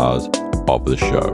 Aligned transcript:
stars 0.00 0.30
of 0.66 0.86
the 0.86 0.96
show. 0.96 1.28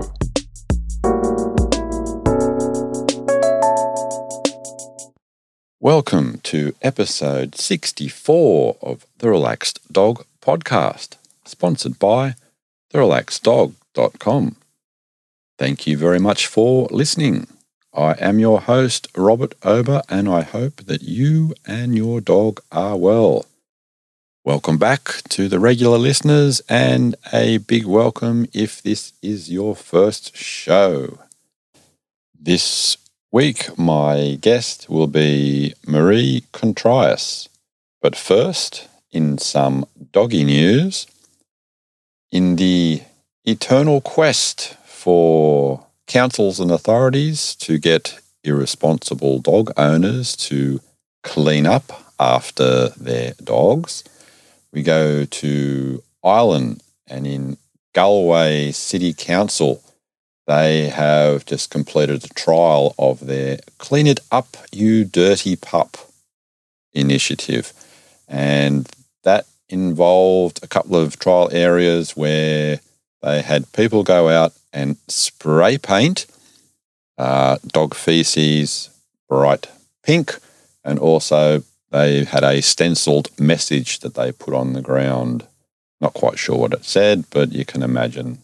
Welcome 5.78 6.40
to 6.42 6.74
episode 6.82 7.54
64 7.54 8.78
of 8.82 9.06
the 9.18 9.30
Relaxed 9.30 9.78
Dog 9.92 10.24
Podcast, 10.40 11.14
sponsored 11.44 12.00
by 12.00 12.34
therelaxeddog.com. 12.92 14.56
Thank 15.56 15.86
you 15.86 15.96
very 15.96 16.18
much 16.18 16.48
for 16.48 16.88
listening. 16.90 17.46
I 17.94 18.16
am 18.18 18.40
your 18.40 18.62
host, 18.62 19.06
Robert 19.16 19.54
Ober, 19.62 20.02
and 20.08 20.28
I 20.28 20.42
hope 20.42 20.86
that 20.86 21.02
you 21.02 21.54
and 21.64 21.94
your 21.94 22.20
dog 22.20 22.60
are 22.72 22.96
well. 22.96 23.46
Welcome 24.46 24.78
back 24.78 25.24
to 25.30 25.48
the 25.48 25.58
regular 25.58 25.98
listeners, 25.98 26.62
and 26.68 27.16
a 27.32 27.58
big 27.58 27.84
welcome 27.84 28.46
if 28.52 28.80
this 28.80 29.12
is 29.20 29.50
your 29.50 29.74
first 29.74 30.36
show. 30.36 31.18
This 32.32 32.96
week, 33.32 33.76
my 33.76 34.38
guest 34.40 34.88
will 34.88 35.08
be 35.08 35.74
Marie 35.84 36.44
Contreras. 36.52 37.48
But 38.00 38.14
first, 38.14 38.86
in 39.10 39.38
some 39.38 39.84
doggy 40.12 40.44
news, 40.44 41.08
in 42.30 42.54
the 42.54 43.02
eternal 43.44 44.00
quest 44.00 44.76
for 44.84 45.84
councils 46.06 46.60
and 46.60 46.70
authorities 46.70 47.56
to 47.56 47.78
get 47.78 48.20
irresponsible 48.44 49.40
dog 49.40 49.72
owners 49.76 50.36
to 50.36 50.80
clean 51.24 51.66
up 51.66 52.14
after 52.20 52.90
their 52.90 53.34
dogs, 53.42 54.04
we 54.76 54.82
go 54.82 55.24
to 55.24 56.02
Ireland 56.22 56.82
and 57.06 57.26
in 57.26 57.56
Galway 57.94 58.72
City 58.72 59.14
Council 59.14 59.82
they 60.46 60.90
have 60.90 61.46
just 61.46 61.70
completed 61.70 62.22
a 62.22 62.34
trial 62.34 62.94
of 62.98 63.26
their 63.26 63.58
Clean 63.78 64.06
It 64.06 64.20
Up, 64.30 64.56
You 64.70 65.06
Dirty 65.06 65.56
Pup 65.56 65.96
initiative. 66.92 67.72
And 68.28 68.86
that 69.24 69.46
involved 69.70 70.60
a 70.62 70.68
couple 70.68 70.94
of 70.94 71.18
trial 71.18 71.48
areas 71.50 72.14
where 72.14 72.80
they 73.22 73.40
had 73.40 73.72
people 73.72 74.04
go 74.04 74.28
out 74.28 74.52
and 74.74 74.98
spray 75.08 75.78
paint 75.78 76.26
uh, 77.16 77.56
dog 77.66 77.94
feces 77.94 78.90
bright 79.26 79.68
pink, 80.04 80.38
and 80.84 80.98
also 80.98 81.64
they 81.90 82.24
had 82.24 82.44
a 82.44 82.60
stenciled 82.62 83.28
message 83.38 84.00
that 84.00 84.14
they 84.14 84.32
put 84.32 84.54
on 84.54 84.72
the 84.72 84.82
ground. 84.82 85.46
Not 86.00 86.14
quite 86.14 86.38
sure 86.38 86.58
what 86.58 86.72
it 86.72 86.84
said, 86.84 87.24
but 87.30 87.52
you 87.52 87.64
can 87.64 87.82
imagine. 87.82 88.38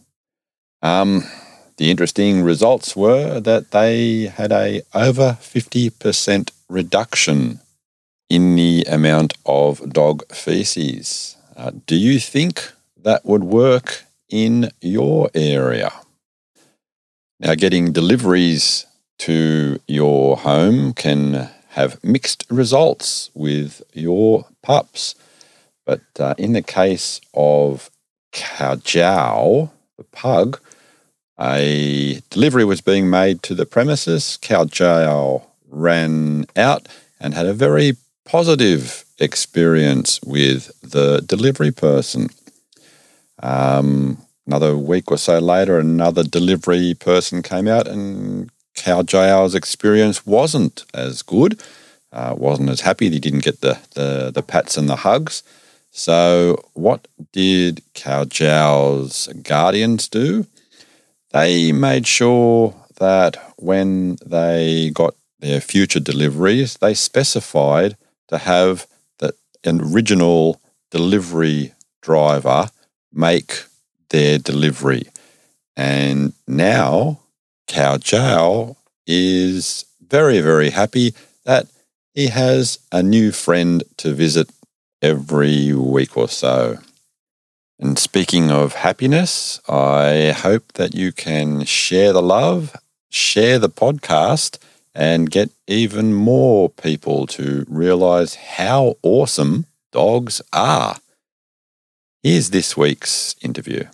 Um, 0.81 1.23
the 1.77 1.91
interesting 1.91 2.41
results 2.41 2.95
were 2.95 3.39
that 3.39 3.71
they 3.71 4.25
had 4.25 4.51
a 4.51 4.81
over 4.93 5.37
50% 5.41 6.51
reduction 6.69 7.59
in 8.29 8.55
the 8.55 8.83
amount 8.89 9.33
of 9.45 9.91
dog 9.91 10.27
feces. 10.31 11.35
Uh, 11.55 11.71
do 11.85 11.95
you 11.95 12.19
think 12.19 12.71
that 12.97 13.25
would 13.25 13.43
work 13.43 14.05
in 14.29 14.71
your 14.81 15.29
area? 15.35 15.91
Now, 17.39 17.55
getting 17.55 17.91
deliveries 17.91 18.85
to 19.19 19.79
your 19.87 20.37
home 20.37 20.93
can 20.93 21.49
have 21.73 22.03
mixed 22.03 22.45
results 22.49 23.29
with 23.33 23.81
your 23.93 24.45
pups. 24.61 25.15
But 25.85 26.01
uh, 26.19 26.35
in 26.37 26.53
the 26.53 26.61
case 26.61 27.19
of 27.33 27.89
Cow 28.31 28.75
the 29.97 30.03
pug, 30.11 30.59
a 31.39 32.21
delivery 32.29 32.65
was 32.65 32.81
being 32.81 33.09
made 33.09 33.43
to 33.43 33.55
the 33.55 33.65
premises. 33.65 34.37
Jow 34.37 35.47
ran 35.69 36.45
out 36.55 36.87
and 37.19 37.33
had 37.33 37.45
a 37.45 37.53
very 37.53 37.93
positive 38.25 39.05
experience 39.19 40.19
with 40.23 40.71
the 40.81 41.21
delivery 41.21 41.71
person. 41.71 42.29
Um, 43.41 44.19
another 44.45 44.77
week 44.77 45.11
or 45.11 45.17
so 45.17 45.39
later, 45.39 45.79
another 45.79 46.23
delivery 46.23 46.93
person 46.93 47.41
came 47.41 47.67
out, 47.67 47.87
and 47.87 48.49
Cow 48.83 49.01
Jow's 49.01 49.55
experience 49.55 50.25
wasn't 50.25 50.83
as 50.93 51.21
good. 51.21 51.61
Uh, 52.11 52.35
wasn't 52.37 52.69
as 52.69 52.81
happy. 52.81 53.09
He 53.09 53.17
didn't 53.17 53.45
get 53.45 53.61
the, 53.61 53.79
the, 53.95 54.29
the 54.29 54.43
pats 54.43 54.75
and 54.75 54.89
the 54.89 54.97
hugs. 54.97 55.41
So, 55.91 56.57
what 56.73 57.07
did 57.31 57.81
Cow 57.93 58.25
Jow's 58.25 59.29
guardians 59.41 60.09
do? 60.09 60.47
They 61.31 61.71
made 61.71 62.05
sure 62.05 62.75
that 62.97 63.37
when 63.55 64.17
they 64.25 64.91
got 64.93 65.15
their 65.39 65.61
future 65.61 66.01
deliveries, 66.01 66.75
they 66.77 66.93
specified 66.93 67.95
to 68.27 68.37
have 68.37 68.85
the 69.19 69.33
original 69.65 70.59
delivery 70.91 71.73
driver 72.01 72.69
make 73.13 73.63
their 74.09 74.37
delivery. 74.37 75.07
And 75.77 76.33
now 76.47 77.22
Cow 77.67 77.97
Jow 77.97 78.77
is 79.05 79.85
very, 80.07 80.41
very 80.41 80.69
happy 80.69 81.13
that 81.45 81.67
he 82.13 82.27
has 82.27 82.79
a 82.91 83.01
new 83.01 83.31
friend 83.31 83.83
to 83.97 84.13
visit 84.13 84.49
every 85.01 85.73
week 85.73 86.15
or 86.15 86.29
so. 86.29 86.77
And 87.79 87.97
speaking 87.97 88.51
of 88.51 88.75
happiness, 88.75 89.59
I 89.67 90.33
hope 90.37 90.73
that 90.73 90.93
you 90.93 91.11
can 91.11 91.65
share 91.65 92.13
the 92.13 92.21
love, 92.21 92.75
share 93.09 93.59
the 93.59 93.69
podcast, 93.69 94.57
and 94.95 95.31
get 95.31 95.49
even 95.67 96.13
more 96.13 96.69
people 96.69 97.25
to 97.27 97.65
realize 97.67 98.35
how 98.35 98.97
awesome 99.01 99.65
dogs 99.91 100.41
are. 100.53 100.97
Here's 102.21 102.51
this 102.51 102.77
week's 102.77 103.35
interview. 103.41 103.85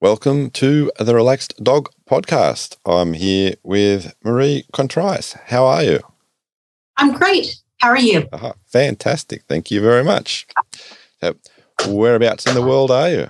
Welcome 0.00 0.50
to 0.50 0.92
the 1.00 1.12
Relaxed 1.12 1.54
Dog 1.60 1.88
Podcast. 2.08 2.76
I'm 2.86 3.14
here 3.14 3.54
with 3.64 4.14
Marie 4.22 4.64
Contreras. 4.72 5.32
How 5.46 5.66
are 5.66 5.82
you? 5.82 5.98
I'm 6.98 7.12
great. 7.12 7.56
How 7.80 7.88
are 7.88 7.98
you? 7.98 8.28
Uh, 8.32 8.52
fantastic. 8.64 9.42
Thank 9.48 9.72
you 9.72 9.80
very 9.80 10.04
much. 10.04 10.46
So, 11.20 11.34
whereabouts 11.88 12.46
in 12.46 12.54
the 12.54 12.62
world 12.62 12.92
are 12.92 13.10
you? 13.10 13.28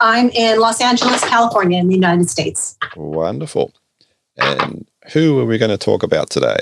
I'm 0.00 0.28
in 0.28 0.60
Los 0.60 0.82
Angeles, 0.82 1.24
California, 1.24 1.80
in 1.80 1.88
the 1.88 1.94
United 1.94 2.28
States. 2.28 2.76
Wonderful. 2.94 3.72
And 4.36 4.86
who 5.14 5.40
are 5.40 5.46
we 5.46 5.56
going 5.56 5.70
to 5.70 5.78
talk 5.78 6.02
about 6.02 6.28
today? 6.28 6.58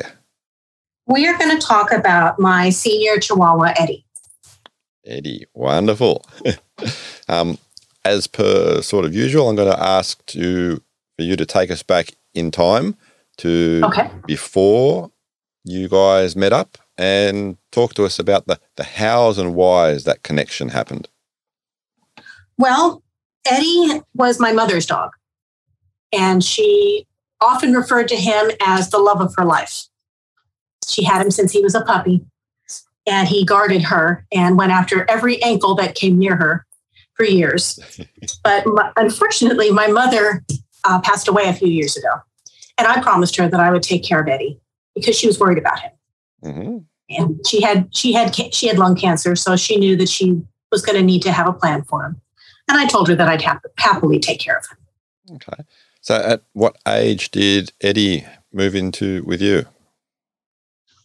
We 1.09 1.27
are 1.27 1.37
going 1.39 1.59
to 1.59 1.67
talk 1.67 1.91
about 1.91 2.39
my 2.39 2.71
senior 2.71 3.19
Chihuahua, 3.19 3.75
Eddie. 3.81 4.07
Eddie, 5.05 5.47
wonderful. 5.55 6.25
um, 7.29 7.59
as 8.05 8.27
per 8.27 8.83
sort 8.83 9.05
of 9.05 9.15
usual, 9.15 9.49
I'm 9.49 9.57
going 9.57 9.73
to 9.73 9.83
ask 9.83 10.25
to 10.27 10.83
for 11.17 11.23
you 11.23 11.37
to 11.37 11.47
take 11.47 11.71
us 11.71 11.83
back 11.83 12.13
in 12.35 12.51
time 12.51 12.97
to 13.39 13.83
okay. 13.85 14.11
before 14.27 15.11
you 15.65 15.89
guys 15.89 16.35
met 16.35 16.53
up 16.53 16.79
and 16.99 17.57
talk 17.71 17.95
to 17.95 18.05
us 18.05 18.19
about 18.19 18.47
the, 18.47 18.59
the 18.77 18.85
hows 18.85 19.39
and 19.39 19.55
whys 19.55 20.05
that 20.05 20.23
connection 20.23 20.71
happened. 20.71 21.09
Well, 22.59 23.03
Eddie 23.47 24.03
was 24.15 24.39
my 24.39 24.53
mother's 24.53 24.87
dog, 24.87 25.11
and 26.13 26.45
she 26.45 27.07
often 27.41 27.73
referred 27.73 28.09
to 28.09 28.17
him 28.17 28.51
as 28.65 28.91
the 28.91 28.99
love 28.99 29.21
of 29.21 29.35
her 29.37 29.45
life. 29.45 29.85
She 30.89 31.05
had 31.05 31.23
him 31.23 31.31
since 31.31 31.53
he 31.53 31.63
was 31.63 31.75
a 31.75 31.83
puppy, 31.83 32.25
and 33.07 33.29
he 33.29 33.45
guarded 33.45 33.83
her 33.83 34.27
and 34.33 34.59
went 34.59 34.73
after 34.73 35.09
every 35.11 35.43
ankle 35.43 35.75
that 35.77 35.95
came 35.95 36.19
near 36.19 36.37
her 36.37 36.67
for 37.23 37.33
years. 37.33 37.79
but 38.45 38.67
my, 38.67 38.93
unfortunately, 38.97 39.71
my 39.71 39.87
mother 39.87 40.45
uh, 40.85 41.01
passed 41.01 41.29
away 41.29 41.45
a 41.45 41.53
few 41.53 41.69
years 41.69 41.97
ago, 41.97 42.15
and 42.79 42.89
I 42.89 43.01
promised 43.01 43.37
her 43.37 43.49
that 43.49 43.61
I 43.61 43.71
would 43.71 43.83
take 43.83 44.05
care 44.05 44.21
of 44.21 44.29
Eddie 44.29 44.61
because 44.95 45.17
she 45.17 45.27
was 45.27 45.39
worried 45.39 45.59
about 45.59 45.81
him. 45.81 45.91
Mm-hmm. 46.45 46.79
And 47.11 47.47
she 47.47 47.61
had 47.61 47.95
she 47.95 48.13
had 48.13 48.35
she 48.35 48.69
had 48.69 48.79
lung 48.79 48.97
cancer, 48.97 49.37
so 49.37 49.57
she 49.57 49.77
knew 49.77 49.97
that 49.97 50.09
she 50.09 50.41
was 50.71 50.83
going 50.83 50.97
to 50.97 51.05
need 51.05 51.23
to 51.23 51.33
have 51.33 51.47
a 51.47 51.53
plan 51.53 51.83
for 51.85 52.05
him. 52.05 52.21
And 52.69 52.79
I 52.79 52.87
told 52.87 53.09
her 53.09 53.15
that 53.15 53.29
I'd 53.29 53.43
happily 53.77 54.19
take 54.19 54.41
care 54.41 54.57
of 54.57 54.65
him. 54.67 55.37
Okay. 55.37 55.63
So, 56.01 56.17
at 56.17 56.43
what 56.53 56.77
age 56.89 57.31
did 57.31 57.73
Eddie 57.81 58.25
move 58.53 58.75
into 58.75 59.23
with 59.25 59.43
you? 59.43 59.67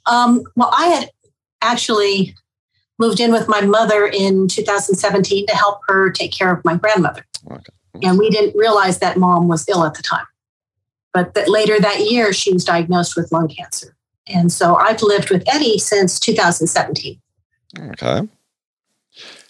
Um, 0.05 0.43
well, 0.55 0.71
I 0.75 0.87
had 0.87 1.11
actually 1.61 2.35
moved 2.99 3.19
in 3.19 3.31
with 3.31 3.47
my 3.47 3.61
mother 3.61 4.07
in 4.07 4.47
2017 4.47 5.45
to 5.47 5.55
help 5.55 5.81
her 5.87 6.09
take 6.09 6.31
care 6.31 6.51
of 6.51 6.63
my 6.65 6.75
grandmother. 6.75 7.25
Okay. 7.51 7.71
And 8.03 8.17
we 8.17 8.29
didn't 8.29 8.57
realize 8.57 8.99
that 8.99 9.17
mom 9.17 9.47
was 9.47 9.67
ill 9.69 9.83
at 9.83 9.95
the 9.95 10.03
time. 10.03 10.25
But 11.13 11.33
that 11.33 11.49
later 11.49 11.79
that 11.79 12.01
year, 12.01 12.33
she 12.33 12.53
was 12.53 12.63
diagnosed 12.63 13.15
with 13.15 13.31
lung 13.31 13.47
cancer. 13.47 13.95
And 14.27 14.51
so 14.51 14.75
I've 14.75 15.01
lived 15.01 15.29
with 15.29 15.43
Eddie 15.47 15.79
since 15.79 16.19
2017. 16.19 17.19
Okay. 17.79 18.27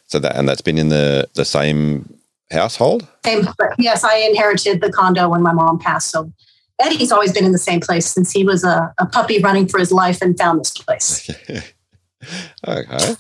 So 0.06 0.20
that 0.20 0.36
and 0.36 0.48
that's 0.48 0.62
been 0.62 0.78
in 0.78 0.90
the 0.90 1.28
the 1.34 1.44
same 1.44 2.18
household? 2.52 3.08
Same, 3.26 3.48
yes, 3.78 4.04
I 4.04 4.18
inherited 4.18 4.82
the 4.82 4.92
condo 4.92 5.30
when 5.30 5.42
my 5.42 5.54
mom 5.54 5.80
passed. 5.80 6.10
So 6.10 6.32
Eddie's 6.80 7.12
always 7.12 7.34
been 7.34 7.46
in 7.46 7.52
the 7.52 7.58
same 7.58 7.80
place 7.80 8.06
since 8.06 8.32
he 8.32 8.46
was 8.46 8.64
a, 8.64 8.94
a 9.00 9.06
puppy 9.06 9.40
running 9.42 9.68
for 9.68 9.80
his 9.80 9.92
life 9.92 10.22
and 10.22 10.38
found 10.38 10.60
this 10.60 10.72
place. 10.72 11.30
okay. 12.68 13.16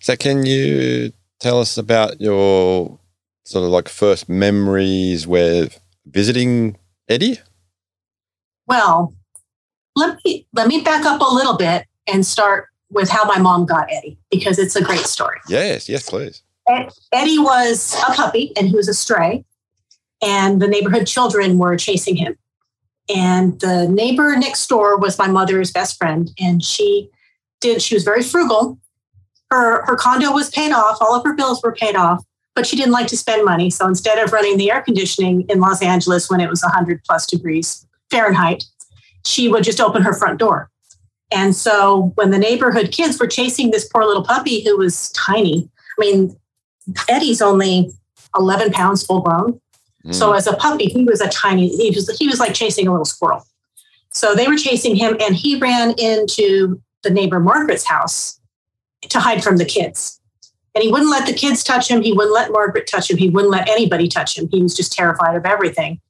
So 0.00 0.16
can 0.16 0.46
you 0.46 1.12
tell 1.40 1.60
us 1.60 1.76
about 1.76 2.20
your 2.20 2.98
sort 3.44 3.64
of 3.64 3.70
like 3.70 3.88
first 3.88 4.28
memories 4.28 5.26
with 5.26 5.78
visiting 6.06 6.78
Eddie? 7.08 7.38
Well, 8.66 9.14
let 9.96 10.18
me 10.24 10.46
let 10.54 10.68
me 10.68 10.80
back 10.80 11.04
up 11.04 11.20
a 11.20 11.34
little 11.34 11.56
bit 11.56 11.84
and 12.06 12.24
start 12.24 12.68
with 12.90 13.10
how 13.10 13.24
my 13.24 13.38
mom 13.38 13.66
got 13.66 13.92
Eddie 13.92 14.18
because 14.30 14.58
it's 14.58 14.74
a 14.74 14.82
great 14.82 15.06
story. 15.06 15.38
Yes, 15.48 15.88
yes, 15.88 16.08
please. 16.08 16.42
Eddie 17.12 17.38
was 17.38 17.94
a 18.08 18.12
puppy 18.12 18.52
and 18.56 18.68
he 18.68 18.74
was 18.74 18.88
a 18.88 18.94
stray, 18.94 19.44
and 20.22 20.62
the 20.62 20.68
neighborhood 20.68 21.06
children 21.06 21.58
were 21.58 21.76
chasing 21.76 22.16
him. 22.16 22.36
And 23.14 23.58
the 23.60 23.88
neighbor 23.88 24.36
next 24.36 24.66
door 24.68 24.96
was 24.96 25.18
my 25.18 25.26
mother's 25.26 25.72
best 25.72 25.98
friend, 25.98 26.30
and 26.38 26.64
she 26.64 27.10
did. 27.60 27.82
She 27.82 27.94
was 27.94 28.04
very 28.04 28.22
frugal. 28.22 28.78
Her 29.50 29.84
her 29.86 29.96
condo 29.96 30.32
was 30.32 30.50
paid 30.50 30.72
off. 30.72 30.98
All 31.00 31.14
of 31.14 31.24
her 31.24 31.34
bills 31.34 31.62
were 31.62 31.72
paid 31.72 31.96
off, 31.96 32.24
but 32.54 32.66
she 32.66 32.76
didn't 32.76 32.92
like 32.92 33.08
to 33.08 33.16
spend 33.16 33.44
money. 33.44 33.70
So 33.70 33.86
instead 33.86 34.18
of 34.18 34.32
running 34.32 34.56
the 34.56 34.70
air 34.70 34.82
conditioning 34.82 35.46
in 35.48 35.60
Los 35.60 35.82
Angeles 35.82 36.30
when 36.30 36.40
it 36.40 36.48
was 36.48 36.62
100 36.62 37.02
plus 37.04 37.26
degrees 37.26 37.86
Fahrenheit, 38.10 38.64
she 39.24 39.48
would 39.48 39.64
just 39.64 39.80
open 39.80 40.02
her 40.02 40.12
front 40.12 40.38
door. 40.38 40.70
And 41.32 41.54
so 41.54 42.12
when 42.16 42.30
the 42.30 42.38
neighborhood 42.38 42.90
kids 42.90 43.18
were 43.18 43.26
chasing 43.26 43.70
this 43.70 43.88
poor 43.88 44.04
little 44.04 44.24
puppy 44.24 44.64
who 44.64 44.76
was 44.76 45.10
tiny, 45.12 45.70
I 45.98 46.00
mean, 46.00 46.36
Eddie's 47.08 47.40
only 47.40 47.92
11 48.36 48.72
pounds 48.72 49.04
full 49.04 49.20
grown. 49.20 49.60
Mm. 50.04 50.14
So 50.14 50.32
as 50.32 50.46
a 50.46 50.54
puppy, 50.54 50.86
he 50.86 51.04
was 51.04 51.20
a 51.20 51.28
tiny, 51.28 51.68
he 51.68 51.90
was, 51.90 52.08
he 52.18 52.26
was 52.26 52.40
like 52.40 52.54
chasing 52.54 52.88
a 52.88 52.90
little 52.90 53.04
squirrel. 53.04 53.46
So 54.12 54.34
they 54.34 54.48
were 54.48 54.56
chasing 54.56 54.96
him 54.96 55.16
and 55.20 55.36
he 55.36 55.56
ran 55.56 55.94
into 55.98 56.82
the 57.02 57.10
neighbor 57.10 57.38
Margaret's 57.38 57.84
house 57.84 58.39
to 59.08 59.20
hide 59.20 59.42
from 59.42 59.56
the 59.56 59.64
kids. 59.64 60.20
And 60.74 60.82
he 60.84 60.90
wouldn't 60.90 61.10
let 61.10 61.26
the 61.26 61.32
kids 61.32 61.64
touch 61.64 61.90
him. 61.90 62.02
He 62.02 62.12
wouldn't 62.12 62.34
let 62.34 62.52
Margaret 62.52 62.86
touch 62.86 63.10
him. 63.10 63.16
He 63.16 63.28
wouldn't 63.28 63.50
let 63.50 63.68
anybody 63.68 64.08
touch 64.08 64.38
him. 64.38 64.48
He 64.50 64.62
was 64.62 64.74
just 64.74 64.92
terrified 64.92 65.34
of 65.34 65.44
everything. 65.44 66.00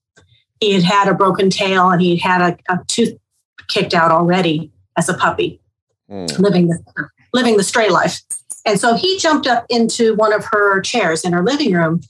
He 0.60 0.74
had 0.74 0.82
had 0.82 1.08
a 1.08 1.14
broken 1.14 1.48
tail 1.48 1.88
and 1.90 2.02
he 2.02 2.16
had 2.18 2.42
a, 2.42 2.72
a 2.72 2.80
tooth 2.86 3.16
kicked 3.68 3.94
out 3.94 4.10
already 4.10 4.70
as 4.98 5.08
a 5.08 5.14
puppy, 5.14 5.60
mm. 6.10 6.38
living 6.38 6.68
the 6.68 7.08
living 7.32 7.56
the 7.56 7.62
stray 7.62 7.88
life. 7.88 8.20
And 8.66 8.78
so 8.78 8.94
he 8.94 9.18
jumped 9.18 9.46
up 9.46 9.64
into 9.70 10.14
one 10.16 10.34
of 10.34 10.44
her 10.50 10.80
chairs 10.82 11.24
in 11.24 11.32
her 11.32 11.42
living 11.42 11.72
room 11.72 12.02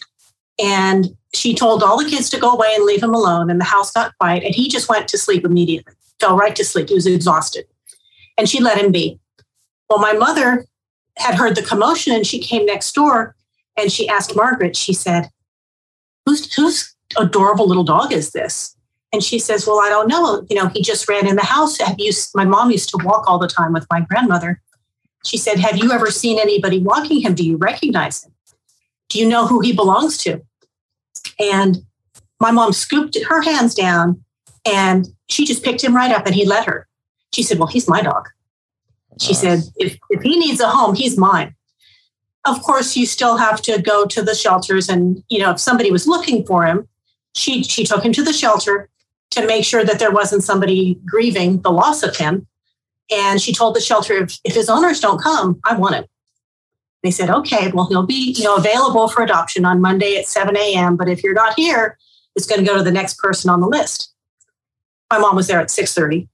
and 0.60 1.16
she 1.32 1.54
told 1.54 1.82
all 1.82 2.02
the 2.02 2.08
kids 2.08 2.28
to 2.30 2.40
go 2.40 2.50
away 2.50 2.72
and 2.74 2.84
leave 2.84 3.02
him 3.02 3.14
alone. 3.14 3.50
And 3.50 3.60
the 3.60 3.64
house 3.64 3.92
got 3.92 4.16
quiet 4.18 4.42
and 4.42 4.54
he 4.54 4.68
just 4.68 4.88
went 4.88 5.06
to 5.08 5.18
sleep 5.18 5.44
immediately, 5.44 5.94
fell 6.18 6.36
right 6.36 6.56
to 6.56 6.64
sleep. 6.64 6.88
He 6.88 6.94
was 6.94 7.06
exhausted. 7.06 7.66
And 8.36 8.48
she 8.48 8.60
let 8.60 8.78
him 8.78 8.90
be. 8.90 9.20
Well, 9.88 10.00
my 10.00 10.12
mother 10.12 10.66
had 11.16 11.34
heard 11.34 11.54
the 11.54 11.62
commotion 11.62 12.14
and 12.14 12.26
she 12.26 12.38
came 12.38 12.66
next 12.66 12.92
door 12.92 13.34
and 13.76 13.90
she 13.90 14.08
asked 14.08 14.36
Margaret, 14.36 14.76
she 14.76 14.92
said, 14.92 15.30
Whose 16.26 16.52
whose 16.54 16.94
adorable 17.16 17.66
little 17.66 17.84
dog 17.84 18.12
is 18.12 18.30
this? 18.30 18.76
And 19.12 19.22
she 19.22 19.38
says, 19.38 19.66
Well, 19.66 19.80
I 19.80 19.88
don't 19.88 20.08
know. 20.08 20.46
You 20.48 20.56
know, 20.56 20.68
he 20.68 20.82
just 20.82 21.08
ran 21.08 21.26
in 21.26 21.36
the 21.36 21.44
house. 21.44 21.78
Have 21.78 21.96
you 21.98 22.12
my 22.34 22.44
mom 22.44 22.70
used 22.70 22.90
to 22.90 23.00
walk 23.04 23.28
all 23.28 23.38
the 23.38 23.48
time 23.48 23.72
with 23.72 23.86
my 23.90 24.00
grandmother. 24.00 24.60
She 25.24 25.36
said, 25.36 25.58
Have 25.58 25.76
you 25.76 25.92
ever 25.92 26.10
seen 26.10 26.38
anybody 26.38 26.80
walking 26.80 27.20
him? 27.20 27.34
Do 27.34 27.44
you 27.44 27.56
recognize 27.56 28.24
him? 28.24 28.32
Do 29.08 29.18
you 29.18 29.28
know 29.28 29.46
who 29.46 29.60
he 29.60 29.72
belongs 29.72 30.16
to? 30.18 30.40
And 31.38 31.84
my 32.38 32.50
mom 32.50 32.72
scooped 32.72 33.18
her 33.28 33.42
hands 33.42 33.74
down 33.74 34.24
and 34.64 35.08
she 35.28 35.44
just 35.44 35.62
picked 35.62 35.82
him 35.82 35.94
right 35.94 36.12
up 36.12 36.26
and 36.26 36.34
he 36.34 36.46
let 36.46 36.66
her. 36.66 36.86
She 37.32 37.42
said, 37.42 37.58
Well, 37.58 37.68
he's 37.68 37.88
my 37.88 38.02
dog. 38.02 38.28
She 39.18 39.32
nice. 39.32 39.40
said, 39.40 39.62
if, 39.76 39.98
if 40.10 40.22
he 40.22 40.38
needs 40.38 40.60
a 40.60 40.68
home, 40.68 40.94
he's 40.94 41.16
mine. 41.16 41.54
Of 42.46 42.62
course, 42.62 42.96
you 42.96 43.06
still 43.06 43.36
have 43.36 43.60
to 43.62 43.80
go 43.82 44.06
to 44.06 44.22
the 44.22 44.34
shelters. 44.34 44.88
And, 44.88 45.22
you 45.28 45.38
know, 45.38 45.50
if 45.50 45.60
somebody 45.60 45.90
was 45.90 46.06
looking 46.06 46.46
for 46.46 46.64
him, 46.64 46.88
she, 47.34 47.62
she 47.62 47.84
took 47.84 48.04
him 48.04 48.12
to 48.12 48.22
the 48.22 48.32
shelter 48.32 48.88
to 49.30 49.46
make 49.46 49.64
sure 49.64 49.84
that 49.84 49.98
there 49.98 50.10
wasn't 50.10 50.42
somebody 50.42 50.98
grieving 51.04 51.60
the 51.60 51.70
loss 51.70 52.02
of 52.02 52.16
him. 52.16 52.46
And 53.10 53.40
she 53.40 53.52
told 53.52 53.74
the 53.74 53.80
shelter, 53.80 54.14
if, 54.14 54.38
if 54.44 54.54
his 54.54 54.68
owners 54.68 55.00
don't 55.00 55.20
come, 55.20 55.60
I 55.64 55.76
want 55.76 55.96
him. 55.96 56.04
They 57.02 57.10
said, 57.10 57.30
okay, 57.30 57.70
well, 57.72 57.86
he'll 57.86 58.06
be, 58.06 58.34
you 58.36 58.44
know, 58.44 58.56
available 58.56 59.08
for 59.08 59.22
adoption 59.22 59.64
on 59.64 59.80
Monday 59.80 60.16
at 60.16 60.26
7 60.26 60.56
a.m. 60.56 60.96
But 60.96 61.08
if 61.08 61.22
you're 61.22 61.34
not 61.34 61.54
here, 61.54 61.98
it's 62.36 62.46
going 62.46 62.60
to 62.60 62.66
go 62.66 62.76
to 62.76 62.82
the 62.82 62.92
next 62.92 63.18
person 63.18 63.50
on 63.50 63.60
the 63.60 63.66
list. 63.66 64.12
My 65.10 65.18
mom 65.18 65.34
was 65.34 65.46
there 65.46 65.60
at 65.60 65.68
6:30. 65.68 66.28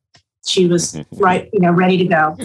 She 0.46 0.66
was 0.66 0.98
right, 1.12 1.48
you 1.52 1.60
know, 1.60 1.72
ready 1.72 1.96
to 1.98 2.04
go. 2.04 2.36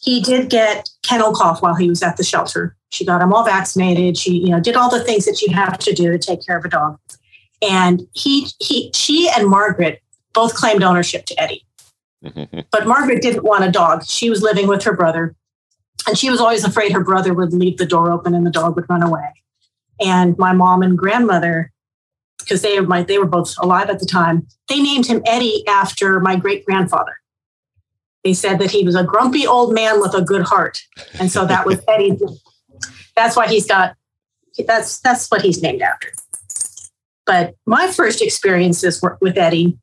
He 0.00 0.20
did 0.20 0.50
get 0.50 0.88
kennel 1.02 1.34
cough 1.34 1.62
while 1.62 1.74
he 1.74 1.88
was 1.88 2.02
at 2.02 2.16
the 2.16 2.24
shelter. 2.24 2.76
She 2.90 3.04
got 3.04 3.20
him 3.20 3.32
all 3.32 3.44
vaccinated. 3.44 4.16
She, 4.16 4.38
you 4.38 4.50
know, 4.50 4.60
did 4.60 4.76
all 4.76 4.90
the 4.90 5.02
things 5.02 5.24
that 5.26 5.42
you 5.42 5.52
have 5.52 5.78
to 5.78 5.92
do 5.92 6.12
to 6.12 6.18
take 6.18 6.46
care 6.46 6.56
of 6.56 6.64
a 6.64 6.68
dog. 6.68 6.98
And 7.62 8.06
he, 8.12 8.46
he, 8.60 8.92
she 8.94 9.28
and 9.36 9.48
Margaret 9.48 10.02
both 10.32 10.54
claimed 10.54 10.82
ownership 10.82 11.26
to 11.26 11.40
Eddie. 11.40 11.66
but 12.70 12.86
Margaret 12.86 13.22
didn't 13.22 13.44
want 13.44 13.64
a 13.64 13.70
dog. 13.70 14.04
She 14.04 14.30
was 14.30 14.42
living 14.42 14.68
with 14.68 14.84
her 14.84 14.94
brother, 14.94 15.34
and 16.06 16.16
she 16.16 16.30
was 16.30 16.40
always 16.40 16.64
afraid 16.64 16.92
her 16.92 17.04
brother 17.04 17.34
would 17.34 17.52
leave 17.52 17.78
the 17.78 17.86
door 17.86 18.10
open 18.10 18.34
and 18.34 18.46
the 18.46 18.50
dog 18.50 18.76
would 18.76 18.88
run 18.88 19.02
away. 19.02 19.32
And 20.00 20.36
my 20.38 20.52
mom 20.52 20.82
and 20.82 20.96
grandmother, 20.96 21.72
because 22.38 22.62
they 22.62 22.78
were 22.78 22.86
my, 22.86 23.02
they 23.02 23.18
were 23.18 23.26
both 23.26 23.54
alive 23.58 23.88
at 23.88 23.98
the 23.98 24.06
time, 24.06 24.46
they 24.68 24.80
named 24.80 25.06
him 25.06 25.22
Eddie 25.26 25.66
after 25.66 26.20
my 26.20 26.36
great 26.36 26.64
grandfather. 26.64 27.16
They 28.26 28.34
said 28.34 28.58
that 28.58 28.72
he 28.72 28.82
was 28.82 28.96
a 28.96 29.04
grumpy 29.04 29.46
old 29.46 29.72
man 29.72 30.00
with 30.00 30.12
a 30.12 30.20
good 30.20 30.42
heart, 30.42 30.82
and 31.20 31.30
so 31.30 31.46
that 31.46 31.64
was 31.64 31.78
Eddie. 31.86 32.18
That's 33.14 33.36
why 33.36 33.46
he's 33.46 33.68
got. 33.68 33.94
That's 34.66 34.98
that's 34.98 35.30
what 35.30 35.42
he's 35.42 35.62
named 35.62 35.80
after. 35.80 36.08
But 37.24 37.54
my 37.66 37.86
first 37.86 38.20
experiences 38.20 39.00
with 39.20 39.38
Eddie 39.38 39.78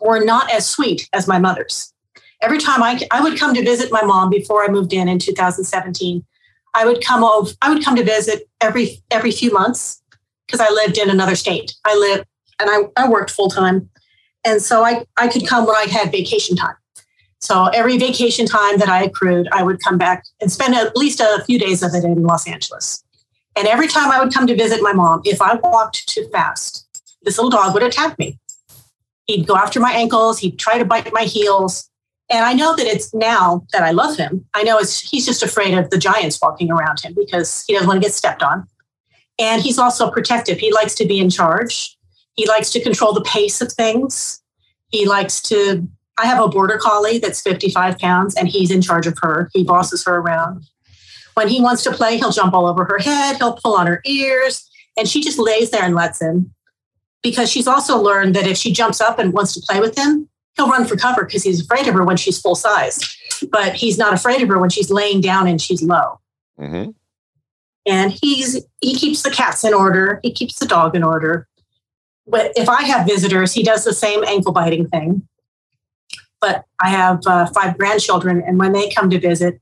were 0.00 0.24
not 0.24 0.50
as 0.50 0.66
sweet 0.66 1.10
as 1.12 1.28
my 1.28 1.38
mother's. 1.38 1.92
Every 2.40 2.56
time 2.56 2.82
I, 2.82 2.98
I 3.10 3.20
would 3.20 3.38
come 3.38 3.52
to 3.52 3.62
visit 3.62 3.92
my 3.92 4.02
mom 4.02 4.30
before 4.30 4.64
I 4.64 4.68
moved 4.68 4.94
in 4.94 5.06
in 5.06 5.18
2017, 5.18 6.24
I 6.72 6.86
would 6.86 7.04
come 7.04 7.22
over, 7.22 7.52
I 7.60 7.70
would 7.70 7.84
come 7.84 7.96
to 7.96 8.02
visit 8.02 8.48
every 8.62 9.02
every 9.10 9.30
few 9.30 9.52
months 9.52 10.02
because 10.46 10.60
I 10.60 10.70
lived 10.70 10.96
in 10.96 11.10
another 11.10 11.34
state. 11.34 11.74
I 11.84 11.98
lived 11.98 12.24
and 12.58 12.70
I, 12.70 13.04
I 13.04 13.10
worked 13.10 13.30
full 13.30 13.50
time. 13.50 13.90
And 14.42 14.62
so 14.62 14.82
I, 14.82 15.04
I 15.18 15.28
could 15.28 15.46
come 15.46 15.66
when 15.66 15.76
I 15.76 15.84
had 15.84 16.10
vacation 16.10 16.56
time. 16.56 16.76
So 17.42 17.66
every 17.74 17.98
vacation 17.98 18.46
time 18.46 18.78
that 18.78 18.88
I 18.88 19.02
accrued, 19.02 19.48
I 19.50 19.64
would 19.64 19.82
come 19.82 19.98
back 19.98 20.24
and 20.40 20.50
spend 20.50 20.76
at 20.76 20.96
least 20.96 21.18
a 21.18 21.42
few 21.44 21.58
days 21.58 21.82
of 21.82 21.92
it 21.92 22.04
in 22.04 22.22
Los 22.22 22.46
Angeles. 22.46 23.02
And 23.56 23.66
every 23.66 23.88
time 23.88 24.12
I 24.12 24.22
would 24.22 24.32
come 24.32 24.46
to 24.46 24.54
visit 24.54 24.80
my 24.80 24.92
mom, 24.92 25.22
if 25.24 25.42
I 25.42 25.56
walked 25.56 26.08
too 26.08 26.28
fast, 26.30 26.86
this 27.22 27.38
little 27.38 27.50
dog 27.50 27.74
would 27.74 27.82
attack 27.82 28.16
me. 28.16 28.38
He'd 29.26 29.48
go 29.48 29.56
after 29.56 29.80
my 29.80 29.92
ankles. 29.92 30.38
He'd 30.38 30.56
try 30.56 30.78
to 30.78 30.84
bite 30.84 31.12
my 31.12 31.24
heels. 31.24 31.90
And 32.30 32.44
I 32.44 32.52
know 32.52 32.76
that 32.76 32.86
it's 32.86 33.12
now 33.12 33.66
that 33.72 33.82
I 33.82 33.90
love 33.90 34.16
him. 34.16 34.46
I 34.54 34.62
know 34.62 34.78
it's 34.78 35.00
he's 35.00 35.26
just 35.26 35.42
afraid 35.42 35.74
of 35.74 35.90
the 35.90 35.98
giants 35.98 36.38
walking 36.40 36.70
around 36.70 37.00
him 37.00 37.12
because 37.12 37.64
he 37.66 37.74
doesn't 37.74 37.88
want 37.88 38.00
to 38.00 38.06
get 38.06 38.14
stepped 38.14 38.44
on. 38.44 38.68
And 39.40 39.60
he's 39.60 39.78
also 39.78 40.12
protective. 40.12 40.58
He 40.58 40.72
likes 40.72 40.94
to 40.94 41.06
be 41.06 41.18
in 41.18 41.28
charge. 41.28 41.96
He 42.34 42.46
likes 42.46 42.70
to 42.70 42.80
control 42.80 43.12
the 43.12 43.22
pace 43.22 43.60
of 43.60 43.72
things. 43.72 44.40
He 44.90 45.06
likes 45.06 45.42
to. 45.42 45.88
I 46.18 46.26
have 46.26 46.42
a 46.42 46.48
border 46.48 46.78
collie 46.78 47.18
that's 47.18 47.40
55 47.40 47.98
pounds 47.98 48.34
and 48.34 48.48
he's 48.48 48.70
in 48.70 48.82
charge 48.82 49.06
of 49.06 49.18
her. 49.22 49.50
He 49.52 49.64
bosses 49.64 50.04
her 50.04 50.16
around. 50.16 50.64
When 51.34 51.48
he 51.48 51.60
wants 51.60 51.82
to 51.84 51.92
play, 51.92 52.18
he'll 52.18 52.30
jump 52.30 52.52
all 52.52 52.66
over 52.66 52.84
her 52.84 52.98
head, 52.98 53.36
he'll 53.36 53.54
pull 53.54 53.74
on 53.74 53.86
her 53.86 54.02
ears, 54.04 54.68
and 54.98 55.08
she 55.08 55.22
just 55.22 55.38
lays 55.38 55.70
there 55.70 55.82
and 55.82 55.94
lets 55.94 56.20
him 56.20 56.54
because 57.22 57.50
she's 57.50 57.68
also 57.68 57.96
learned 57.96 58.34
that 58.34 58.46
if 58.46 58.56
she 58.56 58.72
jumps 58.72 59.00
up 59.00 59.18
and 59.18 59.32
wants 59.32 59.54
to 59.54 59.60
play 59.60 59.80
with 59.80 59.96
him, 59.96 60.28
he'll 60.56 60.68
run 60.68 60.84
for 60.84 60.96
cover 60.96 61.24
because 61.24 61.42
he's 61.42 61.62
afraid 61.62 61.86
of 61.86 61.94
her 61.94 62.04
when 62.04 62.16
she's 62.16 62.40
full 62.40 62.54
size, 62.54 63.00
but 63.50 63.74
he's 63.74 63.96
not 63.96 64.12
afraid 64.12 64.42
of 64.42 64.48
her 64.48 64.58
when 64.58 64.70
she's 64.70 64.90
laying 64.90 65.20
down 65.20 65.46
and 65.46 65.60
she's 65.60 65.82
low. 65.82 66.20
Mm-hmm. 66.58 66.90
And 67.86 68.12
he's 68.12 68.64
he 68.80 68.94
keeps 68.94 69.22
the 69.22 69.30
cats 69.30 69.64
in 69.64 69.74
order. 69.74 70.20
He 70.22 70.32
keeps 70.32 70.58
the 70.58 70.66
dog 70.66 70.94
in 70.94 71.02
order. 71.02 71.48
But 72.26 72.52
if 72.54 72.68
I 72.68 72.82
have 72.82 73.06
visitors, 73.06 73.52
he 73.52 73.64
does 73.64 73.84
the 73.84 73.92
same 73.92 74.22
ankle 74.24 74.52
biting 74.52 74.88
thing. 74.88 75.26
But 76.42 76.66
I 76.82 76.90
have 76.90 77.20
uh, 77.26 77.46
five 77.46 77.78
grandchildren, 77.78 78.42
and 78.46 78.58
when 78.58 78.72
they 78.72 78.90
come 78.90 79.08
to 79.08 79.18
visit, 79.18 79.58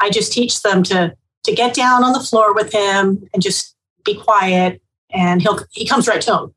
I 0.00 0.10
just 0.10 0.32
teach 0.32 0.62
them 0.62 0.82
to 0.84 1.14
to 1.44 1.54
get 1.54 1.74
down 1.74 2.02
on 2.02 2.12
the 2.12 2.20
floor 2.20 2.54
with 2.54 2.72
him 2.72 3.28
and 3.32 3.42
just 3.42 3.76
be 4.04 4.14
quiet, 4.16 4.82
and 5.12 5.40
he'll 5.40 5.60
he 5.72 5.86
comes 5.86 6.08
right 6.08 6.20
to 6.22 6.30
them. 6.30 6.54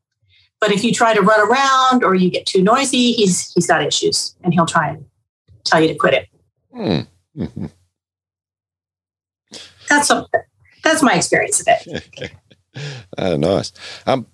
But 0.60 0.72
if 0.72 0.82
you 0.82 0.92
try 0.92 1.14
to 1.14 1.20
run 1.20 1.40
around 1.40 2.02
or 2.02 2.16
you 2.16 2.30
get 2.30 2.46
too 2.46 2.62
noisy, 2.62 3.12
he's 3.12 3.52
he's 3.52 3.66
got 3.66 3.84
issues 3.84 4.34
and 4.42 4.52
he'll 4.52 4.66
try 4.66 4.88
and 4.88 5.04
tell 5.64 5.80
you 5.80 5.88
to 5.88 5.94
quit 5.94 6.14
it. 6.14 6.28
Mm. 6.74 7.06
Mm-hmm. 7.36 7.66
That's 9.88 10.10
a, 10.10 10.26
that's 10.84 11.02
my 11.02 11.14
experience 11.14 11.60
of 11.60 11.66
it. 11.68 12.32
oh, 13.18 13.36
nice. 13.38 13.72
Um, 14.06 14.26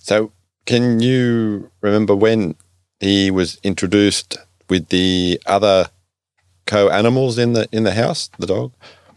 so, 0.00 0.32
can 0.64 0.98
you 0.98 1.70
remember 1.80 2.16
when 2.16 2.56
he 2.98 3.30
was 3.30 3.60
introduced 3.62 4.36
with 4.68 4.88
the 4.88 5.40
other 5.46 5.88
co-animals 6.66 7.38
in 7.38 7.52
the 7.52 7.68
in 7.72 7.84
the 7.84 7.94
house, 7.94 8.30
the 8.38 8.46
dog? 8.46 8.72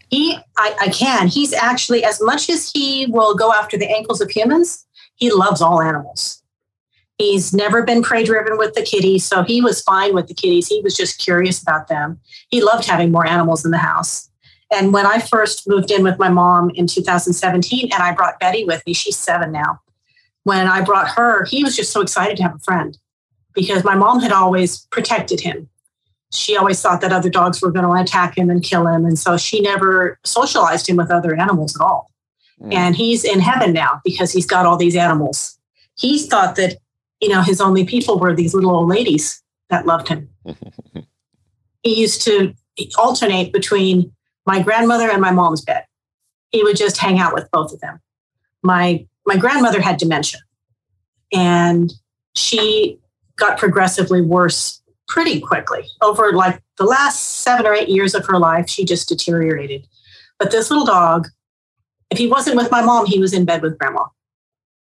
He, 0.08 0.36
I, 0.56 0.74
I 0.80 0.88
can. 0.88 1.28
He's 1.28 1.52
actually 1.52 2.04
as 2.04 2.20
much 2.20 2.50
as 2.50 2.70
he 2.70 3.06
will 3.06 3.34
go 3.34 3.52
after 3.52 3.76
the 3.76 3.88
ankles 3.88 4.20
of 4.20 4.30
humans. 4.30 4.86
He 5.14 5.30
loves 5.30 5.62
all 5.62 5.80
animals. 5.80 6.42
He's 7.18 7.52
never 7.52 7.82
been 7.82 8.02
prey 8.02 8.24
driven 8.24 8.56
with 8.56 8.74
the 8.74 8.82
kitties, 8.82 9.24
so 9.24 9.42
he 9.42 9.60
was 9.60 9.82
fine 9.82 10.14
with 10.14 10.26
the 10.26 10.34
kitties. 10.34 10.68
He 10.68 10.80
was 10.80 10.96
just 10.96 11.18
curious 11.18 11.62
about 11.62 11.88
them. 11.88 12.18
He 12.48 12.62
loved 12.62 12.86
having 12.86 13.12
more 13.12 13.26
animals 13.26 13.64
in 13.64 13.70
the 13.70 13.78
house. 13.78 14.30
And 14.72 14.92
when 14.92 15.04
I 15.04 15.18
first 15.18 15.68
moved 15.68 15.90
in 15.90 16.02
with 16.02 16.18
my 16.18 16.28
mom 16.28 16.70
in 16.70 16.86
2017, 16.86 17.90
and 17.92 18.02
I 18.02 18.14
brought 18.14 18.40
Betty 18.40 18.64
with 18.64 18.84
me, 18.86 18.94
she's 18.94 19.18
seven 19.18 19.52
now. 19.52 19.80
When 20.44 20.66
I 20.66 20.80
brought 20.80 21.08
her, 21.10 21.44
he 21.44 21.62
was 21.62 21.76
just 21.76 21.92
so 21.92 22.00
excited 22.00 22.36
to 22.38 22.42
have 22.44 22.54
a 22.54 22.60
friend 22.60 22.96
because 23.54 23.84
my 23.84 23.94
mom 23.94 24.20
had 24.20 24.32
always 24.32 24.86
protected 24.86 25.40
him. 25.40 25.68
She 26.32 26.56
always 26.56 26.80
thought 26.80 27.00
that 27.00 27.12
other 27.12 27.30
dogs 27.30 27.60
were 27.60 27.72
going 27.72 27.84
to 27.84 28.02
attack 28.02 28.38
him 28.38 28.50
and 28.50 28.62
kill 28.62 28.86
him. 28.86 29.04
And 29.04 29.18
so 29.18 29.36
she 29.36 29.60
never 29.60 30.18
socialized 30.24 30.88
him 30.88 30.96
with 30.96 31.10
other 31.10 31.34
animals 31.34 31.74
at 31.74 31.82
all. 31.82 32.10
Mm. 32.62 32.74
And 32.74 32.96
he's 32.96 33.24
in 33.24 33.40
heaven 33.40 33.72
now 33.72 34.00
because 34.04 34.30
he's 34.30 34.46
got 34.46 34.64
all 34.64 34.76
these 34.76 34.94
animals. 34.94 35.58
He 35.96 36.20
thought 36.20 36.56
that 36.56 36.76
you 37.20 37.28
know, 37.28 37.42
his 37.42 37.60
only 37.60 37.84
people 37.84 38.18
were 38.18 38.34
these 38.34 38.54
little 38.54 38.74
old 38.74 38.88
ladies 38.88 39.42
that 39.68 39.86
loved 39.86 40.08
him. 40.08 40.28
he 41.82 42.00
used 42.00 42.22
to 42.22 42.54
alternate 42.98 43.52
between 43.52 44.12
my 44.46 44.62
grandmother 44.62 45.10
and 45.10 45.20
my 45.20 45.30
mom's 45.30 45.60
bed. 45.60 45.84
He 46.50 46.62
would 46.62 46.76
just 46.76 46.96
hang 46.96 47.18
out 47.18 47.34
with 47.34 47.48
both 47.52 47.72
of 47.72 47.80
them. 47.80 48.00
My 48.62 49.06
my 49.26 49.36
grandmother 49.36 49.80
had 49.80 49.98
dementia 49.98 50.40
and 51.32 51.92
she 52.34 52.98
got 53.40 53.58
progressively 53.58 54.20
worse 54.20 54.80
pretty 55.10 55.40
quickly. 55.40 55.82
Over 56.00 56.32
like 56.32 56.62
the 56.78 56.84
last 56.84 57.40
7 57.42 57.66
or 57.66 57.74
8 57.74 57.88
years 57.88 58.14
of 58.14 58.24
her 58.26 58.38
life, 58.38 58.68
she 58.68 58.84
just 58.84 59.08
deteriorated. 59.08 59.86
But 60.38 60.52
this 60.52 60.70
little 60.70 60.86
dog, 60.86 61.26
if 62.10 62.18
he 62.18 62.28
wasn't 62.28 62.56
with 62.56 62.70
my 62.70 62.80
mom, 62.80 63.06
he 63.06 63.18
was 63.18 63.34
in 63.34 63.44
bed 63.44 63.60
with 63.60 63.78
grandma. 63.78 64.04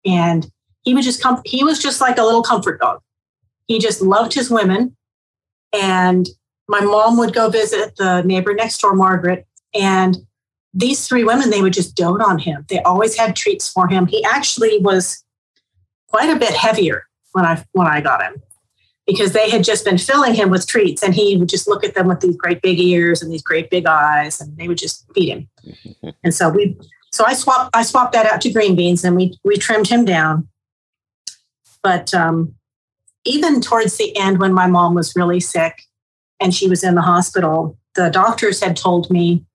And 0.06 0.50
he 0.82 0.94
was 0.94 1.06
just 1.06 1.22
com- 1.22 1.42
he 1.46 1.64
was 1.64 1.82
just 1.82 2.02
like 2.02 2.18
a 2.18 2.24
little 2.24 2.44
comfort 2.44 2.80
dog. 2.80 3.02
He 3.68 3.80
just 3.80 4.02
loved 4.02 4.34
his 4.34 4.50
women. 4.50 4.96
And 5.74 6.28
my 6.68 6.82
mom 6.82 7.18
would 7.18 7.34
go 7.34 7.50
visit 7.50 7.96
the 7.98 8.22
neighbor 8.24 8.54
next 8.54 8.80
door, 8.80 8.96
Margaret, 8.96 9.48
and 9.74 10.18
these 10.74 11.08
three 11.08 11.24
women, 11.24 11.50
they 11.50 11.62
would 11.62 11.74
just 11.74 11.96
dote 11.96 12.22
on 12.22 12.38
him. 12.40 12.66
They 12.70 12.82
always 12.82 13.16
had 13.18 13.36
treats 13.36 13.70
for 13.70 13.88
him. 13.88 14.08
He 14.08 14.24
actually 14.26 14.80
was 14.80 15.24
quite 16.08 16.30
a 16.30 16.38
bit 16.38 16.54
heavier 16.54 17.06
when 17.32 17.46
I 17.46 17.64
when 17.74 17.88
I 17.88 18.02
got 18.02 18.22
him 18.22 18.42
because 19.08 19.34
they 19.34 19.50
had 19.50 19.64
just 19.64 19.86
been 19.86 19.98
filling 19.98 20.34
him 20.34 20.50
with 20.50 20.68
treats 20.68 21.04
and 21.04 21.14
he 21.14 21.38
would 21.38 21.50
just 21.50 21.68
look 21.68 21.84
at 21.84 21.94
them 21.94 22.08
with 22.08 22.22
these 22.22 22.36
great 22.36 22.62
big 22.62 22.80
ears 22.80 23.22
and 23.22 23.32
these 23.32 23.44
great 23.44 23.70
big 23.70 23.86
eyes 23.86 24.42
and 24.42 24.58
they 24.58 24.68
would 24.68 24.78
just 24.78 25.06
feed 25.14 25.30
him. 25.30 26.14
and 26.24 26.34
so 26.34 26.50
we 26.50 26.78
so 27.12 27.24
I 27.26 27.34
swapped 27.34 27.76
I 27.76 27.84
swapped 27.84 28.14
that 28.14 28.26
out 28.26 28.42
to 28.42 28.52
green 28.52 28.76
beans 28.76 29.04
and 29.04 29.16
we 29.16 29.38
we 29.44 29.58
trimmed 29.58 29.88
him 29.88 30.06
down 30.06 30.48
but 31.86 32.16
um, 32.16 32.56
even 33.26 33.62
towards 33.62 33.98
the 33.98 34.18
end, 34.18 34.40
when 34.40 34.52
my 34.52 34.66
mom 34.66 34.96
was 34.96 35.16
really 35.16 35.40
sick 35.40 35.84
and 36.40 36.52
she 36.52 36.68
was 36.68 36.84
in 36.84 36.96
the 36.96 37.04
hospital, 37.04 37.78
the 37.94 38.10
doctors 38.10 38.60
had 38.60 38.76
told 38.76 39.12
me, 39.12 39.46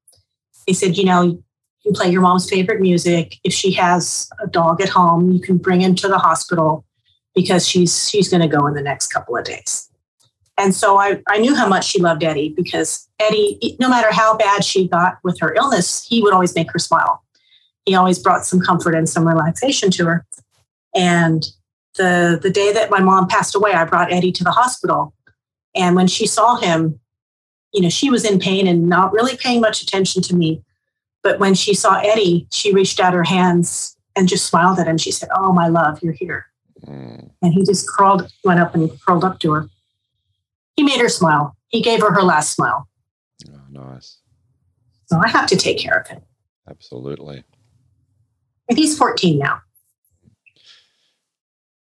they 0.65 0.73
said, 0.73 0.97
you 0.97 1.05
know, 1.05 1.23
you 1.23 1.43
can 1.83 1.93
play 1.93 2.09
your 2.09 2.21
mom's 2.21 2.49
favorite 2.49 2.81
music. 2.81 3.39
If 3.43 3.53
she 3.53 3.73
has 3.73 4.31
a 4.41 4.47
dog 4.47 4.81
at 4.81 4.91
home, 4.91 5.33
you 5.33 5.41
can 5.41 5.59
bring 5.59 5.81
him 5.81 5.97
to 5.97 6.07
the 6.07 6.19
hospital 6.19 6.85
because 7.35 7.67
she's 7.67 8.09
she's 8.09 8.29
going 8.29 8.43
to 8.43 8.57
go 8.57 8.67
in 8.67 8.75
the 8.75 8.83
next 8.83 9.09
couple 9.09 9.37
of 9.37 9.45
days. 9.45 9.89
And 10.59 10.75
so 10.75 10.99
I, 10.99 11.23
I 11.29 11.39
knew 11.39 11.55
how 11.55 11.67
much 11.67 11.87
she 11.87 12.01
loved 12.01 12.23
Eddie 12.23 12.53
because 12.55 13.09
Eddie, 13.19 13.77
no 13.81 13.89
matter 13.89 14.13
how 14.13 14.37
bad 14.37 14.63
she 14.63 14.89
got 14.89 15.19
with 15.25 15.41
her 15.41 15.55
illness, 15.55 16.05
he 16.07 16.23
would 16.23 16.35
always 16.35 16.55
make 16.55 16.71
her 16.73 16.79
smile. 16.79 17.25
He 17.87 17.95
always 17.95 18.19
brought 18.19 18.45
some 18.45 18.61
comfort 18.61 18.95
and 18.95 19.09
some 19.09 19.27
relaxation 19.27 19.91
to 19.93 20.05
her. 20.05 20.27
And 20.95 21.47
the 21.97 22.39
the 22.41 22.51
day 22.51 22.73
that 22.73 22.91
my 22.91 23.01
mom 23.01 23.27
passed 23.27 23.55
away, 23.55 23.73
I 23.73 23.85
brought 23.85 24.13
Eddie 24.13 24.33
to 24.33 24.45
the 24.45 24.51
hospital, 24.51 25.15
and 25.75 25.97
when 25.97 26.07
she 26.07 26.27
saw 26.27 26.57
him, 26.57 27.01
you 27.73 27.81
know, 27.81 27.89
she 27.89 28.11
was 28.11 28.25
in 28.25 28.39
pain 28.39 28.67
and 28.67 28.89
not 28.89 29.13
really 29.13 29.37
paying 29.37 29.61
much 29.61 29.83
attention 29.83 30.23
to 30.23 30.37
me. 30.37 30.63
But 31.23 31.39
when 31.39 31.55
she 31.55 31.75
saw 31.75 32.01
Eddie, 32.01 32.47
she 32.51 32.73
reached 32.73 33.01
out 33.01 33.15
her 33.15 33.25
hands 33.25 33.97
and 34.17 34.29
just 34.29 34.47
smiled 34.47 34.79
at 34.79 34.89
him. 34.89 34.99
She 34.99 35.11
said, 35.13 35.29
"Oh, 35.35 35.53
my 35.53 35.69
love, 35.69 36.03
you're 36.03 36.13
here." 36.13 36.50
Mm. 36.87 37.31
And 37.43 37.53
he 37.53 37.65
just 37.65 37.87
crawled, 37.87 38.31
went 38.45 38.61
up 38.61 38.75
and 38.75 38.91
curled 39.03 39.25
up 39.25 39.39
to 39.41 39.53
her. 39.53 39.69
He 40.77 40.83
made 40.83 41.01
her 41.01 41.09
smile. 41.09 41.57
He 41.69 41.83
gave 41.83 42.01
her 42.01 42.13
her 42.13 42.23
last 42.23 42.55
smile. 42.55 42.89
Oh, 43.49 43.61
nice. 43.71 44.19
So 45.07 45.21
I 45.23 45.29
have 45.29 45.47
to 45.49 45.57
take 45.57 45.79
care 45.79 45.99
of 45.99 46.07
him. 46.07 46.23
Absolutely. 46.69 47.45
And 48.69 48.79
he's 48.79 48.97
14 48.97 49.39
now. 49.39 49.61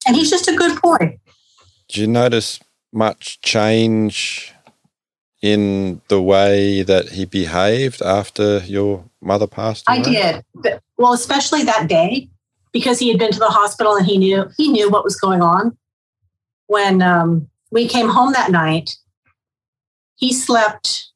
And 0.06 0.16
he's 0.16 0.30
just 0.30 0.49
a 0.49 0.56
good 0.56 0.80
boy. 0.80 1.18
Did 1.88 1.96
you 1.96 2.06
notice 2.06 2.58
much 2.92 3.40
change 3.40 4.52
in 5.40 6.00
the 6.08 6.20
way 6.20 6.82
that 6.82 7.11
he 7.11 7.25
behaved 7.25 8.02
after 8.02 8.58
your 8.58 9.04
mother 9.20 9.46
passed 9.46 9.88
away? 9.88 9.99
I 9.99 10.02
did. 10.02 10.80
Well, 10.96 11.12
especially 11.12 11.62
that 11.64 11.88
day 11.88 12.28
because 12.73 12.99
he 12.99 13.09
had 13.09 13.19
been 13.19 13.33
to 13.33 13.38
the 13.38 13.47
hospital 13.47 13.97
and 13.97 14.07
he 14.07 14.19
knew 14.19 14.47
he 14.57 14.69
knew 14.69 14.91
what 14.91 15.05
was 15.05 15.17
going 15.17 15.43
on. 15.43 15.76
When 16.67 17.02
um, 17.02 17.49
we 17.71 17.87
came 17.87 18.09
home 18.09 18.33
that 18.33 18.50
night, 18.50 18.97
he 20.17 20.33
slept 20.33 21.12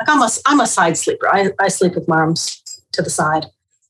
like 0.00 0.08
I'm 0.08 0.22
a, 0.22 0.30
I'm 0.46 0.60
a 0.60 0.66
side 0.66 0.96
sleeper. 0.96 1.28
I, 1.28 1.50
I 1.58 1.68
sleep 1.68 1.94
with 1.94 2.08
my 2.08 2.16
arms 2.16 2.62
to 2.92 3.02
the 3.02 3.10
side. 3.10 3.46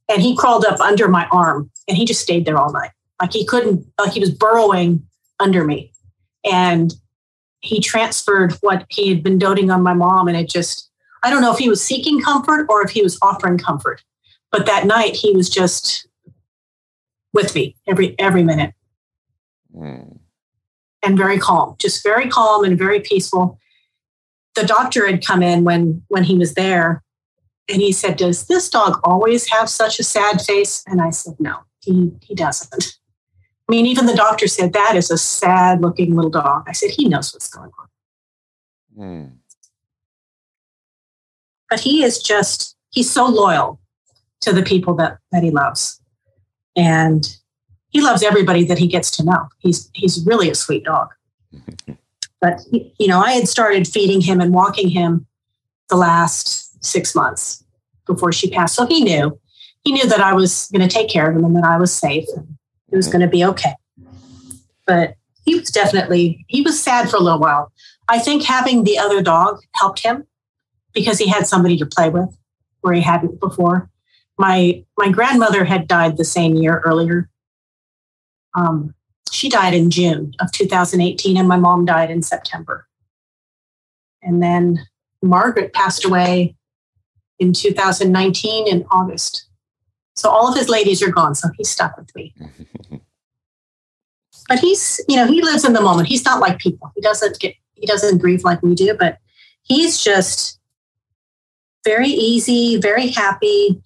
And 0.09 0.21
he 0.21 0.37
crawled 0.37 0.65
up 0.65 0.81
under 0.81 1.07
my 1.07 1.27
arm 1.31 1.71
and 1.87 1.97
he 1.97 2.05
just 2.05 2.21
stayed 2.21 2.45
there 2.45 2.59
all 2.59 2.73
night. 2.73 2.91
Like 3.21 3.33
he 3.33 3.47
couldn't, 3.47 3.87
like 3.99 4.12
he 4.12 4.21
was 4.21 4.31
burrowing 4.31 5.07
under 5.39 5.65
me. 5.65 5.93
And 6.45 6.93
he 7.61 7.81
transferred 7.81 8.55
what 8.61 8.87
he 8.89 9.09
had 9.09 9.23
been 9.23 9.39
doting 9.39 9.71
on 9.71 9.83
my 9.83 9.95
mom. 9.95 10.27
And 10.27 10.37
it 10.37 10.49
just, 10.49 10.91
I 11.23 11.31
don't 11.31 11.43
know 11.43 11.53
if 11.53 11.59
he 11.59 11.69
was 11.69 11.85
seeking 11.85 12.21
comfort 12.21 12.67
or 12.69 12.83
if 12.83 12.91
he 12.91 13.03
was 13.03 13.19
offering 13.23 13.59
comfort. 13.59 14.03
But 14.50 14.67
that 14.67 14.87
night 14.87 15.15
he 15.15 15.33
was 15.33 15.49
just 15.49 16.09
with 17.32 17.54
me 17.54 17.76
every 17.88 18.18
every 18.18 18.42
minute. 18.42 18.75
Mm. 19.75 20.18
And 21.02 21.16
very 21.16 21.38
calm, 21.38 21.76
just 21.78 22.02
very 22.02 22.28
calm 22.28 22.64
and 22.64 22.76
very 22.76 23.00
peaceful. 23.00 23.58
The 24.54 24.66
doctor 24.66 25.06
had 25.06 25.25
come 25.25 25.42
in 25.42 25.64
when 25.64 26.02
when 26.08 26.25
he 26.25 26.37
was 26.37 26.54
there 26.54 27.02
and 27.68 27.80
he 27.80 27.92
said, 27.92 28.16
Does 28.16 28.46
this 28.46 28.68
dog 28.68 29.00
always 29.04 29.49
have 29.49 29.68
such 29.68 29.99
a 29.99 30.04
sad 30.04 30.42
face? 30.42 30.82
And 30.87 31.00
I 31.00 31.10
said, 31.10 31.34
No, 31.38 31.58
he 31.80 32.12
he 32.22 32.34
doesn't. 32.34 32.99
I 33.70 33.72
mean, 33.72 33.87
even 33.87 34.06
the 34.06 34.16
doctor 34.16 34.49
said 34.49 34.72
that 34.72 34.96
is 34.96 35.12
a 35.12 35.16
sad 35.16 35.80
looking 35.80 36.16
little 36.16 36.28
dog. 36.28 36.64
I 36.66 36.72
said, 36.72 36.90
he 36.90 37.08
knows 37.08 37.32
what's 37.32 37.49
going 37.49 37.70
on. 37.78 37.87
Mm. 38.99 39.32
But 41.68 41.78
he 41.78 42.02
is 42.02 42.18
just, 42.18 42.76
he's 42.90 43.08
so 43.08 43.26
loyal 43.26 43.80
to 44.40 44.52
the 44.52 44.64
people 44.64 44.94
that, 44.94 45.18
that 45.30 45.44
he 45.44 45.52
loves. 45.52 46.00
And 46.77 47.37
he 47.91 48.00
loves 48.00 48.23
everybody 48.23 48.65
that 48.65 48.79
he 48.79 48.87
gets 48.87 49.11
to 49.12 49.25
know. 49.25 49.49
He's, 49.59 49.91
he's 49.95 50.25
really 50.25 50.50
a 50.50 50.55
sweet 50.55 50.85
dog. 50.85 51.09
but, 52.41 52.61
you 52.71 53.09
know, 53.09 53.21
I 53.21 53.33
had 53.33 53.49
started 53.49 53.89
feeding 53.89 54.21
him 54.21 54.41
and 54.41 54.55
walking 54.55 54.89
him 54.89 55.27
the 55.89 55.97
last 55.97 56.85
six 56.85 57.15
months 57.15 57.65
before 58.07 58.33
she 58.33 58.50
passed. 58.50 58.75
So 58.75 58.87
he 58.87 59.03
knew, 59.03 59.39
he 59.85 59.93
knew 59.93 60.07
that 60.09 60.21
I 60.21 60.33
was 60.35 60.69
going 60.73 60.87
to 60.87 60.95
take 60.95 61.09
care 61.09 61.29
of 61.29 61.37
him 61.37 61.45
and 61.45 61.57
that 61.57 61.65
I 61.65 61.79
was 61.79 61.93
safe. 61.93 62.27
And 62.37 62.57
it 62.91 62.97
was 62.97 63.07
mm-hmm. 63.07 63.19
going 63.19 63.29
to 63.29 63.31
be 63.31 63.45
okay. 63.45 63.75
But 64.87 65.15
he 65.45 65.57
was 65.57 65.71
definitely, 65.71 66.45
he 66.49 66.62
was 66.62 66.81
sad 66.81 67.11
for 67.11 67.17
a 67.17 67.21
little 67.21 67.41
while. 67.41 67.73
I 68.09 68.19
think 68.19 68.45
having 68.45 68.85
the 68.85 68.99
other 68.99 69.23
dog 69.23 69.61
helped 69.75 70.03
him 70.03 70.27
because 70.93 71.19
he 71.19 71.29
had 71.29 71.47
somebody 71.47 71.77
to 71.79 71.87
play 71.87 72.09
with 72.09 72.37
where 72.81 72.95
he 72.95 73.00
hadn't 73.00 73.41
before. 73.41 73.89
My 74.40 74.82
my 74.97 75.11
grandmother 75.11 75.66
had 75.66 75.87
died 75.87 76.16
the 76.16 76.25
same 76.25 76.54
year 76.54 76.80
earlier. 76.87 77.28
Um, 78.54 78.94
she 79.30 79.50
died 79.50 79.75
in 79.75 79.90
June 79.90 80.32
of 80.40 80.50
2018, 80.52 81.37
and 81.37 81.47
my 81.47 81.59
mom 81.59 81.85
died 81.85 82.11
in 82.11 82.23
September. 82.23 82.88
And 84.23 84.42
then 84.42 84.78
Margaret 85.23 85.75
passed 85.75 86.06
away 86.06 86.56
in 87.38 87.52
2019 87.52 88.66
in 88.66 88.87
August. 88.90 89.47
So 90.16 90.30
all 90.30 90.49
of 90.49 90.56
his 90.56 90.70
ladies 90.70 91.02
are 91.02 91.11
gone. 91.11 91.35
So 91.35 91.50
he's 91.59 91.68
stuck 91.68 91.99
with 91.99 92.09
me. 92.16 92.35
but 94.49 94.59
he's, 94.59 95.02
you 95.06 95.16
know, 95.16 95.26
he 95.26 95.42
lives 95.42 95.66
in 95.66 95.75
the 95.75 95.82
moment. 95.82 96.09
He's 96.09 96.25
not 96.25 96.40
like 96.40 96.59
people. 96.59 96.90
He 96.94 97.02
doesn't 97.02 97.38
get, 97.40 97.54
he 97.75 97.87
doesn't 97.87 98.18
grieve 98.18 98.42
like 98.42 98.62
we 98.62 98.75
do, 98.75 98.94
but 98.99 99.18
he's 99.61 100.02
just 100.02 100.59
very 101.85 102.09
easy, 102.09 102.78
very 102.78 103.09
happy, 103.09 103.82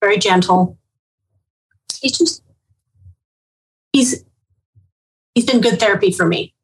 very 0.00 0.18
gentle. 0.18 0.78
He's 2.00 2.16
just 2.18 2.42
he's 3.92 4.24
he's 5.34 5.44
been 5.44 5.60
good 5.60 5.78
therapy 5.78 6.12
for 6.12 6.26
me. 6.26 6.54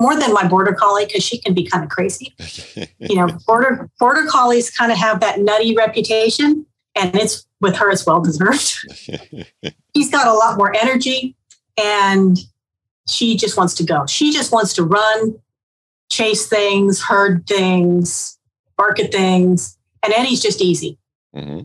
More 0.00 0.16
than 0.18 0.32
my 0.32 0.46
border 0.46 0.72
collie 0.72 1.04
because 1.04 1.22
she 1.22 1.38
can 1.38 1.52
be 1.52 1.64
kind 1.66 1.84
of 1.84 1.90
crazy. 1.90 2.34
you 2.98 3.16
know, 3.16 3.28
border 3.46 3.90
border 3.98 4.26
collies 4.28 4.70
kind 4.70 4.90
of 4.92 4.98
have 4.98 5.20
that 5.20 5.40
nutty 5.40 5.74
reputation, 5.76 6.66
and 6.94 7.14
it's 7.14 7.46
with 7.60 7.76
her 7.76 7.90
it's 7.90 8.06
well 8.06 8.20
deserved. 8.20 8.78
he's 9.94 10.10
got 10.10 10.26
a 10.26 10.32
lot 10.32 10.56
more 10.56 10.74
energy, 10.74 11.36
and 11.78 12.38
she 13.08 13.36
just 13.36 13.56
wants 13.56 13.74
to 13.74 13.84
go. 13.84 14.06
She 14.06 14.32
just 14.32 14.52
wants 14.52 14.72
to 14.74 14.84
run, 14.84 15.38
chase 16.10 16.46
things, 16.46 17.02
herd 17.02 17.46
things, 17.46 18.38
bark 18.78 18.98
at 19.00 19.12
things, 19.12 19.76
and 20.02 20.14
Eddie's 20.14 20.40
just 20.40 20.62
easy. 20.62 20.98
Mm-hmm. 21.34 21.64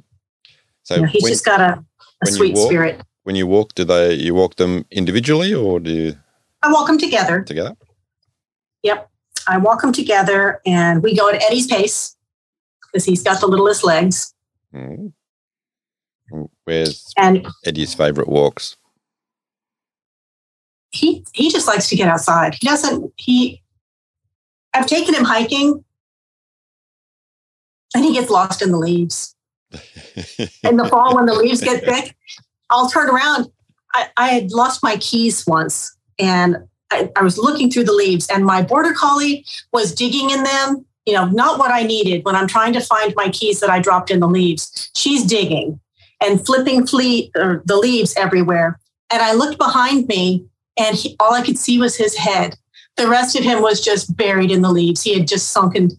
So 0.85 1.03
he's 1.03 1.23
when, 1.23 1.31
just 1.31 1.45
got 1.45 1.59
a, 1.59 1.83
a 2.23 2.27
sweet 2.27 2.55
walk, 2.55 2.67
spirit. 2.67 3.01
When 3.23 3.35
you 3.35 3.47
walk, 3.47 3.73
do 3.73 3.83
they 3.83 4.13
you 4.13 4.35
walk 4.35 4.55
them 4.55 4.85
individually 4.91 5.53
or 5.53 5.79
do 5.79 5.91
you? 5.91 6.15
I 6.61 6.71
walk 6.71 6.87
them 6.87 6.99
together. 6.99 7.43
Together. 7.43 7.75
Yep, 8.83 9.09
I 9.47 9.57
walk 9.57 9.81
them 9.81 9.91
together, 9.91 10.61
and 10.65 11.01
we 11.01 11.15
go 11.15 11.27
at 11.29 11.41
Eddie's 11.41 11.65
pace 11.65 12.15
because 12.81 13.03
he's 13.03 13.23
got 13.23 13.41
the 13.41 13.47
littlest 13.47 13.83
legs. 13.83 14.33
Mm. 14.73 15.11
Where's 16.65 17.11
and 17.17 17.47
Eddie's 17.65 17.95
favorite 17.95 18.29
walks? 18.29 18.77
He 20.91 21.25
he 21.33 21.49
just 21.49 21.67
likes 21.67 21.89
to 21.89 21.95
get 21.95 22.07
outside. 22.07 22.55
He 22.59 22.67
doesn't. 22.67 23.11
He. 23.17 23.63
I've 24.73 24.87
taken 24.87 25.15
him 25.15 25.23
hiking, 25.23 25.83
and 27.95 28.05
he 28.05 28.13
gets 28.13 28.29
lost 28.29 28.61
in 28.61 28.71
the 28.71 28.77
leaves. 28.77 29.34
In 30.63 30.77
the 30.77 30.85
fall, 30.89 31.15
when 31.15 31.25
the 31.25 31.33
leaves 31.33 31.61
get 31.61 31.83
thick, 31.83 32.15
I'll 32.69 32.89
turn 32.89 33.09
around. 33.09 33.49
I, 33.93 34.07
I 34.17 34.27
had 34.29 34.51
lost 34.51 34.83
my 34.83 34.97
keys 34.97 35.45
once, 35.47 35.95
and 36.19 36.57
I, 36.91 37.09
I 37.15 37.23
was 37.23 37.37
looking 37.37 37.71
through 37.71 37.85
the 37.85 37.93
leaves, 37.93 38.27
and 38.27 38.45
my 38.45 38.61
border 38.61 38.93
collie 38.93 39.45
was 39.71 39.93
digging 39.93 40.29
in 40.29 40.43
them. 40.43 40.85
You 41.05 41.13
know, 41.13 41.25
not 41.25 41.59
what 41.59 41.71
I 41.71 41.83
needed 41.83 42.25
when 42.25 42.35
I'm 42.35 42.47
trying 42.47 42.73
to 42.73 42.81
find 42.81 43.13
my 43.15 43.29
keys 43.29 43.59
that 43.59 43.69
I 43.69 43.79
dropped 43.79 44.09
in 44.09 44.19
the 44.19 44.27
leaves. 44.27 44.89
She's 44.95 45.23
digging 45.23 45.79
and 46.21 46.43
flipping 46.43 46.87
fleet, 46.87 47.31
or 47.35 47.61
the 47.65 47.77
leaves 47.77 48.13
everywhere. 48.17 48.79
And 49.11 49.21
I 49.21 49.33
looked 49.33 49.57
behind 49.57 50.07
me, 50.07 50.45
and 50.77 50.95
he, 50.95 51.15
all 51.19 51.33
I 51.33 51.41
could 51.41 51.57
see 51.57 51.77
was 51.77 51.95
his 51.95 52.17
head. 52.17 52.57
The 52.97 53.07
rest 53.07 53.35
of 53.35 53.43
him 53.43 53.61
was 53.61 53.81
just 53.81 54.15
buried 54.15 54.51
in 54.51 54.61
the 54.61 54.71
leaves. 54.71 55.03
He 55.03 55.17
had 55.17 55.27
just 55.27 55.51
sunken. 55.51 55.91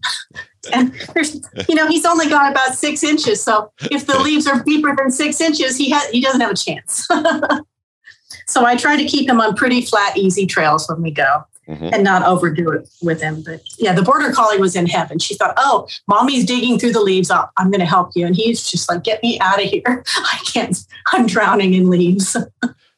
And 0.73 0.93
there's, 1.13 1.39
you 1.67 1.75
know, 1.75 1.87
he's 1.87 2.05
only 2.05 2.29
got 2.29 2.51
about 2.51 2.75
six 2.75 3.03
inches. 3.03 3.41
So 3.41 3.71
if 3.91 4.05
the 4.05 4.19
leaves 4.19 4.47
are 4.47 4.63
deeper 4.63 4.95
than 4.95 5.11
six 5.11 5.41
inches, 5.41 5.77
he 5.77 5.89
has 5.89 6.07
he 6.09 6.21
doesn't 6.21 6.41
have 6.41 6.51
a 6.51 6.55
chance. 6.55 7.07
so 8.47 8.65
I 8.65 8.75
try 8.75 8.95
to 8.97 9.05
keep 9.05 9.29
him 9.29 9.39
on 9.39 9.55
pretty 9.55 9.81
flat, 9.81 10.17
easy 10.17 10.45
trails 10.45 10.87
when 10.89 11.01
we 11.01 11.11
go. 11.11 11.43
Mm-hmm. 11.67 11.89
and 11.91 12.01
not 12.01 12.23
overdo 12.23 12.71
it 12.71 12.87
with 13.01 13.21
him. 13.21 13.43
But 13.45 13.59
yeah, 13.77 13.91
the 13.91 14.01
border 14.01 14.31
collie 14.31 14.57
was 14.57 14.73
in 14.73 14.87
heaven. 14.87 15.19
She 15.19 15.35
thought, 15.35 15.53
oh, 15.57 15.85
mommy's 16.07 16.45
digging 16.45 16.79
through 16.79 16.93
the 16.93 17.01
leaves. 17.01 17.29
Oh, 17.29 17.43
I'm 17.57 17.69
going 17.69 17.81
to 17.81 17.85
help 17.85 18.11
you. 18.15 18.25
And 18.25 18.37
he's 18.37 18.71
just 18.71 18.89
like, 18.89 19.03
get 19.03 19.21
me 19.21 19.37
out 19.41 19.61
of 19.61 19.69
here. 19.69 20.05
I 20.15 20.39
can't, 20.45 20.77
I'm 21.11 21.27
drowning 21.27 21.73
in 21.73 21.89
leaves. 21.89 22.37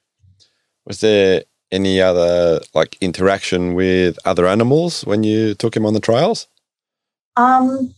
was 0.86 1.00
there 1.02 1.46
any 1.72 2.02
other 2.02 2.60
like 2.74 2.98
interaction 3.02 3.74
with 3.74 4.18
other 4.26 4.48
animals 4.48 5.06
when 5.06 5.24
you 5.24 5.54
took 5.56 5.76
him 5.76 5.86
on 5.86 5.94
the 5.94 6.00
trails? 6.00 6.48
Um, 7.40 7.94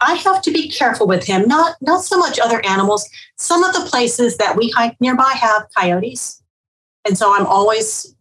I 0.00 0.14
have 0.14 0.42
to 0.42 0.50
be 0.50 0.68
careful 0.68 1.06
with 1.06 1.24
him. 1.24 1.48
Not 1.48 1.76
not 1.80 2.02
so 2.02 2.18
much 2.18 2.38
other 2.38 2.64
animals. 2.66 3.08
Some 3.36 3.64
of 3.64 3.72
the 3.74 3.88
places 3.90 4.36
that 4.36 4.56
we 4.56 4.70
hike 4.70 4.96
nearby 5.00 5.32
have 5.34 5.66
coyotes, 5.76 6.42
and 7.04 7.16
so 7.16 7.34
I'm 7.34 7.46
always 7.46 8.14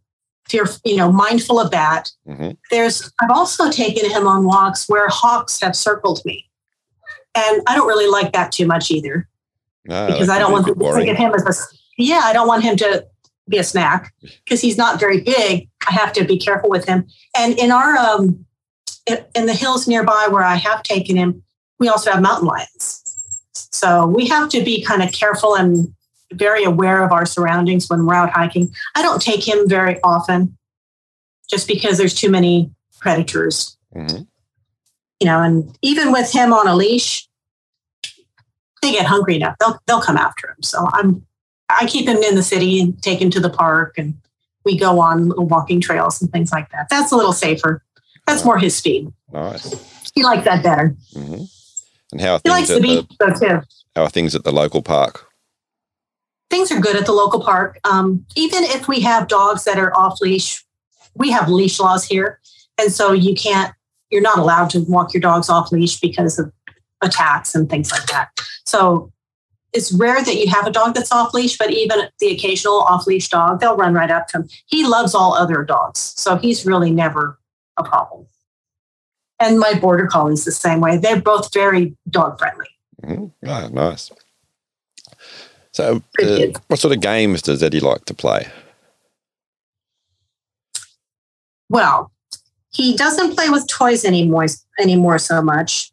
fear, 0.47 0.65
you 0.83 0.97
know, 0.97 1.11
mindful 1.11 1.59
of 1.59 1.71
that. 1.71 2.11
Mm-hmm. 2.27 2.51
There's, 2.69 3.11
I've 3.21 3.31
also 3.31 3.71
taken 3.71 4.09
him 4.09 4.27
on 4.27 4.45
walks 4.45 4.87
where 4.87 5.07
hawks 5.09 5.59
have 5.61 5.75
circled 5.75 6.21
me. 6.25 6.49
And 7.35 7.61
I 7.67 7.75
don't 7.75 7.87
really 7.87 8.09
like 8.09 8.33
that 8.33 8.51
too 8.51 8.67
much 8.67 8.91
either. 8.91 9.27
Ah, 9.89 10.07
because 10.07 10.29
I 10.29 10.37
don't 10.39 10.51
want 10.51 10.67
to 10.67 10.75
think 10.75 11.09
of 11.09 11.17
him 11.17 11.33
as 11.33 11.43
a, 11.43 11.53
yeah, 11.97 12.21
I 12.23 12.33
don't 12.33 12.47
want 12.47 12.63
him 12.63 12.75
to 12.77 13.05
be 13.49 13.57
a 13.57 13.63
snack 13.63 14.13
because 14.43 14.61
he's 14.61 14.77
not 14.77 14.99
very 14.99 15.21
big. 15.21 15.67
I 15.87 15.93
have 15.93 16.13
to 16.13 16.25
be 16.25 16.37
careful 16.37 16.69
with 16.69 16.85
him. 16.85 17.07
And 17.35 17.57
in 17.57 17.71
our, 17.71 17.97
um, 17.97 18.45
in 19.07 19.45
the 19.45 19.53
hills 19.53 19.87
nearby 19.87 20.27
where 20.29 20.43
I 20.43 20.55
have 20.55 20.83
taken 20.83 21.15
him, 21.15 21.43
we 21.79 21.89
also 21.89 22.11
have 22.11 22.21
mountain 22.21 22.47
lions. 22.47 23.01
So 23.53 24.05
we 24.05 24.27
have 24.27 24.49
to 24.49 24.63
be 24.63 24.83
kind 24.83 25.03
of 25.03 25.11
careful 25.11 25.55
and 25.55 25.93
very 26.31 26.63
aware 26.63 27.03
of 27.03 27.11
our 27.11 27.25
surroundings 27.25 27.89
when 27.89 28.05
we're 28.05 28.15
out 28.15 28.31
hiking. 28.31 28.73
I 28.95 29.01
don't 29.01 29.21
take 29.21 29.47
him 29.47 29.67
very 29.67 29.99
often 30.03 30.57
just 31.49 31.67
because 31.67 31.97
there's 31.97 32.13
too 32.13 32.29
many 32.29 32.71
predators. 32.99 33.77
Mm-hmm. 33.95 34.23
You 35.19 35.27
know, 35.27 35.41
and 35.41 35.77
even 35.81 36.11
with 36.11 36.31
him 36.31 36.53
on 36.53 36.67
a 36.67 36.75
leash, 36.75 37.27
they 38.81 38.91
get 38.91 39.05
hungry 39.05 39.35
enough. 39.35 39.55
They'll 39.59 39.79
they'll 39.85 40.01
come 40.01 40.17
after 40.17 40.49
him. 40.49 40.61
So 40.61 40.87
I'm 40.93 41.25
I 41.69 41.85
keep 41.85 42.07
him 42.07 42.17
in 42.17 42.35
the 42.35 42.43
city 42.43 42.79
and 42.79 43.01
take 43.01 43.21
him 43.21 43.29
to 43.31 43.39
the 43.39 43.49
park 43.49 43.95
and 43.97 44.15
we 44.65 44.77
go 44.77 44.99
on 44.99 45.29
little 45.29 45.47
walking 45.47 45.81
trails 45.81 46.21
and 46.21 46.31
things 46.31 46.51
like 46.51 46.69
that. 46.71 46.87
That's 46.89 47.11
a 47.11 47.15
little 47.15 47.33
safer. 47.33 47.83
That's 48.25 48.45
more 48.45 48.57
his 48.57 48.75
speed. 48.75 49.11
Nice. 49.31 50.11
He 50.13 50.23
likes 50.23 50.45
that 50.45 50.63
better. 50.63 50.95
Mm-hmm. 51.13 51.43
And 52.11 52.21
how 52.21 52.39
he 52.43 52.49
likes 52.49 52.69
the 52.69 52.79
beach 52.79 53.05
though 53.19 53.33
too. 53.33 53.61
How 53.95 54.03
are 54.03 54.09
things 54.09 54.35
at 54.35 54.43
the 54.43 54.51
local 54.51 54.81
park? 54.81 55.27
things 56.53 56.71
are 56.71 56.79
good 56.79 56.95
at 56.95 57.07
the 57.07 57.11
local 57.11 57.41
park. 57.41 57.79
Um, 57.83 58.25
even 58.35 58.63
if 58.63 58.87
we 58.87 58.99
have 59.01 59.27
dogs 59.27 59.63
that 59.63 59.79
are 59.79 59.95
off 59.97 60.21
leash, 60.21 60.63
we 61.15 61.31
have 61.31 61.49
leash 61.49 61.79
laws 61.79 62.05
here. 62.05 62.39
And 62.77 62.91
so 62.91 63.11
you 63.11 63.33
can't, 63.33 63.73
you're 64.11 64.21
not 64.21 64.37
allowed 64.37 64.69
to 64.71 64.81
walk 64.81 65.15
your 65.15 65.21
dogs 65.21 65.49
off 65.49 65.71
leash 65.71 65.99
because 65.99 66.37
of 66.37 66.51
attacks 67.01 67.55
and 67.55 67.67
things 67.67 67.91
like 67.91 68.05
that. 68.05 68.29
So 68.65 69.11
it's 69.73 69.91
rare 69.91 70.23
that 70.23 70.35
you 70.35 70.47
have 70.47 70.67
a 70.67 70.71
dog 70.71 70.93
that's 70.93 71.11
off 71.11 71.33
leash, 71.33 71.57
but 71.57 71.71
even 71.71 72.07
the 72.19 72.27
occasional 72.27 72.81
off 72.81 73.07
leash 73.07 73.29
dog, 73.29 73.59
they'll 73.59 73.75
run 73.75 73.95
right 73.95 74.11
up 74.11 74.27
to 74.27 74.37
him. 74.37 74.49
He 74.67 74.85
loves 74.85 75.15
all 75.15 75.33
other 75.33 75.63
dogs. 75.63 76.13
So 76.17 76.35
he's 76.35 76.67
really 76.67 76.91
never 76.91 77.39
a 77.77 77.83
problem. 77.83 78.27
And 79.39 79.59
my 79.59 79.73
border 79.73 80.07
collie's 80.07 80.45
the 80.45 80.51
same 80.51 80.79
way. 80.79 80.97
They're 80.97 81.21
both 81.21 81.53
very 81.53 81.95
dog 82.09 82.39
friendly. 82.39 82.67
Mm-hmm. 83.03 83.47
Oh, 83.49 83.67
nice. 83.69 84.11
So, 85.71 86.03
uh, 86.21 86.47
what 86.67 86.79
sort 86.79 86.93
of 86.93 87.01
games 87.01 87.41
does 87.41 87.63
Eddie 87.63 87.79
like 87.79 88.05
to 88.05 88.13
play? 88.13 88.47
Well, 91.69 92.11
he 92.71 92.95
doesn't 92.95 93.33
play 93.33 93.49
with 93.49 93.67
toys 93.67 94.05
anymore 94.05 94.45
anymore 94.79 95.17
so 95.17 95.41
much, 95.41 95.91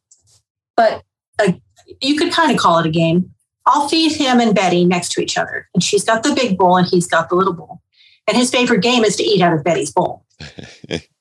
but 0.77 1.03
uh, 1.39 1.53
you 2.01 2.17
could 2.17 2.33
kind 2.33 2.53
of 2.53 2.59
call 2.59 2.79
it 2.79 2.87
a 2.87 2.91
game. 2.91 3.33
I'll 3.67 3.89
feed 3.89 4.13
him 4.13 4.41
and 4.41 4.55
Betty 4.55 4.85
next 4.85 5.13
to 5.13 5.23
each 5.23 5.39
other, 5.39 5.69
and 5.75 5.83
she's 5.83 6.05
got 6.05 6.23
the 6.23 6.35
big 6.35 6.59
bowl 6.59 6.77
and 6.77 6.87
he's 6.87 7.07
got 7.07 7.31
the 7.31 7.35
little 7.35 7.55
bowl. 7.55 7.81
And 8.29 8.37
his 8.37 8.51
favorite 8.51 8.83
game 8.83 9.05
is 9.05 9.17
to 9.17 9.23
eat 9.23 9.41
out 9.41 9.55
of 9.55 9.65
Betty's 9.65 9.91
bowl. 9.91 10.25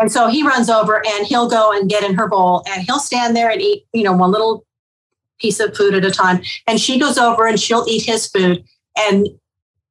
and 0.00 0.12
so 0.12 0.28
he 0.28 0.46
runs 0.46 0.70
over 0.70 1.04
and 1.06 1.26
he'll 1.26 1.48
go 1.48 1.72
and 1.72 1.88
get 1.88 2.04
in 2.04 2.14
her 2.14 2.28
bowl 2.28 2.62
and 2.68 2.82
he'll 2.82 3.00
stand 3.00 3.36
there 3.36 3.50
and 3.50 3.60
eat, 3.60 3.84
you 3.92 4.02
know, 4.02 4.12
one 4.12 4.30
little 4.30 4.64
piece 5.40 5.60
of 5.60 5.76
food 5.76 5.94
at 5.94 6.04
a 6.04 6.10
time. 6.10 6.40
And 6.66 6.80
she 6.80 6.98
goes 6.98 7.18
over 7.18 7.46
and 7.46 7.58
she'll 7.58 7.84
eat 7.88 8.04
his 8.04 8.26
food. 8.26 8.64
And 8.96 9.28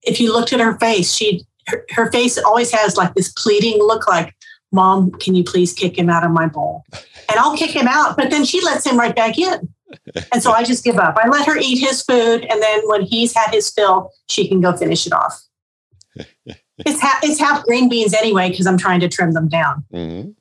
if 0.04 0.20
you 0.20 0.32
looked 0.32 0.54
at 0.54 0.60
her 0.60 0.78
face, 0.80 1.14
she 1.14 1.46
her, 1.68 1.86
her 1.92 2.12
face 2.12 2.38
always 2.38 2.72
has 2.72 2.96
like 2.96 3.14
this 3.14 3.32
pleading 3.34 3.80
look 3.80 4.08
like, 4.08 4.34
Mom, 4.72 5.12
can 5.12 5.36
you 5.36 5.44
please 5.44 5.74
kick 5.74 5.98
him 5.98 6.10
out 6.10 6.24
of 6.24 6.32
my 6.32 6.48
bowl? 6.48 6.84
And 6.94 7.38
I'll 7.38 7.58
kick 7.58 7.72
him 7.72 7.88
out, 7.88 8.16
but 8.18 8.30
then 8.30 8.46
she 8.46 8.62
lets 8.62 8.86
him 8.86 8.98
right 8.98 9.16
back 9.16 9.38
in. 9.38 9.68
And 10.32 10.42
so 10.42 10.52
I 10.52 10.64
just 10.64 10.84
give 10.84 10.98
up. 10.98 11.18
I 11.18 11.28
let 11.28 11.46
her 11.46 11.58
eat 11.58 11.78
his 11.78 12.02
food, 12.02 12.46
and 12.46 12.62
then 12.62 12.82
when 12.86 13.02
he's 13.04 13.34
had 13.34 13.52
his 13.52 13.70
fill, 13.70 14.12
she 14.28 14.48
can 14.48 14.60
go 14.60 14.76
finish 14.76 15.08
it 15.08 15.14
off. 15.14 15.42
It's, 16.80 17.02
ha- 17.02 17.20
it's 17.24 17.40
half 17.40 17.64
green 17.64 17.90
beans 17.90 18.14
anyway 18.14 18.50
because 18.50 18.68
I'm 18.68 18.78
trying 18.78 19.00
to 19.02 19.08
trim 19.08 19.32
them 19.32 19.48
down. 19.48 19.86
Mm-hmm 19.94 20.32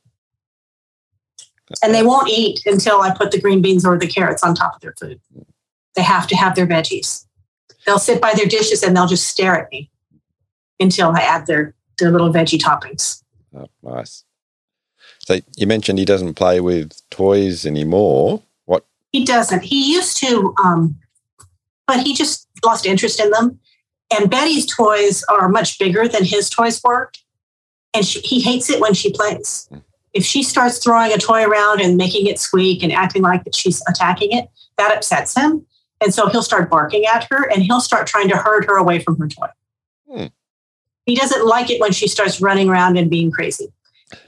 and 1.83 1.95
they 1.95 2.03
won't 2.03 2.29
eat 2.29 2.65
until 2.67 3.01
I 3.01 3.15
put 3.15 3.31
the 3.31 3.41
green 3.41 3.61
beans 3.61 3.85
or 3.85 3.99
the 3.99 4.07
carrots 4.07 4.43
on 4.43 4.55
top 4.55 4.77
of 4.77 4.81
their 4.81 4.95
food. 4.99 5.21
They 5.95 6.03
have 6.03 6.27
to 6.29 6.37
have 6.37 6.55
their 6.55 6.67
veggies. 6.67 7.27
They'll 7.85 7.99
sit 7.99 8.21
by 8.21 8.35
their 8.35 8.47
dishes 8.47 8.83
and 8.83 8.97
they'll 8.97 9.07
just 9.07 9.29
stare 9.29 9.55
at 9.55 9.71
me 9.71 9.91
until 10.79 11.11
I 11.11 11.21
add 11.21 11.47
their, 11.47 11.75
their 11.99 12.11
little 12.11 12.33
veggie 12.33 12.59
toppings. 12.59 13.23
Oh, 13.57 13.69
nice. 13.83 14.25
So 15.21 15.39
you 15.57 15.67
mentioned 15.67 15.99
he 15.99 16.05
doesn't 16.05 16.35
play 16.35 16.61
with 16.61 17.01
toys 17.11 17.67
anymore. 17.67 18.43
What? 18.67 18.85
He 19.13 19.25
doesn't. 19.25 19.63
He 19.63 19.93
used 19.93 20.17
to, 20.19 20.55
um, 20.63 20.99
but 21.87 22.07
he 22.07 22.15
just 22.15 22.49
lost 22.65 22.87
interest 22.87 23.19
in 23.19 23.31
them. 23.31 23.59
And 24.15 24.31
Betty's 24.31 24.67
toys 24.67 25.25
are 25.25 25.49
much 25.49 25.79
bigger 25.79 26.07
than 26.07 26.25
his 26.25 26.49
toys 26.49 26.81
were. 26.83 27.11
And 27.93 28.05
she, 28.05 28.21
he 28.21 28.41
hates 28.41 28.71
it 28.71 28.81
when 28.81 28.95
she 28.95 29.11
plays. 29.13 29.69
Hmm 29.71 29.79
if 30.17 30.25
she 30.25 30.43
starts 30.43 30.79
throwing 30.79 31.13
a 31.13 31.19
toy 31.19 31.45
around 31.45 31.83
and 31.83 31.99
making 31.99 32.27
it 32.27 32.39
squeak 32.39 32.83
and 32.83 32.91
acting 32.91 33.21
like 33.21 33.45
that 33.45 33.55
she's 33.55 33.83
attacking 33.87 34.33
it, 34.33 34.49
that 34.79 34.97
upsets 34.97 35.37
him. 35.37 35.67
And 36.01 36.13
so 36.13 36.29
he'll 36.29 36.43
start 36.43 36.71
barking 36.71 37.05
at 37.05 37.27
her 37.31 37.49
and 37.51 37.63
he'll 37.63 37.83
start 37.83 38.07
trying 38.07 38.29
to 38.31 38.37
herd 38.37 38.65
her 38.65 38.77
away 38.77 38.99
from 38.99 39.19
her 39.19 39.29
toy. 39.29 39.49
Hmm. 40.11 40.27
He 41.05 41.17
doesn't 41.17 41.47
like 41.47 41.71
it 41.71 41.81
when 41.81 41.93
she 41.93 42.09
starts 42.09 42.41
running 42.41 42.71
around 42.71 42.97
and 42.97 43.11
being 43.11 43.31
crazy, 43.31 43.69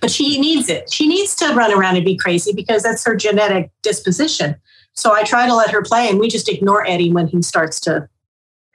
but 0.00 0.10
she 0.10 0.38
needs 0.38 0.68
it. 0.68 0.92
She 0.92 1.08
needs 1.08 1.34
to 1.36 1.54
run 1.54 1.72
around 1.72 1.96
and 1.96 2.04
be 2.04 2.16
crazy 2.16 2.52
because 2.52 2.82
that's 2.82 3.04
her 3.06 3.16
genetic 3.16 3.70
disposition. 3.82 4.56
So 4.92 5.12
I 5.12 5.22
try 5.22 5.46
to 5.46 5.54
let 5.54 5.70
her 5.70 5.82
play 5.82 6.10
and 6.10 6.18
we 6.20 6.28
just 6.28 6.50
ignore 6.50 6.86
Eddie 6.86 7.12
when 7.12 7.28
he 7.28 7.40
starts 7.40 7.80
to 7.80 8.08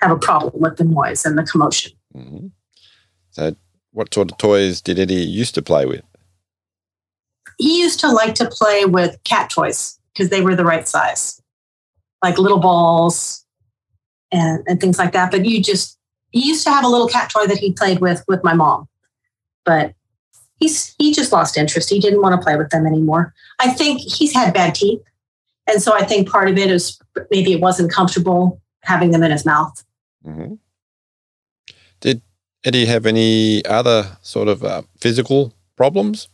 have 0.03 0.11
a 0.11 0.19
problem 0.19 0.53
with 0.61 0.77
the 0.77 0.83
noise 0.83 1.25
and 1.25 1.37
the 1.37 1.43
commotion. 1.43 1.93
Mm-hmm. 2.15 2.47
So, 3.31 3.55
what 3.91 4.13
sort 4.13 4.31
of 4.31 4.37
toys 4.37 4.81
did 4.81 4.99
Eddie 4.99 5.15
used 5.15 5.55
to 5.55 5.61
play 5.61 5.85
with? 5.85 6.03
He 7.57 7.81
used 7.81 7.99
to 8.01 8.11
like 8.11 8.35
to 8.35 8.49
play 8.49 8.85
with 8.85 9.17
cat 9.23 9.49
toys 9.49 9.99
because 10.13 10.29
they 10.29 10.41
were 10.41 10.55
the 10.55 10.65
right 10.65 10.87
size, 10.87 11.41
like 12.23 12.37
little 12.37 12.59
balls 12.59 13.45
and, 14.31 14.63
and 14.67 14.79
things 14.81 14.97
like 14.97 15.13
that. 15.13 15.31
But 15.31 15.45
you 15.45 15.61
just, 15.61 15.97
he 16.31 16.47
used 16.47 16.63
to 16.65 16.71
have 16.71 16.83
a 16.83 16.87
little 16.87 17.07
cat 17.07 17.29
toy 17.29 17.45
that 17.47 17.57
he 17.57 17.71
played 17.71 17.99
with 17.99 18.23
with 18.27 18.43
my 18.43 18.53
mom, 18.53 18.87
but 19.65 19.93
he's 20.59 20.95
he 20.97 21.13
just 21.13 21.31
lost 21.31 21.57
interest. 21.57 21.89
He 21.89 21.99
didn't 21.99 22.21
want 22.21 22.39
to 22.39 22.43
play 22.43 22.57
with 22.57 22.69
them 22.69 22.85
anymore. 22.85 23.33
I 23.59 23.71
think 23.71 24.01
he's 24.01 24.33
had 24.33 24.53
bad 24.53 24.75
teeth, 24.75 25.01
and 25.67 25.81
so 25.81 25.93
I 25.93 26.03
think 26.03 26.29
part 26.29 26.49
of 26.49 26.57
it 26.57 26.71
is 26.71 26.99
maybe 27.31 27.53
it 27.53 27.61
wasn't 27.61 27.91
comfortable 27.91 28.59
having 28.81 29.11
them 29.11 29.23
in 29.23 29.31
his 29.31 29.45
mouth. 29.45 29.83
Mm-hmm. 30.25 30.53
Did 31.99 32.21
Eddie 32.63 32.85
have 32.85 33.05
any 33.05 33.63
other 33.65 34.17
sort 34.21 34.47
of 34.47 34.63
uh, 34.63 34.83
physical 34.99 35.53
problems? 35.75 36.29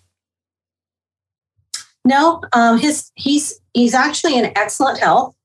No, 2.06 2.42
um, 2.54 2.80
his 2.80 3.12
he's 3.16 3.60
he's 3.74 3.94
actually 3.94 4.38
in 4.38 4.52
excellent 4.58 5.00
health. 5.00 5.36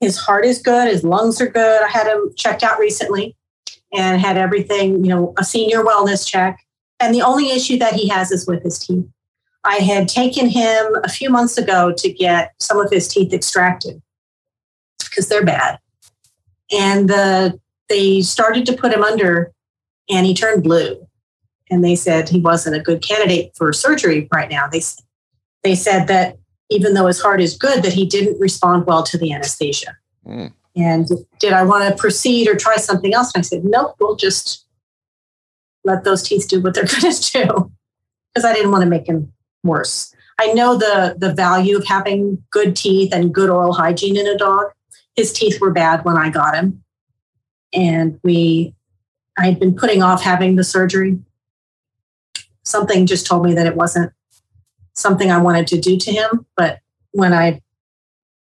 His 0.00 0.16
heart 0.16 0.44
is 0.44 0.60
good. 0.60 0.88
His 0.88 1.04
lungs 1.04 1.40
are 1.40 1.48
good. 1.48 1.82
I 1.82 1.88
had 1.88 2.06
him 2.06 2.32
checked 2.36 2.62
out 2.62 2.78
recently, 2.78 3.36
and 3.92 4.20
had 4.20 4.36
everything. 4.36 5.04
You 5.04 5.10
know, 5.10 5.34
a 5.38 5.44
senior 5.44 5.82
wellness 5.82 6.26
check. 6.26 6.58
And 6.98 7.14
the 7.14 7.22
only 7.22 7.50
issue 7.50 7.78
that 7.78 7.94
he 7.94 8.08
has 8.08 8.30
is 8.30 8.46
with 8.46 8.62
his 8.62 8.78
teeth. 8.78 9.06
I 9.64 9.76
had 9.76 10.08
taken 10.08 10.48
him 10.48 10.96
a 11.04 11.08
few 11.08 11.30
months 11.30 11.56
ago 11.58 11.92
to 11.96 12.12
get 12.12 12.52
some 12.58 12.80
of 12.80 12.90
his 12.90 13.06
teeth 13.06 13.32
extracted 13.32 14.02
because 14.98 15.28
they're 15.28 15.44
bad. 15.44 15.78
And 16.72 17.08
the 17.08 17.60
they 17.92 18.22
started 18.22 18.64
to 18.66 18.72
put 18.72 18.92
him 18.92 19.04
under 19.04 19.52
and 20.10 20.26
he 20.26 20.34
turned 20.34 20.64
blue. 20.64 21.06
And 21.70 21.84
they 21.84 21.94
said 21.94 22.28
he 22.28 22.40
wasn't 22.40 22.76
a 22.76 22.80
good 22.80 23.02
candidate 23.02 23.52
for 23.56 23.72
surgery 23.72 24.28
right 24.32 24.50
now. 24.50 24.66
They, 24.66 24.80
they 25.62 25.74
said 25.74 26.06
that 26.08 26.38
even 26.70 26.94
though 26.94 27.06
his 27.06 27.20
heart 27.20 27.40
is 27.40 27.56
good, 27.56 27.82
that 27.82 27.92
he 27.92 28.06
didn't 28.06 28.40
respond 28.40 28.86
well 28.86 29.02
to 29.04 29.18
the 29.18 29.32
anesthesia. 29.32 29.96
Mm. 30.26 30.52
And 30.74 31.08
did 31.38 31.52
I 31.52 31.62
want 31.64 31.88
to 31.88 32.00
proceed 32.00 32.48
or 32.48 32.56
try 32.56 32.76
something 32.76 33.14
else? 33.14 33.32
And 33.34 33.42
I 33.42 33.46
said, 33.46 33.64
nope, 33.64 33.96
we'll 34.00 34.16
just 34.16 34.66
let 35.84 36.04
those 36.04 36.22
teeth 36.22 36.48
do 36.48 36.60
what 36.60 36.74
they're 36.74 36.84
going 37.00 37.12
to 37.12 37.32
do 37.32 37.72
because 38.32 38.44
I 38.44 38.54
didn't 38.54 38.70
want 38.70 38.82
to 38.82 38.88
make 38.88 39.06
him 39.06 39.32
worse. 39.62 40.14
I 40.38 40.52
know 40.54 40.76
the 40.76 41.14
the 41.18 41.34
value 41.34 41.76
of 41.76 41.86
having 41.86 42.42
good 42.50 42.74
teeth 42.74 43.12
and 43.12 43.34
good 43.34 43.50
oral 43.50 43.74
hygiene 43.74 44.16
in 44.16 44.26
a 44.26 44.36
dog. 44.36 44.66
His 45.14 45.32
teeth 45.32 45.60
were 45.60 45.70
bad 45.70 46.04
when 46.04 46.16
I 46.16 46.30
got 46.30 46.54
him, 46.54 46.82
and 47.72 48.18
we 48.22 48.74
I 49.38 49.46
had 49.46 49.58
been 49.58 49.74
putting 49.74 50.02
off 50.02 50.22
having 50.22 50.56
the 50.56 50.64
surgery. 50.64 51.18
Something 52.64 53.06
just 53.06 53.26
told 53.26 53.44
me 53.44 53.54
that 53.54 53.66
it 53.66 53.76
wasn't 53.76 54.12
something 54.94 55.30
I 55.30 55.38
wanted 55.38 55.66
to 55.68 55.80
do 55.80 55.96
to 55.96 56.12
him. 56.12 56.46
But 56.56 56.80
when 57.12 57.32
I, 57.32 57.60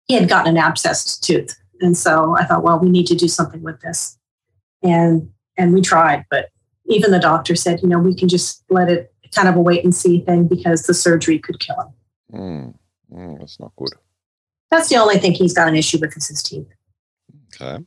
he 0.08 0.16
had 0.16 0.30
gotten 0.30 0.56
an 0.56 0.62
abscessed 0.62 1.22
tooth. 1.22 1.58
And 1.82 1.98
so 1.98 2.36
I 2.38 2.46
thought, 2.46 2.64
well, 2.64 2.80
we 2.80 2.90
need 2.90 3.08
to 3.08 3.16
do 3.16 3.28
something 3.28 3.62
with 3.62 3.82
this. 3.82 4.18
And, 4.82 5.30
and 5.58 5.74
we 5.74 5.82
tried, 5.82 6.26
but 6.32 6.50
even 6.86 7.12
the 7.12 7.20
doctor 7.20 7.56
said, 7.56 7.82
you 7.82 7.90
know, 7.90 8.00
we 8.00 8.16
can 8.16 8.30
just 8.30 8.64
let 8.70 8.90
it 8.90 9.14
kind 9.36 9.50
of 9.50 9.56
a 9.56 9.60
wait 9.60 9.84
and 9.84 9.94
see 9.94 10.22
thing 10.22 10.48
because 10.48 10.84
the 10.84 10.94
surgery 10.94 11.38
could 11.38 11.60
kill 11.60 11.76
him. 11.76 11.94
Mm, 12.34 12.76
mm, 13.14 13.40
that's 13.40 13.60
not 13.60 13.74
good. 13.76 13.90
That's 14.72 14.90
the 14.90 14.96
only 14.96 15.18
thing 15.18 15.34
he's 15.34 15.54
got 15.54 15.68
an 15.68 15.76
issue 15.76 15.98
with 16.00 16.16
is 16.16 16.28
his 16.28 16.42
teeth. 16.42 16.68
Okay. 17.54 17.84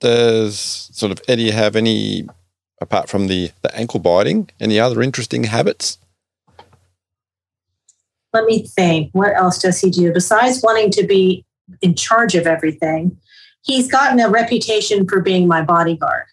Does 0.00 0.90
sort 0.92 1.12
of 1.12 1.20
Eddie 1.26 1.50
have 1.50 1.74
any, 1.74 2.28
apart 2.80 3.08
from 3.08 3.28
the, 3.28 3.50
the 3.62 3.74
ankle 3.74 4.00
biting, 4.00 4.50
any 4.60 4.78
other 4.78 5.02
interesting 5.02 5.44
habits? 5.44 5.98
Let 8.32 8.44
me 8.44 8.66
think. 8.66 9.10
What 9.12 9.34
else 9.34 9.58
does 9.58 9.80
he 9.80 9.90
do 9.90 10.12
besides 10.12 10.62
wanting 10.62 10.90
to 10.92 11.06
be 11.06 11.44
in 11.80 11.94
charge 11.94 12.34
of 12.34 12.46
everything? 12.46 13.16
He's 13.62 13.90
gotten 13.90 14.20
a 14.20 14.28
reputation 14.28 15.08
for 15.08 15.20
being 15.20 15.48
my 15.48 15.62
bodyguard 15.62 16.26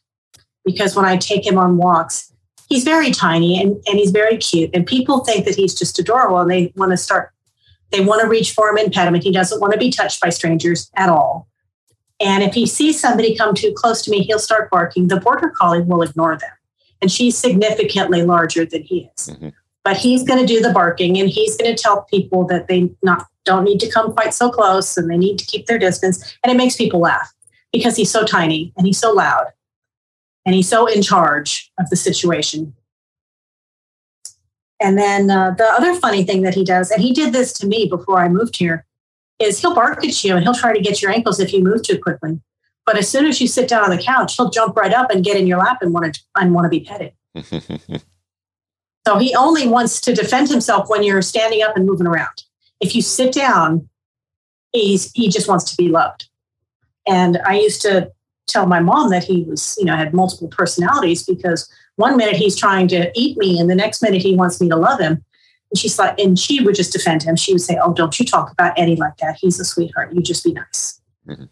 because 0.65 0.95
when 0.95 1.05
I 1.05 1.17
take 1.17 1.47
him 1.47 1.57
on 1.57 1.77
walks, 1.77 2.31
he's 2.69 2.83
very 2.83 3.11
tiny 3.11 3.61
and, 3.61 3.81
and 3.87 3.97
he's 3.97 4.11
very 4.11 4.37
cute. 4.37 4.69
And 4.73 4.85
people 4.85 5.23
think 5.23 5.45
that 5.45 5.55
he's 5.55 5.73
just 5.73 5.97
adorable 5.97 6.39
and 6.39 6.51
they 6.51 6.73
want 6.75 6.91
to 6.91 6.97
start, 6.97 7.31
they 7.91 8.03
want 8.03 8.21
to 8.21 8.27
reach 8.27 8.51
for 8.51 8.69
him 8.69 8.77
and 8.77 8.91
pet 8.91 9.07
him. 9.07 9.15
And 9.15 9.23
he 9.23 9.31
doesn't 9.31 9.61
want 9.61 9.73
to 9.73 9.79
be 9.79 9.89
touched 9.89 10.21
by 10.21 10.29
strangers 10.29 10.91
at 10.95 11.09
all. 11.09 11.47
And 12.23 12.41
if 12.41 12.53
he 12.53 12.65
sees 12.65 12.99
somebody 12.99 13.35
come 13.35 13.53
too 13.53 13.73
close 13.73 14.01
to 14.03 14.11
me, 14.11 14.23
he'll 14.23 14.39
start 14.39 14.69
barking. 14.71 15.09
The 15.09 15.19
border 15.19 15.49
collie 15.49 15.81
will 15.81 16.01
ignore 16.01 16.37
them. 16.37 16.51
And 17.01 17.11
she's 17.11 17.37
significantly 17.37 18.23
larger 18.23 18.65
than 18.65 18.83
he 18.83 19.09
is. 19.17 19.29
Mm-hmm. 19.29 19.49
But 19.83 19.97
he's 19.97 20.23
going 20.23 20.39
to 20.39 20.45
do 20.45 20.61
the 20.61 20.71
barking 20.71 21.19
and 21.19 21.29
he's 21.29 21.57
going 21.57 21.75
to 21.75 21.81
tell 21.81 22.03
people 22.03 22.47
that 22.47 22.69
they 22.69 22.89
not 23.01 23.27
don't 23.43 23.65
need 23.65 23.81
to 23.81 23.91
come 23.91 24.13
quite 24.13 24.33
so 24.33 24.49
close 24.49 24.95
and 24.95 25.09
they 25.09 25.17
need 25.17 25.37
to 25.39 25.45
keep 25.45 25.65
their 25.65 25.77
distance. 25.77 26.37
And 26.41 26.51
it 26.51 26.55
makes 26.55 26.77
people 26.77 27.01
laugh 27.01 27.33
because 27.73 27.97
he's 27.97 28.09
so 28.09 28.23
tiny 28.23 28.71
and 28.77 28.87
he's 28.87 28.99
so 28.99 29.11
loud 29.11 29.47
and 30.45 30.55
he's 30.55 30.69
so 30.69 30.87
in 30.87 31.01
charge 31.01 31.71
of 31.77 31.89
the 31.89 31.97
situation. 31.97 32.73
And 34.79 34.97
then 34.97 35.29
uh, 35.29 35.51
the 35.51 35.65
other 35.65 35.93
funny 35.95 36.23
thing 36.23 36.43
that 36.43 36.55
he 36.55 36.63
does, 36.63 36.89
and 36.89 37.01
he 37.01 37.13
did 37.13 37.33
this 37.33 37.51
to 37.53 37.67
me 37.67 37.89
before 37.89 38.19
I 38.19 38.29
moved 38.29 38.57
here, 38.57 38.85
is 39.43 39.59
he'll 39.59 39.75
bark 39.75 40.03
at 40.03 40.23
you 40.23 40.35
and 40.35 40.43
he'll 40.43 40.53
try 40.53 40.73
to 40.73 40.81
get 40.81 41.01
your 41.01 41.11
ankles 41.11 41.39
if 41.39 41.53
you 41.53 41.63
move 41.63 41.83
too 41.83 41.99
quickly. 41.99 42.39
But 42.85 42.97
as 42.97 43.09
soon 43.09 43.25
as 43.25 43.39
you 43.39 43.47
sit 43.47 43.69
down 43.69 43.83
on 43.83 43.89
the 43.89 44.01
couch, 44.01 44.35
he'll 44.35 44.49
jump 44.49 44.75
right 44.75 44.93
up 44.93 45.09
and 45.09 45.23
get 45.23 45.37
in 45.37 45.47
your 45.47 45.59
lap 45.59 45.81
and 45.81 45.93
want 45.93 46.15
to 46.15 46.21
and 46.35 46.53
want 46.53 46.65
to 46.65 46.69
be 46.69 46.81
petted. 46.81 47.13
so 49.07 49.17
he 49.17 49.33
only 49.35 49.67
wants 49.67 50.01
to 50.01 50.13
defend 50.13 50.49
himself 50.49 50.89
when 50.89 51.03
you're 51.03 51.21
standing 51.21 51.61
up 51.61 51.75
and 51.77 51.85
moving 51.85 52.07
around. 52.07 52.43
If 52.81 52.95
you 52.95 53.01
sit 53.01 53.33
down, 53.33 53.87
he's 54.73 55.11
he 55.13 55.29
just 55.29 55.47
wants 55.47 55.71
to 55.71 55.77
be 55.77 55.89
loved. 55.89 56.27
And 57.07 57.39
I 57.45 57.59
used 57.59 57.81
to 57.83 58.11
tell 58.47 58.65
my 58.65 58.79
mom 58.79 59.09
that 59.09 59.23
he 59.23 59.43
was, 59.43 59.75
you 59.77 59.85
know, 59.85 59.95
had 59.95 60.13
multiple 60.13 60.47
personalities 60.49 61.23
because 61.23 61.69
one 61.95 62.17
minute 62.17 62.35
he's 62.35 62.57
trying 62.57 62.87
to 62.89 63.11
eat 63.15 63.37
me 63.37 63.59
and 63.59 63.69
the 63.69 63.75
next 63.75 64.01
minute 64.01 64.21
he 64.21 64.35
wants 64.35 64.59
me 64.59 64.69
to 64.69 64.75
love 64.75 64.99
him. 64.99 65.23
And 65.73 65.79
she's 65.79 65.97
like, 65.97 66.19
and 66.19 66.37
she 66.37 66.61
would 66.61 66.75
just 66.75 66.93
defend 66.93 67.23
him. 67.23 67.35
She 67.35 67.51
would 67.51 67.61
say, 67.61 67.79
Oh, 67.81 67.93
don't 67.93 68.19
you 68.19 68.27
talk 68.27 68.51
about 68.51 68.77
Eddie 68.77 68.95
like 68.95 69.17
that. 69.17 69.37
He's 69.41 69.59
a 69.59 69.65
sweetheart. 69.65 70.13
You 70.13 70.21
just 70.21 70.43
be 70.43 70.53
nice. 70.53 71.01
Mm-hmm. 71.27 71.45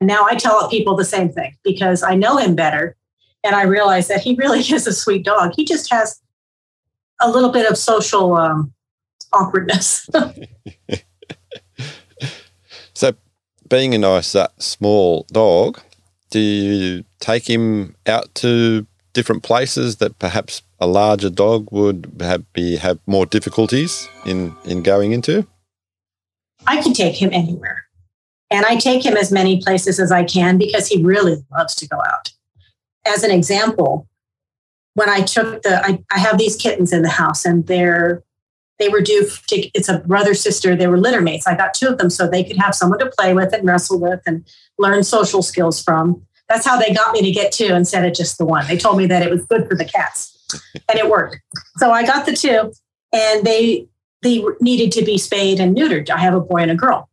And 0.00 0.08
now 0.08 0.26
I 0.26 0.34
tell 0.34 0.68
people 0.68 0.96
the 0.96 1.04
same 1.04 1.30
thing 1.30 1.56
because 1.64 2.02
I 2.02 2.14
know 2.14 2.36
him 2.36 2.54
better. 2.54 2.94
And 3.42 3.54
I 3.54 3.62
realize 3.62 4.08
that 4.08 4.20
he 4.20 4.34
really 4.34 4.60
is 4.60 4.86
a 4.86 4.92
sweet 4.92 5.24
dog. 5.24 5.52
He 5.56 5.64
just 5.64 5.90
has 5.90 6.20
a 7.22 7.30
little 7.30 7.48
bit 7.48 7.70
of 7.70 7.78
social 7.78 8.36
um, 8.36 8.74
awkwardness. 9.32 10.10
so, 12.92 13.12
being 13.66 13.94
a 13.94 13.98
nice 13.98 14.34
uh, 14.34 14.48
small 14.58 15.26
dog, 15.32 15.80
do 16.28 16.38
you 16.38 17.04
take 17.20 17.48
him 17.48 17.96
out 18.06 18.34
to 18.34 18.86
different 19.14 19.42
places 19.42 19.96
that 19.96 20.18
perhaps 20.18 20.60
a 20.78 20.86
larger 20.86 21.30
dog 21.30 21.68
would 21.70 22.12
have, 22.20 22.52
be 22.52 22.76
have 22.76 22.98
more 23.06 23.26
difficulties 23.26 24.08
in 24.24 24.54
in 24.64 24.82
going 24.82 25.12
into? 25.12 25.46
I 26.66 26.82
can 26.82 26.92
take 26.92 27.16
him 27.16 27.30
anywhere. 27.32 27.86
And 28.50 28.64
I 28.64 28.76
take 28.76 29.04
him 29.04 29.16
as 29.16 29.32
many 29.32 29.60
places 29.60 29.98
as 29.98 30.12
I 30.12 30.24
can 30.24 30.56
because 30.56 30.86
he 30.86 31.02
really 31.02 31.44
loves 31.50 31.74
to 31.76 31.88
go 31.88 31.96
out. 31.96 32.32
As 33.04 33.24
an 33.24 33.30
example, 33.30 34.08
when 34.94 35.08
I 35.08 35.20
took 35.20 35.62
the 35.62 35.84
I, 35.84 36.02
I 36.10 36.18
have 36.18 36.38
these 36.38 36.56
kittens 36.56 36.92
in 36.92 37.02
the 37.02 37.08
house 37.08 37.44
and 37.44 37.66
they're 37.66 38.22
they 38.78 38.88
were 38.88 39.00
due 39.00 39.26
to, 39.46 39.56
it's 39.74 39.88
a 39.88 40.00
brother 40.00 40.34
sister 40.34 40.76
they 40.76 40.86
were 40.86 40.98
litter 40.98 41.22
mates 41.22 41.46
i 41.46 41.56
got 41.56 41.72
two 41.72 41.88
of 41.88 41.98
them 41.98 42.10
so 42.10 42.28
they 42.28 42.44
could 42.44 42.58
have 42.58 42.74
someone 42.74 42.98
to 42.98 43.10
play 43.18 43.32
with 43.32 43.52
and 43.54 43.66
wrestle 43.66 43.98
with 43.98 44.20
and 44.26 44.46
learn 44.78 45.02
social 45.02 45.42
skills 45.42 45.82
from 45.82 46.22
that's 46.48 46.66
how 46.66 46.78
they 46.78 46.92
got 46.92 47.12
me 47.12 47.22
to 47.22 47.30
get 47.30 47.52
two 47.52 47.72
instead 47.72 48.04
of 48.04 48.14
just 48.14 48.36
the 48.38 48.44
one 48.44 48.66
they 48.66 48.76
told 48.76 48.98
me 48.98 49.06
that 49.06 49.22
it 49.22 49.30
was 49.30 49.44
good 49.46 49.66
for 49.66 49.74
the 49.74 49.84
cats 49.84 50.35
and 50.88 50.98
it 50.98 51.08
worked. 51.08 51.38
So 51.78 51.90
I 51.90 52.04
got 52.04 52.26
the 52.26 52.34
two, 52.34 52.72
and 53.12 53.44
they 53.44 53.86
they 54.22 54.44
needed 54.60 54.92
to 54.92 55.04
be 55.04 55.18
spayed 55.18 55.60
and 55.60 55.76
neutered. 55.76 56.10
I 56.10 56.18
have 56.18 56.34
a 56.34 56.40
boy 56.40 56.58
and 56.58 56.70
a 56.70 56.74
girl. 56.76 57.08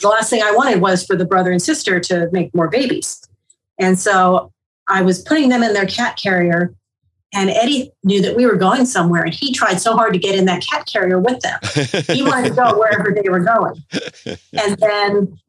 The 0.00 0.08
last 0.08 0.30
thing 0.30 0.42
I 0.42 0.52
wanted 0.52 0.80
was 0.80 1.04
for 1.04 1.16
the 1.16 1.24
brother 1.24 1.52
and 1.52 1.62
sister 1.62 2.00
to 2.00 2.28
make 2.32 2.54
more 2.54 2.68
babies, 2.68 3.22
and 3.78 3.98
so 3.98 4.52
I 4.88 5.02
was 5.02 5.20
putting 5.22 5.48
them 5.48 5.62
in 5.62 5.72
their 5.72 5.86
cat 5.86 6.18
carrier, 6.22 6.74
And 7.34 7.48
Eddie 7.50 7.90
knew 8.04 8.20
that 8.20 8.36
we 8.36 8.44
were 8.44 8.56
going 8.56 8.84
somewhere, 8.84 9.22
and 9.22 9.32
he 9.32 9.52
tried 9.52 9.80
so 9.80 9.96
hard 9.96 10.12
to 10.12 10.18
get 10.18 10.34
in 10.34 10.44
that 10.46 10.62
cat 10.62 10.86
carrier 10.86 11.18
with 11.18 11.40
them. 11.40 11.58
he 12.14 12.22
wanted 12.22 12.50
to 12.50 12.54
go 12.54 12.78
wherever 12.78 13.10
they 13.14 13.28
were 13.28 13.40
going. 13.40 13.82
And 14.52 14.76
then, 14.78 15.40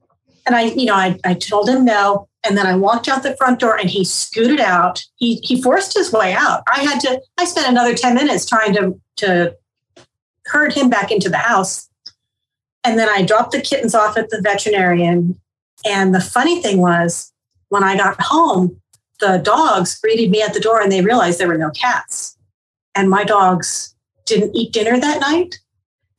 and 0.46 0.56
I, 0.56 0.64
you 0.64 0.86
know, 0.86 0.96
I, 0.96 1.20
I 1.24 1.34
told 1.34 1.70
him 1.70 1.86
no. 1.86 2.28
And 2.46 2.58
then 2.58 2.66
I 2.66 2.76
walked 2.76 3.08
out 3.08 3.24
the 3.24 3.38
front 3.38 3.60
door 3.60 3.78
and 3.78 3.90
he 3.90 4.04
scooted 4.04 4.60
out. 4.60 5.02
He, 5.16 5.36
he 5.44 5.62
forced 5.62 5.94
his 5.94 6.12
way 6.12 6.34
out. 6.34 6.64
I 6.72 6.82
had 6.82 7.00
to, 7.02 7.22
I 7.38 7.46
spent 7.46 7.70
another 7.70 7.96
10 7.96 8.16
minutes 8.16 8.46
trying 8.46 8.74
to, 8.74 9.00
to 9.18 9.56
herd 10.48 10.74
him 10.74 10.90
back 10.90 11.12
into 11.12 11.30
the 11.30 11.38
house. 11.38 11.90
And 12.84 13.00
then 13.00 13.08
I 13.08 13.22
dropped 13.24 13.52
the 13.52 13.62
kittens 13.62 13.96
off 13.96 14.18
at 14.18 14.30
the 14.30 14.42
veterinarian. 14.42 15.40
And 15.86 16.14
the 16.14 16.20
funny 16.20 16.62
thing 16.62 16.80
was, 16.80 17.32
when 17.70 17.84
I 17.84 17.96
got 17.96 18.20
home, 18.20 18.80
the 19.20 19.38
dogs 19.38 19.98
greeted 20.00 20.30
me 20.30 20.42
at 20.42 20.54
the 20.54 20.60
door 20.60 20.82
and 20.82 20.92
they 20.92 21.02
realized 21.02 21.40
there 21.40 21.48
were 21.48 21.58
no 21.58 21.72
cats. 21.72 22.38
And 22.94 23.10
my 23.10 23.24
dogs 23.24 23.96
didn't 24.26 24.56
eat 24.56 24.74
dinner 24.74 25.00
that 25.00 25.22
night. 25.22 25.60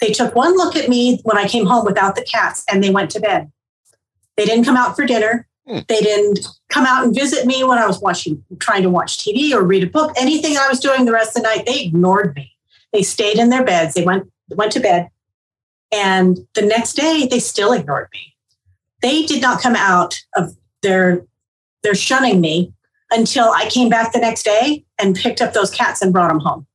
They 0.01 0.11
took 0.11 0.35
one 0.35 0.57
look 0.57 0.75
at 0.75 0.89
me 0.89 1.21
when 1.23 1.37
I 1.37 1.47
came 1.47 1.67
home 1.67 1.85
without 1.85 2.17
the 2.17 2.25
cats 2.25 2.65
and 2.71 2.83
they 2.83 2.91
went 2.91 3.11
to 3.13 3.21
bed. 3.21 3.53
They 4.37 4.45
didn't 4.45 4.65
come 4.65 4.77
out 4.77 4.97
for 4.97 5.07
dinner. 5.07 5.47
Hmm. 5.67 5.79
They 5.89 6.01
didn't 6.01 6.47
come 6.69 6.85
out 6.87 7.05
and 7.05 7.15
visit 7.15 7.47
me 7.47 7.65
when 7.65 7.79
I 7.79 7.87
was 7.87 8.01
watching, 8.01 8.45
trying 8.59 8.83
to 8.83 8.91
watch 8.91 9.19
TV 9.19 9.53
or 9.53 9.63
read 9.63 9.83
a 9.83 9.87
book. 9.89 10.13
Anything 10.17 10.57
I 10.57 10.69
was 10.69 10.81
doing 10.81 11.05
the 11.05 11.13
rest 11.13 11.37
of 11.37 11.43
the 11.43 11.49
night, 11.49 11.65
they 11.67 11.85
ignored 11.85 12.35
me. 12.35 12.53
They 12.93 13.03
stayed 13.03 13.39
in 13.39 13.49
their 13.49 13.65
beds. 13.65 13.95
They 13.95 14.05
went 14.05 14.31
went 14.51 14.73
to 14.73 14.81
bed, 14.81 15.09
and 15.91 16.39
the 16.55 16.63
next 16.63 16.95
day 16.95 17.27
they 17.31 17.39
still 17.39 17.73
ignored 17.73 18.09
me. 18.13 18.35
They 19.01 19.25
did 19.25 19.41
not 19.41 19.61
come 19.61 19.75
out 19.75 20.23
of 20.37 20.57
their 20.83 21.25
their 21.83 21.95
shunning 21.95 22.41
me 22.41 22.73
until 23.11 23.51
I 23.51 23.69
came 23.69 23.89
back 23.89 24.13
the 24.13 24.19
next 24.19 24.45
day 24.45 24.85
and 24.99 25.17
picked 25.17 25.41
up 25.41 25.55
those 25.55 25.71
cats 25.71 26.03
and 26.03 26.13
brought 26.13 26.29
them 26.29 26.41
home. 26.41 26.67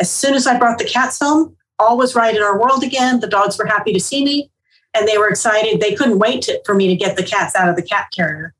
As 0.00 0.10
soon 0.10 0.34
as 0.34 0.46
I 0.46 0.58
brought 0.58 0.78
the 0.78 0.84
cats 0.84 1.18
home, 1.18 1.56
all 1.78 1.96
was 1.96 2.14
right 2.14 2.34
in 2.34 2.42
our 2.42 2.58
world 2.58 2.82
again. 2.82 3.20
The 3.20 3.26
dogs 3.26 3.58
were 3.58 3.66
happy 3.66 3.92
to 3.92 4.00
see 4.00 4.24
me 4.24 4.50
and 4.98 5.08
they 5.08 5.18
were 5.18 5.28
excited. 5.28 5.80
They 5.80 5.94
couldn't 5.94 6.18
wait 6.18 6.42
to, 6.42 6.60
for 6.64 6.74
me 6.74 6.88
to 6.88 6.96
get 6.96 7.16
the 7.16 7.22
cats 7.22 7.54
out 7.54 7.68
of 7.68 7.76
the 7.76 7.82
cat 7.82 8.08
carrier. 8.14 8.54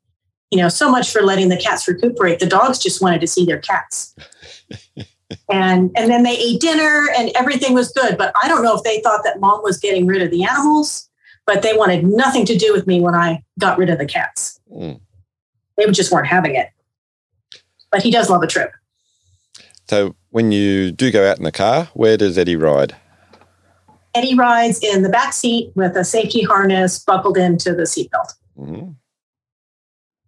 You 0.50 0.58
know, 0.58 0.68
so 0.68 0.90
much 0.90 1.10
for 1.10 1.20
letting 1.20 1.50
the 1.50 1.58
cats 1.58 1.86
recuperate. 1.86 2.38
The 2.38 2.46
dogs 2.46 2.78
just 2.78 3.02
wanted 3.02 3.20
to 3.20 3.26
see 3.26 3.44
their 3.44 3.58
cats. 3.58 4.14
and 5.50 5.90
and 5.94 6.10
then 6.10 6.22
they 6.22 6.38
ate 6.38 6.60
dinner 6.60 7.08
and 7.16 7.30
everything 7.34 7.74
was 7.74 7.92
good. 7.92 8.16
But 8.16 8.32
I 8.42 8.48
don't 8.48 8.62
know 8.62 8.74
if 8.76 8.82
they 8.82 9.00
thought 9.00 9.24
that 9.24 9.40
mom 9.40 9.60
was 9.62 9.78
getting 9.78 10.06
rid 10.06 10.22
of 10.22 10.30
the 10.30 10.44
animals, 10.44 11.08
but 11.46 11.62
they 11.62 11.76
wanted 11.76 12.06
nothing 12.06 12.46
to 12.46 12.56
do 12.56 12.72
with 12.72 12.86
me 12.86 13.00
when 13.00 13.14
I 13.14 13.44
got 13.58 13.76
rid 13.76 13.90
of 13.90 13.98
the 13.98 14.06
cats. 14.06 14.58
Mm. 14.72 15.00
They 15.76 15.90
just 15.90 16.10
weren't 16.10 16.26
having 16.26 16.54
it 16.54 16.70
but 17.90 18.02
he 18.02 18.10
does 18.10 18.30
love 18.30 18.42
a 18.42 18.46
trip. 18.46 18.72
So 19.88 20.14
when 20.30 20.52
you 20.52 20.92
do 20.92 21.10
go 21.10 21.28
out 21.28 21.38
in 21.38 21.44
the 21.44 21.52
car, 21.52 21.88
where 21.94 22.16
does 22.16 22.36
Eddie 22.36 22.56
ride? 22.56 22.94
Eddie 24.18 24.34
rides 24.34 24.80
in 24.82 25.04
the 25.04 25.08
back 25.08 25.32
seat 25.32 25.70
with 25.76 25.96
a 25.96 26.04
safety 26.04 26.42
harness 26.42 26.98
buckled 26.98 27.38
into 27.38 27.72
the 27.72 27.84
seatbelt. 27.84 28.34
Mm-hmm. 28.58 28.90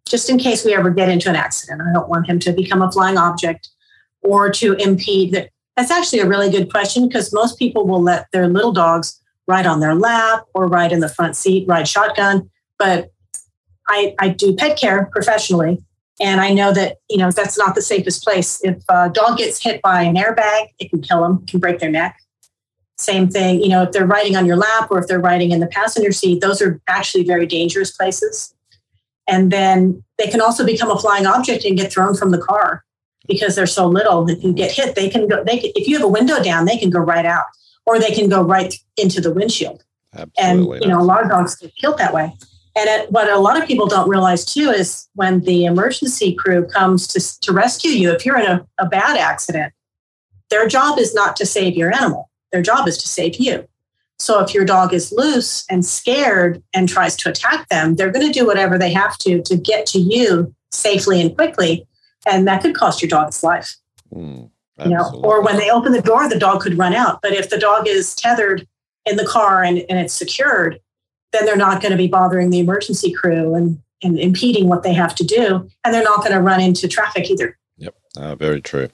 Just 0.08 0.30
in 0.30 0.38
case 0.38 0.64
we 0.64 0.74
ever 0.74 0.90
get 0.90 1.08
into 1.08 1.28
an 1.28 1.34
accident. 1.34 1.82
I 1.82 1.92
don't 1.92 2.08
want 2.08 2.28
him 2.28 2.38
to 2.40 2.52
become 2.52 2.82
a 2.82 2.92
flying 2.92 3.18
object 3.18 3.68
or 4.22 4.48
to 4.52 4.74
impede 4.74 5.34
that. 5.34 5.50
That's 5.76 5.90
actually 5.90 6.20
a 6.20 6.26
really 6.26 6.50
good 6.50 6.70
question 6.70 7.08
because 7.08 7.32
most 7.32 7.58
people 7.58 7.84
will 7.84 8.02
let 8.02 8.26
their 8.32 8.46
little 8.46 8.72
dogs 8.72 9.20
ride 9.48 9.66
on 9.66 9.80
their 9.80 9.96
lap 9.96 10.44
or 10.54 10.68
ride 10.68 10.92
in 10.92 11.00
the 11.00 11.08
front 11.08 11.34
seat, 11.34 11.66
ride 11.66 11.88
shotgun. 11.88 12.48
But 12.78 13.10
I, 13.88 14.14
I 14.20 14.28
do 14.28 14.54
pet 14.54 14.78
care 14.78 15.06
professionally. 15.06 15.82
And 16.20 16.40
I 16.40 16.52
know 16.52 16.72
that, 16.72 16.98
you 17.08 17.16
know, 17.16 17.32
that's 17.32 17.58
not 17.58 17.74
the 17.74 17.82
safest 17.82 18.22
place. 18.22 18.60
If 18.62 18.76
a 18.88 19.08
dog 19.08 19.38
gets 19.38 19.60
hit 19.60 19.82
by 19.82 20.02
an 20.02 20.14
airbag, 20.14 20.68
it 20.78 20.90
can 20.90 21.00
kill 21.00 21.22
them, 21.22 21.44
can 21.46 21.58
break 21.58 21.80
their 21.80 21.90
neck. 21.90 22.16
Same 23.00 23.30
thing, 23.30 23.62
you 23.62 23.68
know, 23.68 23.82
if 23.82 23.92
they're 23.92 24.06
riding 24.06 24.36
on 24.36 24.44
your 24.44 24.56
lap 24.56 24.90
or 24.90 24.98
if 24.98 25.06
they're 25.06 25.20
riding 25.20 25.52
in 25.52 25.60
the 25.60 25.66
passenger 25.66 26.12
seat, 26.12 26.40
those 26.40 26.60
are 26.60 26.80
actually 26.86 27.24
very 27.24 27.46
dangerous 27.46 27.90
places. 27.90 28.54
And 29.26 29.50
then 29.50 30.04
they 30.18 30.26
can 30.26 30.40
also 30.40 30.66
become 30.66 30.90
a 30.90 30.98
flying 30.98 31.24
object 31.24 31.64
and 31.64 31.78
get 31.78 31.92
thrown 31.92 32.14
from 32.14 32.30
the 32.30 32.38
car 32.38 32.84
because 33.26 33.56
they're 33.56 33.66
so 33.66 33.86
little. 33.86 34.28
If 34.28 34.44
you 34.44 34.52
get 34.52 34.72
hit, 34.72 34.96
they 34.96 35.08
can 35.08 35.28
go, 35.28 35.42
they 35.42 35.58
can, 35.58 35.70
if 35.74 35.88
you 35.88 35.96
have 35.96 36.04
a 36.04 36.08
window 36.08 36.42
down, 36.42 36.66
they 36.66 36.76
can 36.76 36.90
go 36.90 36.98
right 36.98 37.24
out 37.24 37.44
or 37.86 37.98
they 37.98 38.10
can 38.10 38.28
go 38.28 38.42
right 38.42 38.74
into 38.96 39.20
the 39.20 39.32
windshield. 39.32 39.82
Absolutely 40.14 40.76
and, 40.78 40.84
you 40.84 40.90
know, 40.90 41.00
a 41.00 41.04
lot 41.04 41.22
of 41.22 41.30
dogs 41.30 41.56
get 41.56 41.74
killed 41.76 41.98
that 41.98 42.12
way. 42.12 42.32
And 42.76 42.88
it, 42.88 43.10
what 43.10 43.28
a 43.28 43.38
lot 43.38 43.60
of 43.60 43.66
people 43.66 43.86
don't 43.86 44.08
realize 44.08 44.44
too 44.44 44.70
is 44.70 45.08
when 45.14 45.40
the 45.40 45.64
emergency 45.64 46.34
crew 46.34 46.66
comes 46.66 47.06
to, 47.08 47.40
to 47.40 47.52
rescue 47.52 47.90
you, 47.90 48.12
if 48.12 48.26
you're 48.26 48.38
in 48.38 48.46
a, 48.46 48.66
a 48.78 48.86
bad 48.86 49.16
accident, 49.16 49.72
their 50.50 50.66
job 50.66 50.98
is 50.98 51.14
not 51.14 51.36
to 51.36 51.46
save 51.46 51.76
your 51.76 51.94
animal, 51.94 52.29
their 52.52 52.62
job 52.62 52.88
is 52.88 52.98
to 52.98 53.08
save 53.08 53.36
you. 53.36 53.66
So 54.18 54.40
if 54.40 54.52
your 54.52 54.66
dog 54.66 54.92
is 54.92 55.12
loose 55.12 55.64
and 55.70 55.84
scared 55.84 56.62
and 56.74 56.88
tries 56.88 57.16
to 57.16 57.30
attack 57.30 57.68
them, 57.70 57.96
they're 57.96 58.12
going 58.12 58.26
to 58.26 58.32
do 58.32 58.46
whatever 58.46 58.78
they 58.78 58.92
have 58.92 59.16
to 59.18 59.42
to 59.42 59.56
get 59.56 59.86
to 59.86 59.98
you 59.98 60.54
safely 60.70 61.20
and 61.20 61.34
quickly. 61.34 61.86
And 62.26 62.46
that 62.46 62.60
could 62.60 62.74
cost 62.74 63.00
your 63.00 63.08
dog 63.08 63.28
its 63.28 63.42
life. 63.42 63.76
Mm, 64.14 64.50
you 64.84 64.90
know, 64.90 65.20
or 65.24 65.42
when 65.42 65.56
they 65.56 65.70
open 65.70 65.92
the 65.92 66.02
door, 66.02 66.28
the 66.28 66.38
dog 66.38 66.60
could 66.60 66.76
run 66.76 66.94
out. 66.94 67.22
But 67.22 67.32
if 67.32 67.48
the 67.48 67.58
dog 67.58 67.88
is 67.88 68.14
tethered 68.14 68.66
in 69.06 69.16
the 69.16 69.26
car 69.26 69.62
and, 69.62 69.78
and 69.88 69.98
it's 69.98 70.14
secured, 70.14 70.80
then 71.32 71.46
they're 71.46 71.56
not 71.56 71.80
going 71.80 71.92
to 71.92 71.98
be 71.98 72.08
bothering 72.08 72.50
the 72.50 72.58
emergency 72.58 73.12
crew 73.12 73.54
and, 73.54 73.80
and 74.02 74.18
impeding 74.18 74.68
what 74.68 74.82
they 74.82 74.92
have 74.92 75.14
to 75.14 75.24
do. 75.24 75.68
And 75.84 75.94
they're 75.94 76.02
not 76.02 76.18
going 76.18 76.32
to 76.32 76.40
run 76.40 76.60
into 76.60 76.88
traffic 76.88 77.30
either. 77.30 77.58
Yep, 77.78 77.94
uh, 78.16 78.34
very 78.34 78.60
true. 78.60 78.88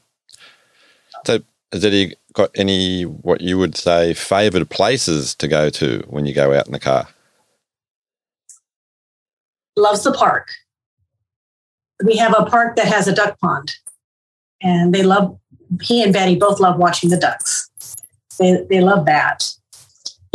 So, 1.27 1.41
Eddie 1.73 2.15
got 2.37 2.51
any, 2.55 3.03
what 3.03 3.41
you 3.41 3.59
would 3.59 3.77
say, 3.77 4.15
favored 4.15 4.71
places 4.71 5.35
to 5.37 5.49
go 5.49 5.71
to 5.71 6.05
when 6.09 6.27
you 6.27 6.35
go 6.35 6.53
out 6.53 6.67
in 6.67 6.73
the 6.73 6.81
car? 6.81 7.09
Loves 9.77 10.05
the 10.05 10.13
park. 10.13 10.51
We 12.05 12.17
have 12.17 12.35
a 12.39 12.45
park 12.45 12.77
that 12.77 12.87
has 12.87 13.09
a 13.09 13.15
duck 13.15 13.39
pond, 13.41 13.75
and 14.63 14.95
they 14.95 15.03
love, 15.03 15.39
he 15.83 16.03
and 16.03 16.13
Betty 16.13 16.37
both 16.37 16.61
love 16.61 16.79
watching 16.79 17.11
the 17.11 17.17
ducks. 17.17 17.71
They, 18.39 18.65
they 18.69 18.81
love 18.81 19.07
that 19.07 19.57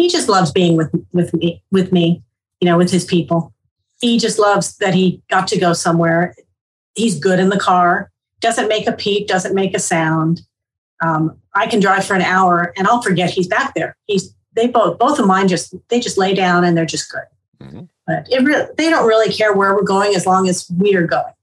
he 0.01 0.09
just 0.09 0.29
loves 0.29 0.51
being 0.51 0.75
with 0.75 0.91
with 1.13 1.33
me 1.33 1.61
with 1.71 1.91
me 1.91 2.23
you 2.59 2.65
know 2.65 2.77
with 2.77 2.91
his 2.91 3.05
people 3.05 3.53
he 3.99 4.17
just 4.17 4.39
loves 4.39 4.77
that 4.77 4.93
he 4.93 5.21
got 5.29 5.47
to 5.47 5.59
go 5.59 5.73
somewhere 5.73 6.35
he's 6.95 7.19
good 7.19 7.39
in 7.39 7.49
the 7.49 7.59
car 7.59 8.11
doesn't 8.39 8.67
make 8.67 8.87
a 8.87 8.93
peep 8.93 9.27
doesn't 9.27 9.55
make 9.55 9.75
a 9.75 9.79
sound 9.79 10.41
um, 11.01 11.37
i 11.53 11.67
can 11.67 11.79
drive 11.79 12.05
for 12.05 12.13
an 12.13 12.21
hour 12.21 12.73
and 12.77 12.87
i'll 12.87 13.01
forget 13.01 13.29
he's 13.29 13.47
back 13.47 13.73
there 13.73 13.95
he's 14.07 14.33
they 14.55 14.67
both 14.67 14.97
both 14.97 15.19
of 15.19 15.27
mine 15.27 15.47
just 15.47 15.73
they 15.89 15.99
just 15.99 16.17
lay 16.17 16.33
down 16.33 16.63
and 16.63 16.77
they're 16.77 16.85
just 16.85 17.11
good 17.11 17.23
mm-hmm. 17.61 17.83
but 18.07 18.27
it 18.29 18.77
they 18.77 18.89
don't 18.89 19.07
really 19.07 19.31
care 19.31 19.53
where 19.53 19.75
we're 19.75 19.83
going 19.83 20.15
as 20.15 20.25
long 20.25 20.47
as 20.47 20.69
we 20.77 20.95
are 20.95 21.07
going 21.07 21.33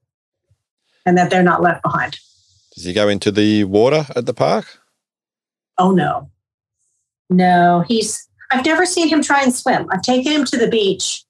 and 1.07 1.17
that 1.17 1.31
they're 1.31 1.43
not 1.43 1.63
left 1.63 1.83
behind 1.83 2.19
does 2.75 2.85
he 2.85 2.93
go 2.93 3.09
into 3.09 3.31
the 3.31 3.65
water 3.65 4.07
at 4.17 4.27
the 4.27 4.35
park 4.35 4.81
oh 5.79 5.91
no 5.91 6.31
no 7.31 7.85
he's 7.89 8.29
I've 8.51 8.65
never 8.65 8.87
seen 8.87 9.09
him 9.09 9.23
try 9.23 9.43
and 9.43 9.55
swim. 9.55 9.87
I've 9.91 10.03
taken 10.03 10.33
him 10.33 10.45
to 10.47 10.57
the 10.57 10.69
beach 10.69 11.25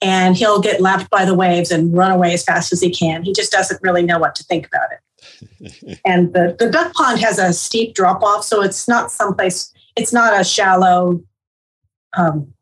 and 0.00 0.36
he'll 0.36 0.60
get 0.60 0.80
lapped 0.80 1.08
by 1.10 1.24
the 1.24 1.34
waves 1.34 1.70
and 1.70 1.96
run 1.96 2.10
away 2.10 2.34
as 2.34 2.44
fast 2.44 2.72
as 2.72 2.80
he 2.80 2.90
can. 2.90 3.22
He 3.22 3.32
just 3.32 3.52
doesn't 3.52 3.82
really 3.82 4.02
know 4.02 4.18
what 4.18 4.34
to 4.36 4.44
think 4.44 4.66
about 4.66 4.92
it. 4.92 4.98
And 6.04 6.32
the, 6.32 6.56
the 6.58 6.70
duck 6.70 6.92
pond 6.94 7.20
has 7.20 7.38
a 7.38 7.52
steep 7.52 7.94
drop 7.94 8.22
off, 8.22 8.44
so 8.44 8.62
it's 8.62 8.88
not 8.88 9.10
someplace, 9.10 9.72
it's 9.96 10.12
not 10.12 10.38
a 10.38 10.44
shallow, 10.44 11.22
um, 12.16 12.52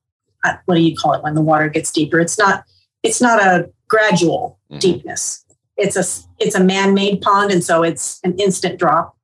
what 0.64 0.74
do 0.74 0.80
you 0.80 0.96
call 0.96 1.12
it 1.14 1.22
when 1.22 1.34
the 1.34 1.42
water 1.42 1.68
gets 1.68 1.90
deeper? 1.90 2.18
It's 2.18 2.38
not, 2.38 2.64
it's 3.02 3.20
not 3.20 3.40
a 3.40 3.70
gradual 3.88 4.58
mm-hmm. 4.70 4.78
deepness. 4.78 5.44
It's 5.76 5.96
a, 5.96 6.04
it's 6.38 6.54
a 6.54 6.62
man-made 6.62 7.20
pond. 7.20 7.50
And 7.52 7.62
so 7.64 7.82
it's 7.82 8.20
an 8.24 8.38
instant 8.38 8.78
drop. 8.78 9.16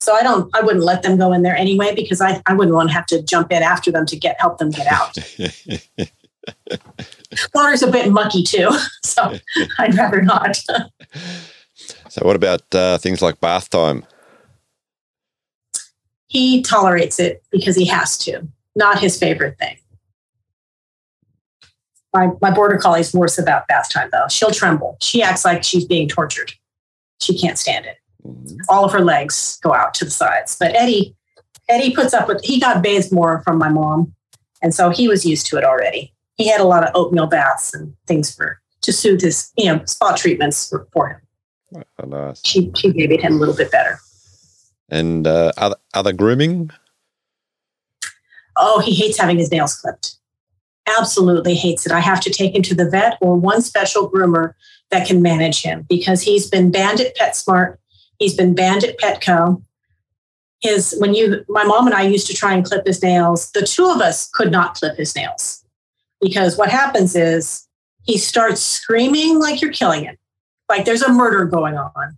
So 0.00 0.14
I 0.14 0.22
don't, 0.22 0.50
I 0.54 0.60
wouldn't 0.62 0.84
let 0.84 1.02
them 1.02 1.16
go 1.16 1.32
in 1.32 1.42
there 1.42 1.56
anyway 1.56 1.94
because 1.94 2.20
I, 2.20 2.42
I 2.46 2.54
wouldn't 2.54 2.74
want 2.74 2.88
to 2.88 2.94
have 2.94 3.06
to 3.06 3.22
jump 3.22 3.52
in 3.52 3.62
after 3.62 3.92
them 3.92 4.04
to 4.06 4.16
get 4.16 4.40
help 4.40 4.58
them 4.58 4.70
get 4.70 4.86
out. 4.88 5.16
Water's 7.54 7.82
a 7.82 7.90
bit 7.90 8.10
mucky 8.10 8.42
too, 8.42 8.70
so 9.04 9.38
I'd 9.78 9.94
rather 9.94 10.20
not. 10.22 10.60
so 12.12 12.26
what 12.26 12.36
about 12.36 12.74
uh, 12.74 12.98
things 12.98 13.22
like 13.22 13.40
bath 13.40 13.70
time? 13.70 14.04
He 16.26 16.60
tolerates 16.60 17.18
it 17.18 17.42
because 17.50 17.74
he 17.74 17.86
has 17.86 18.18
to. 18.18 18.46
Not 18.76 18.98
his 18.98 19.18
favorite 19.18 19.56
thing. 19.58 19.78
My, 22.12 22.28
my 22.42 22.50
border 22.50 22.76
collie's 22.76 23.14
worse 23.14 23.38
about 23.38 23.66
bath 23.66 23.90
time 23.90 24.10
though. 24.12 24.26
She'll 24.28 24.50
tremble. 24.50 24.98
She 25.00 25.22
acts 25.22 25.46
like 25.46 25.64
she's 25.64 25.86
being 25.86 26.06
tortured. 26.06 26.52
She 27.22 27.38
can't 27.38 27.56
stand 27.56 27.86
it. 27.86 27.96
Mm-hmm. 28.26 28.56
All 28.68 28.84
of 28.84 28.92
her 28.92 29.00
legs 29.00 29.58
go 29.62 29.72
out 29.72 29.94
to 29.94 30.04
the 30.04 30.10
sides. 30.10 30.54
But 30.60 30.76
Eddie, 30.76 31.16
Eddie 31.70 31.94
puts 31.94 32.12
up 32.12 32.28
with. 32.28 32.44
He 32.44 32.60
got 32.60 32.82
bathed 32.82 33.10
more 33.10 33.40
from 33.42 33.56
my 33.56 33.70
mom, 33.70 34.14
and 34.60 34.74
so 34.74 34.90
he 34.90 35.08
was 35.08 35.24
used 35.24 35.46
to 35.46 35.56
it 35.56 35.64
already. 35.64 36.12
He 36.34 36.46
had 36.46 36.60
a 36.60 36.64
lot 36.64 36.86
of 36.86 36.94
oatmeal 36.94 37.26
baths 37.26 37.72
and 37.72 37.94
things 38.06 38.34
for 38.34 38.60
to 38.82 38.92
soothe 38.92 39.22
his, 39.22 39.50
you 39.56 39.64
know, 39.64 39.82
spa 39.86 40.14
treatments 40.14 40.68
for, 40.68 40.86
for 40.92 41.08
him. 41.08 41.22
Oh, 41.74 42.06
nice. 42.06 42.40
She 42.44 42.70
she 42.76 42.92
babied 42.92 43.20
him 43.20 43.34
a 43.34 43.36
little 43.36 43.56
bit 43.56 43.70
better. 43.70 43.98
And 44.88 45.26
uh, 45.26 45.52
other 45.56 45.76
other 45.94 46.12
grooming. 46.12 46.70
Oh, 48.56 48.80
he 48.80 48.94
hates 48.94 49.18
having 49.18 49.38
his 49.38 49.50
nails 49.50 49.74
clipped. 49.74 50.16
Absolutely 50.98 51.54
hates 51.54 51.86
it. 51.86 51.92
I 51.92 52.00
have 52.00 52.20
to 52.20 52.30
take 52.30 52.54
him 52.54 52.62
to 52.62 52.74
the 52.74 52.88
vet 52.88 53.16
or 53.20 53.36
one 53.36 53.62
special 53.62 54.10
groomer 54.10 54.54
that 54.90 55.06
can 55.06 55.22
manage 55.22 55.62
him 55.62 55.86
because 55.88 56.22
he's 56.22 56.48
been 56.48 56.70
banned 56.70 57.00
at 57.00 57.16
PetSmart. 57.16 57.78
He's 58.18 58.34
been 58.34 58.54
banned 58.54 58.84
at 58.84 58.98
Petco. 58.98 59.62
His 60.60 60.94
when 60.98 61.14
you 61.14 61.44
my 61.48 61.64
mom 61.64 61.86
and 61.86 61.94
I 61.94 62.02
used 62.02 62.26
to 62.28 62.34
try 62.34 62.52
and 62.52 62.64
clip 62.64 62.86
his 62.86 63.02
nails, 63.02 63.50
the 63.52 63.62
two 63.62 63.86
of 63.86 64.00
us 64.00 64.28
could 64.28 64.52
not 64.52 64.74
clip 64.74 64.96
his 64.96 65.16
nails 65.16 65.64
because 66.20 66.56
what 66.56 66.70
happens 66.70 67.16
is 67.16 67.66
he 68.04 68.16
starts 68.16 68.60
screaming 68.60 69.38
like 69.38 69.60
you're 69.60 69.72
killing 69.72 70.04
him, 70.04 70.16
like 70.76 70.84
there's 70.84 71.02
a 71.02 71.12
murder 71.12 71.44
going 71.44 71.76
on, 71.76 72.16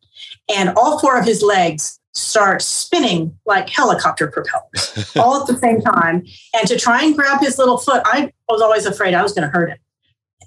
and 0.54 0.70
all 0.76 0.98
four 0.98 1.18
of 1.18 1.24
his 1.24 1.42
legs 1.42 2.00
start 2.12 2.62
spinning 2.62 3.36
like 3.44 3.68
helicopter 3.68 4.28
propellers 4.28 5.12
all 5.16 5.40
at 5.40 5.46
the 5.48 5.56
same 5.56 5.80
time. 5.80 6.24
And 6.54 6.68
to 6.68 6.78
try 6.78 7.02
and 7.02 7.16
grab 7.16 7.40
his 7.40 7.58
little 7.58 7.76
foot, 7.76 8.02
I 8.04 8.32
was 8.48 8.62
always 8.62 8.86
afraid 8.86 9.14
I 9.14 9.22
was 9.22 9.32
going 9.32 9.48
to 9.48 9.52
hurt 9.52 9.70
him 9.70 9.78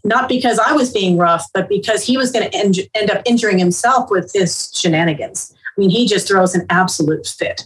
not 0.08 0.30
because 0.30 0.58
I 0.58 0.72
was 0.72 0.92
being 0.92 1.18
rough, 1.18 1.46
but 1.54 1.68
because 1.68 2.06
he 2.06 2.18
was 2.18 2.32
going 2.32 2.50
to 2.50 2.58
end, 2.58 2.78
end 2.96 3.12
up 3.12 3.22
injuring 3.26 3.60
himself 3.60 4.10
with 4.10 4.32
his 4.34 4.72
shenanigans. 4.74 5.54
I 5.54 5.80
mean, 5.80 5.90
he 5.90 6.08
just 6.08 6.28
throws 6.28 6.56
an 6.56 6.66
absolute 6.70 7.28
fit. 7.28 7.64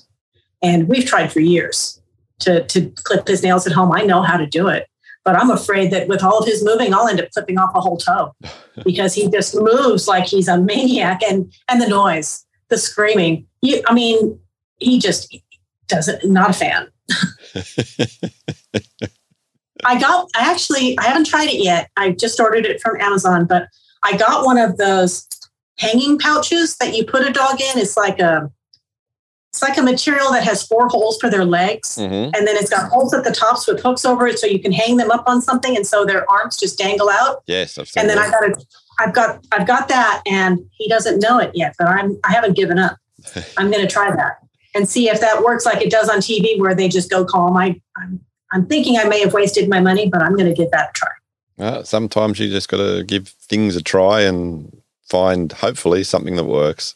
And 0.62 0.88
we've 0.88 1.06
tried 1.06 1.32
for 1.32 1.40
years 1.40 2.02
to, 2.40 2.66
to 2.66 2.90
clip 2.96 3.28
his 3.28 3.44
nails 3.44 3.68
at 3.68 3.74
home. 3.74 3.92
I 3.92 4.02
know 4.02 4.24
how 4.24 4.38
to 4.38 4.48
do 4.48 4.68
it, 4.68 4.88
but 5.24 5.36
I'm 5.36 5.52
afraid 5.52 5.92
that 5.92 6.08
with 6.08 6.24
all 6.24 6.40
of 6.40 6.46
his 6.46 6.64
moving, 6.64 6.94
I'll 6.94 7.08
end 7.08 7.22
up 7.22 7.32
clipping 7.32 7.58
off 7.58 7.76
a 7.76 7.82
whole 7.82 7.98
toe 7.98 8.34
because 8.84 9.14
he 9.14 9.30
just 9.30 9.56
moves 9.56 10.08
like 10.08 10.26
he's 10.26 10.48
a 10.48 10.60
maniac 10.60 11.22
and, 11.24 11.54
and 11.68 11.82
the 11.82 11.88
noise, 11.88 12.46
the 12.70 12.78
screaming. 12.78 13.46
You, 13.62 13.82
I 13.88 13.94
mean, 13.94 14.40
he 14.78 15.00
just 15.00 15.36
doesn't, 15.88 16.26
not 16.26 16.50
a 16.50 16.54
fan. 16.54 16.88
I 19.84 20.00
got, 20.00 20.30
I 20.36 20.52
actually, 20.52 20.98
I 21.00 21.06
haven't 21.06 21.26
tried 21.26 21.50
it 21.50 21.64
yet. 21.64 21.90
I 21.98 22.12
just 22.12 22.40
ordered 22.40 22.66
it 22.66 22.82
from 22.82 23.02
Amazon, 23.02 23.46
but 23.46 23.68
I 24.04 24.16
got 24.18 24.46
one 24.46 24.58
of 24.58 24.78
those 24.78 25.28
hanging 25.78 26.18
pouches 26.20 26.78
that 26.78 26.96
you 26.96 27.06
put 27.06 27.28
a 27.28 27.32
dog 27.32 27.60
in. 27.60 27.80
It's 27.80 27.98
like 27.98 28.20
a, 28.20 28.52
it's 29.52 29.62
like 29.62 29.78
a 29.78 29.82
material 29.82 30.32
that 30.32 30.46
has 30.46 30.66
four 30.66 30.88
holes 30.88 31.18
for 31.20 31.30
their 31.30 31.44
legs, 31.44 31.98
mm-hmm. 31.98 32.34
and 32.34 32.48
then 32.48 32.56
it's 32.56 32.70
got 32.70 32.90
holes 32.90 33.14
at 33.14 33.26
the 33.26 33.32
tops 33.32 33.68
with 33.68 33.82
hooks 33.82 34.06
over 34.06 34.26
it, 34.26 34.40
so 34.40 34.48
you 34.48 34.60
can 34.60 34.72
hang 34.72 34.96
them 34.96 35.12
up 35.12 35.26
on 35.28 35.42
something, 35.42 35.76
and 35.76 35.86
so 35.86 36.06
their 36.06 36.30
arms 36.32 36.56
just 36.56 36.78
dangle 36.78 37.10
out. 37.10 37.44
Yes, 37.48 37.78
and 37.78 38.10
then. 38.10 38.18
I 38.18 38.30
got 38.30 38.44
it. 38.44 38.64
I've 39.00 39.14
got 39.14 39.46
I've 39.52 39.68
got 39.68 39.90
that, 39.90 40.22
and 40.26 40.60
he 40.78 40.88
doesn't 40.88 41.20
know 41.20 41.38
it 41.40 41.52
yet, 41.54 41.76
but 41.78 41.88
I'm 41.88 42.18
I 42.24 42.32
haven't 42.32 42.56
given 42.56 42.80
up. 42.80 42.98
I'm 43.58 43.70
going 43.70 43.86
to 43.86 43.92
try 43.92 44.10
that 44.16 44.38
and 44.74 44.88
see 44.88 45.10
if 45.10 45.20
that 45.20 45.44
works 45.44 45.66
like 45.66 45.82
it 45.82 45.92
does 45.92 46.08
on 46.08 46.20
TV, 46.20 46.58
where 46.58 46.74
they 46.74 46.88
just 46.88 47.10
go 47.10 47.26
calm. 47.26 47.58
I 47.58 47.82
I'm 47.98 48.22
I'm 48.54 48.66
thinking 48.68 48.98
I 48.98 49.06
may 49.06 49.20
have 49.20 49.34
wasted 49.34 49.70
my 49.70 49.82
money, 49.82 50.08
but 50.08 50.22
I'm 50.22 50.36
going 50.36 50.48
to 50.48 50.56
give 50.56 50.72
that 50.72 50.90
a 50.90 50.94
try. 50.94 51.10
Uh, 51.60 51.84
sometimes 51.84 52.40
you 52.40 52.50
just 52.50 52.70
got 52.70 52.78
to 52.78 53.04
give 53.04 53.28
things 53.28 53.76
a 53.76 53.84
try 53.84 54.22
and 54.22 54.82
find 55.04 55.52
hopefully 55.52 56.04
something 56.04 56.36
that 56.38 56.46
works. 56.46 56.96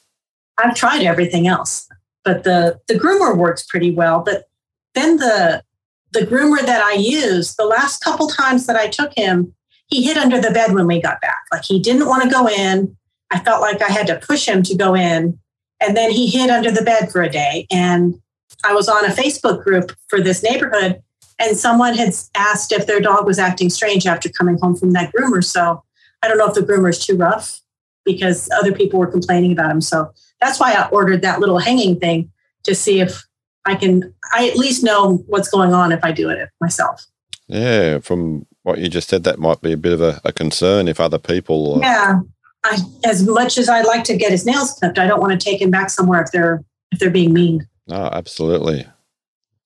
I've 0.58 0.76
tried 0.76 1.04
everything 1.04 1.48
else, 1.48 1.89
but 2.26 2.44
the 2.44 2.82
the 2.88 2.96
groomer 2.96 3.38
works 3.38 3.64
pretty 3.64 3.92
well. 3.92 4.20
But 4.20 4.50
then 4.96 5.18
the 5.18 5.64
the 6.12 6.22
groomer 6.22 6.66
that 6.66 6.82
I 6.82 6.94
used, 6.94 7.56
the 7.58 7.66
last 7.66 8.04
couple 8.04 8.28
times 8.28 8.66
that 8.66 8.76
I 8.76 8.88
took 8.88 9.14
him, 9.16 9.54
he 9.88 10.04
hid 10.04 10.18
under 10.18 10.42
the 10.42 10.52
bed 10.52 10.74
when 10.74 10.88
we 10.88 11.02
got 11.02 11.22
back. 11.22 11.44
Like 11.52 11.64
he 11.64 11.80
didn't 11.80 12.08
want 12.08 12.24
to 12.24 12.30
go 12.30 12.50
in. 12.50 12.98
I 13.32 13.40
felt 13.40 13.62
like 13.62 13.82
I 13.82 13.92
had 13.92 14.08
to 14.08 14.18
push 14.18 14.48
him 14.48 14.64
to 14.64 14.76
go 14.76 14.96
in. 14.96 15.40
And 15.82 15.96
then 15.96 16.12
he 16.12 16.28
hid 16.28 16.50
under 16.50 16.72
the 16.72 16.82
bed 16.82 17.12
for 17.12 17.22
a 17.22 17.30
day. 17.30 17.68
And 17.70 18.16
I 18.64 18.74
was 18.74 18.88
on 18.88 19.06
a 19.06 19.10
Facebook 19.10 19.64
group 19.64 19.92
for 20.08 20.22
this 20.22 20.42
neighborhood 20.42 21.02
and 21.38 21.58
someone 21.58 21.96
had 21.96 22.14
asked 22.36 22.72
if 22.72 22.88
their 22.88 23.02
dog 23.02 23.26
was 23.26 23.40
acting 23.40 23.70
strange 23.70 24.08
after 24.08 24.30
coming 24.30 24.58
home 24.62 24.76
from 24.76 24.92
that 24.92 25.12
groomer. 25.14 25.44
So 25.44 25.84
I 26.24 26.28
don't 26.28 26.38
know 26.38 26.48
if 26.48 26.54
the 26.54 26.62
groomer 26.62 26.90
is 26.90 27.06
too 27.06 27.18
rough 27.18 27.60
because 28.06 28.50
other 28.58 28.72
people 28.72 29.00
were 29.00 29.08
complaining 29.08 29.52
about 29.52 29.72
him. 29.72 29.82
So 29.82 30.12
that's 30.41 30.60
why 30.60 30.74
I 30.74 30.88
ordered 30.89 31.21
that 31.21 31.39
little 31.39 31.60
hanging 31.60 32.00
thing 32.00 32.32
to 32.63 32.76
see 32.76 33.00
if 33.00 33.24
I 33.65 33.76
can, 33.76 34.13
I 34.34 34.48
at 34.50 34.58
least 34.58 34.84
know 34.84 35.17
what's 35.28 35.50
going 35.50 35.74
on 35.74 35.91
if 35.91 36.04
I 36.04 36.12
do 36.12 36.30
it 36.30 36.50
myself. 36.62 37.06
Yeah, 37.48 38.00
from 38.00 38.45
what 38.63 38.80
you 38.80 38.89
just 38.89 39.10
said, 39.10 39.24
that 39.24 39.39
might 39.39 39.62
be 39.62 39.71
a 39.71 39.78
bit 39.78 39.93
of 39.93 40.02
a, 40.02 40.19
a 40.24 40.32
concern 40.32 40.88
if 40.88 41.00
other 41.00 41.19
people. 41.19 41.76
Are... 41.76 41.82
Yeah, 41.82 42.19
I, 42.63 42.80
as 43.04 43.26
much 43.28 43.58
as 43.58 43.69
I 43.69 43.82
like 43.82 44.04
to 44.06 44.17
get 44.17 44.32
his 44.32 44.45
nails 44.45 44.74
clipped, 44.74 44.98
I 44.98 45.08
don't 45.08 45.21
want 45.21 45.39
to 45.39 45.43
take 45.43 45.62
him 45.62 45.71
back 45.71 45.89
somewhere 45.89 46.21
if 46.21 46.32
they're 46.32 46.63
if 46.91 47.00
they're 47.00 47.10
being 47.10 47.34
mean. 47.34 47.67
No, 47.88 48.10
absolutely, 48.12 48.88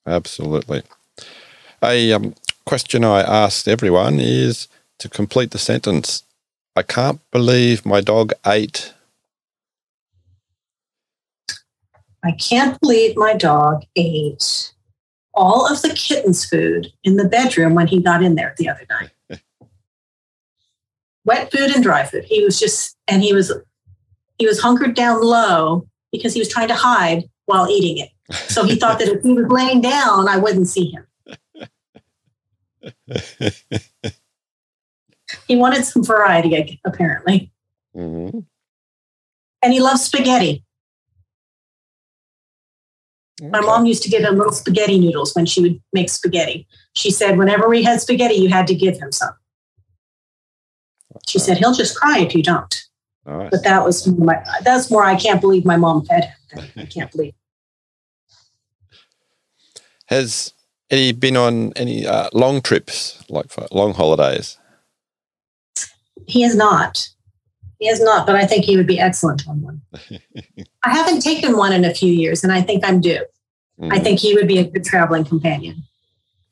absolutely. 0.05 0.83
A 1.81 2.11
um, 2.11 2.35
question 2.65 3.05
I 3.05 3.21
asked 3.21 3.67
everyone 3.67 4.19
is 4.19 4.67
to 4.97 5.07
complete 5.07 5.51
the 5.51 5.57
sentence. 5.57 6.23
I 6.75 6.83
can't 6.83 7.21
believe 7.31 7.85
my 7.85 8.01
dog 8.01 8.33
ate. 8.45 8.93
I 12.23 12.31
can't 12.31 12.79
believe 12.79 13.15
my 13.15 13.33
dog 13.33 13.83
ate 13.95 14.73
all 15.33 15.71
of 15.71 15.81
the 15.81 15.89
kitten's 15.89 16.45
food 16.45 16.91
in 17.03 17.15
the 17.15 17.27
bedroom 17.27 17.73
when 17.73 17.87
he 17.87 18.01
got 18.01 18.21
in 18.23 18.35
there 18.35 18.53
the 18.57 18.67
other 18.67 18.85
night. 18.89 19.11
Wet 21.25 21.51
food 21.51 21.71
and 21.73 21.83
dry 21.83 22.03
food. 22.05 22.25
He 22.25 22.43
was 22.43 22.59
just, 22.59 22.97
and 23.07 23.23
he 23.23 23.33
was, 23.33 23.51
he 24.37 24.45
was 24.45 24.59
hunkered 24.59 24.95
down 24.95 25.21
low 25.21 25.87
because 26.11 26.33
he 26.33 26.41
was 26.41 26.49
trying 26.49 26.67
to 26.67 26.75
hide 26.75 27.29
while 27.45 27.69
eating 27.69 27.97
it. 27.97 28.09
So 28.49 28.63
he 28.63 28.75
thought 28.75 28.99
that 28.99 29.07
if 29.07 29.23
he 29.23 29.33
was 29.33 29.47
laying 29.47 29.81
down, 29.81 30.27
I 30.27 30.37
wouldn't 30.37 30.67
see 30.67 30.91
him. 30.91 31.05
he 35.47 35.55
wanted 35.55 35.85
some 35.85 36.03
variety, 36.03 36.79
apparently. 36.85 37.51
Mm-hmm. 37.95 38.39
And 39.61 39.73
he 39.73 39.79
loves 39.79 40.03
spaghetti. 40.03 40.63
Okay. 43.41 43.49
My 43.49 43.61
mom 43.61 43.85
used 43.85 44.03
to 44.03 44.09
give 44.09 44.23
him 44.23 44.37
little 44.37 44.53
spaghetti 44.53 44.99
noodles 44.99 45.33
when 45.33 45.45
she 45.45 45.61
would 45.61 45.81
make 45.93 46.09
spaghetti. 46.09 46.67
She 46.93 47.11
said, 47.11 47.37
whenever 47.37 47.69
we 47.69 47.83
had 47.83 48.01
spaghetti, 48.01 48.35
you 48.35 48.49
had 48.49 48.67
to 48.67 48.75
give 48.75 48.99
him 48.99 49.11
some. 49.11 49.33
She 51.27 51.39
said, 51.39 51.57
he'll 51.57 51.73
just 51.73 51.95
cry 51.95 52.19
if 52.19 52.35
you 52.35 52.43
don't. 52.43 52.83
Nice. 53.25 53.49
But 53.51 53.63
that 53.63 53.83
was 53.83 54.07
my, 54.07 54.43
that's 54.63 54.91
more, 54.91 55.03
I 55.03 55.15
can't 55.15 55.39
believe 55.39 55.65
my 55.65 55.77
mom 55.77 56.05
fed 56.05 56.33
him. 56.51 56.65
I 56.75 56.85
can't 56.89 57.11
believe. 57.11 57.33
Has 60.07 60.53
Eddie 60.89 61.11
been 61.11 61.37
on 61.37 61.71
any 61.75 62.05
uh, 62.05 62.29
long 62.33 62.61
trips, 62.61 63.23
like 63.29 63.51
for 63.51 63.67
long 63.71 63.93
holidays? 63.93 64.57
He 66.27 66.41
has 66.41 66.55
not. 66.55 67.07
He 67.79 67.87
has 67.87 68.01
not, 68.01 68.27
but 68.27 68.35
I 68.35 68.45
think 68.45 68.65
he 68.65 68.75
would 68.75 68.87
be 68.87 68.99
excellent 68.99 69.47
on 69.47 69.61
one. 69.61 69.81
I 70.83 70.89
haven't 70.89 71.21
taken 71.21 71.57
one 71.57 71.73
in 71.73 71.85
a 71.85 71.93
few 71.93 72.11
years, 72.11 72.43
and 72.43 72.51
I 72.51 72.61
think 72.61 72.85
I'm 72.85 72.99
due. 72.99 73.25
Mm. 73.79 73.93
I 73.93 73.99
think 73.99 74.19
he 74.19 74.35
would 74.35 74.47
be 74.47 74.59
a 74.59 74.65
good 74.65 74.83
traveling 74.83 75.23
companion. 75.23 75.83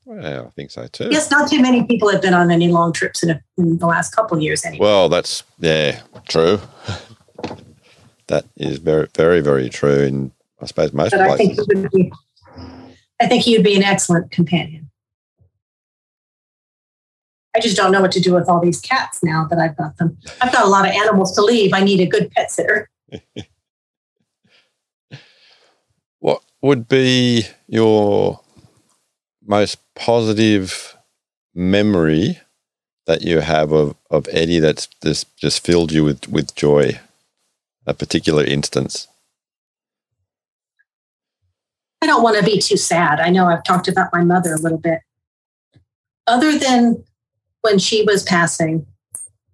Well, 0.06 0.48
I 0.48 0.50
think 0.52 0.72
so 0.72 0.88
too. 0.88 1.10
Yes, 1.12 1.30
not 1.30 1.50
too 1.50 1.62
many 1.62 1.84
people 1.84 2.10
have 2.10 2.22
been 2.22 2.34
on 2.34 2.50
any 2.50 2.70
long 2.70 2.94
trips 2.94 3.24
in, 3.24 3.30
a, 3.30 3.42
in 3.58 3.78
the 3.78 3.86
last 3.86 4.16
couple 4.16 4.38
of 4.38 4.44
years. 4.44 4.64
Anyway. 4.64 4.86
Well, 4.86 5.10
that's 5.10 5.44
yeah, 5.60 6.00
true. 6.30 6.62
that 8.28 8.46
is 8.56 8.78
very, 8.78 9.10
very, 9.14 9.42
very 9.42 9.68
true 9.68 10.00
in 10.00 10.32
I 10.62 10.66
suppose 10.66 10.94
most 10.94 11.12
but 11.12 11.28
places. 11.28 11.60
I 11.60 11.66
think 11.66 11.72
he 11.72 11.82
would 11.82 11.92
be 11.92 12.12
I 13.20 13.28
think 13.28 13.44
he 13.44 13.56
would 13.56 13.64
be 13.64 13.76
an 13.76 13.84
excellent 13.84 14.32
companion. 14.32 14.87
I 17.58 17.60
just 17.60 17.76
don't 17.76 17.92
know 17.92 18.02
what 18.02 18.12
to 18.12 18.20
do 18.20 18.36
with 18.36 18.48
all 18.48 18.60
these 18.62 18.80
cats 18.80 19.24
now 19.24 19.48
that 19.50 19.58
I've 19.58 19.76
got 19.76 19.98
them. 19.98 20.16
I've 20.42 20.54
got 20.54 20.64
a 20.64 20.70
lot 20.70 20.88
of 20.88 20.94
animals 20.94 21.34
to 21.36 21.42
leave. 21.42 21.74
I 21.74 21.80
need 21.80 22.00
a 22.00 22.06
good 22.06 22.30
pet 22.30 22.52
sitter. 22.52 22.88
what 26.20 26.44
would 26.62 26.88
be 26.88 27.46
your 27.68 28.42
most 29.44 29.80
positive 29.96 30.96
memory 31.56 32.40
that 33.08 33.24
you 33.24 33.40
have 33.40 33.72
of, 33.72 33.96
of 34.12 34.28
Eddie 34.32 34.60
that's 34.60 34.88
just, 35.04 35.36
just 35.36 35.66
filled 35.66 35.92
you 35.92 36.04
with, 36.04 36.30
with 36.30 36.54
joy? 36.54 37.00
A 37.88 37.96
particular 37.96 38.44
instance? 38.44 39.08
I 42.04 42.06
don't 42.06 42.22
want 42.22 42.38
to 42.38 42.44
be 42.44 42.60
too 42.60 42.78
sad. 42.78 43.20
I 43.20 43.32
know 43.32 43.48
I've 43.48 43.64
talked 43.64 43.88
about 43.88 44.10
my 44.14 44.24
mother 44.24 44.54
a 44.54 44.60
little 44.60 44.78
bit. 44.78 45.00
Other 46.28 46.60
than 46.60 47.04
when 47.68 47.80
she 47.80 48.04
was 48.04 48.24
passing, 48.24 48.86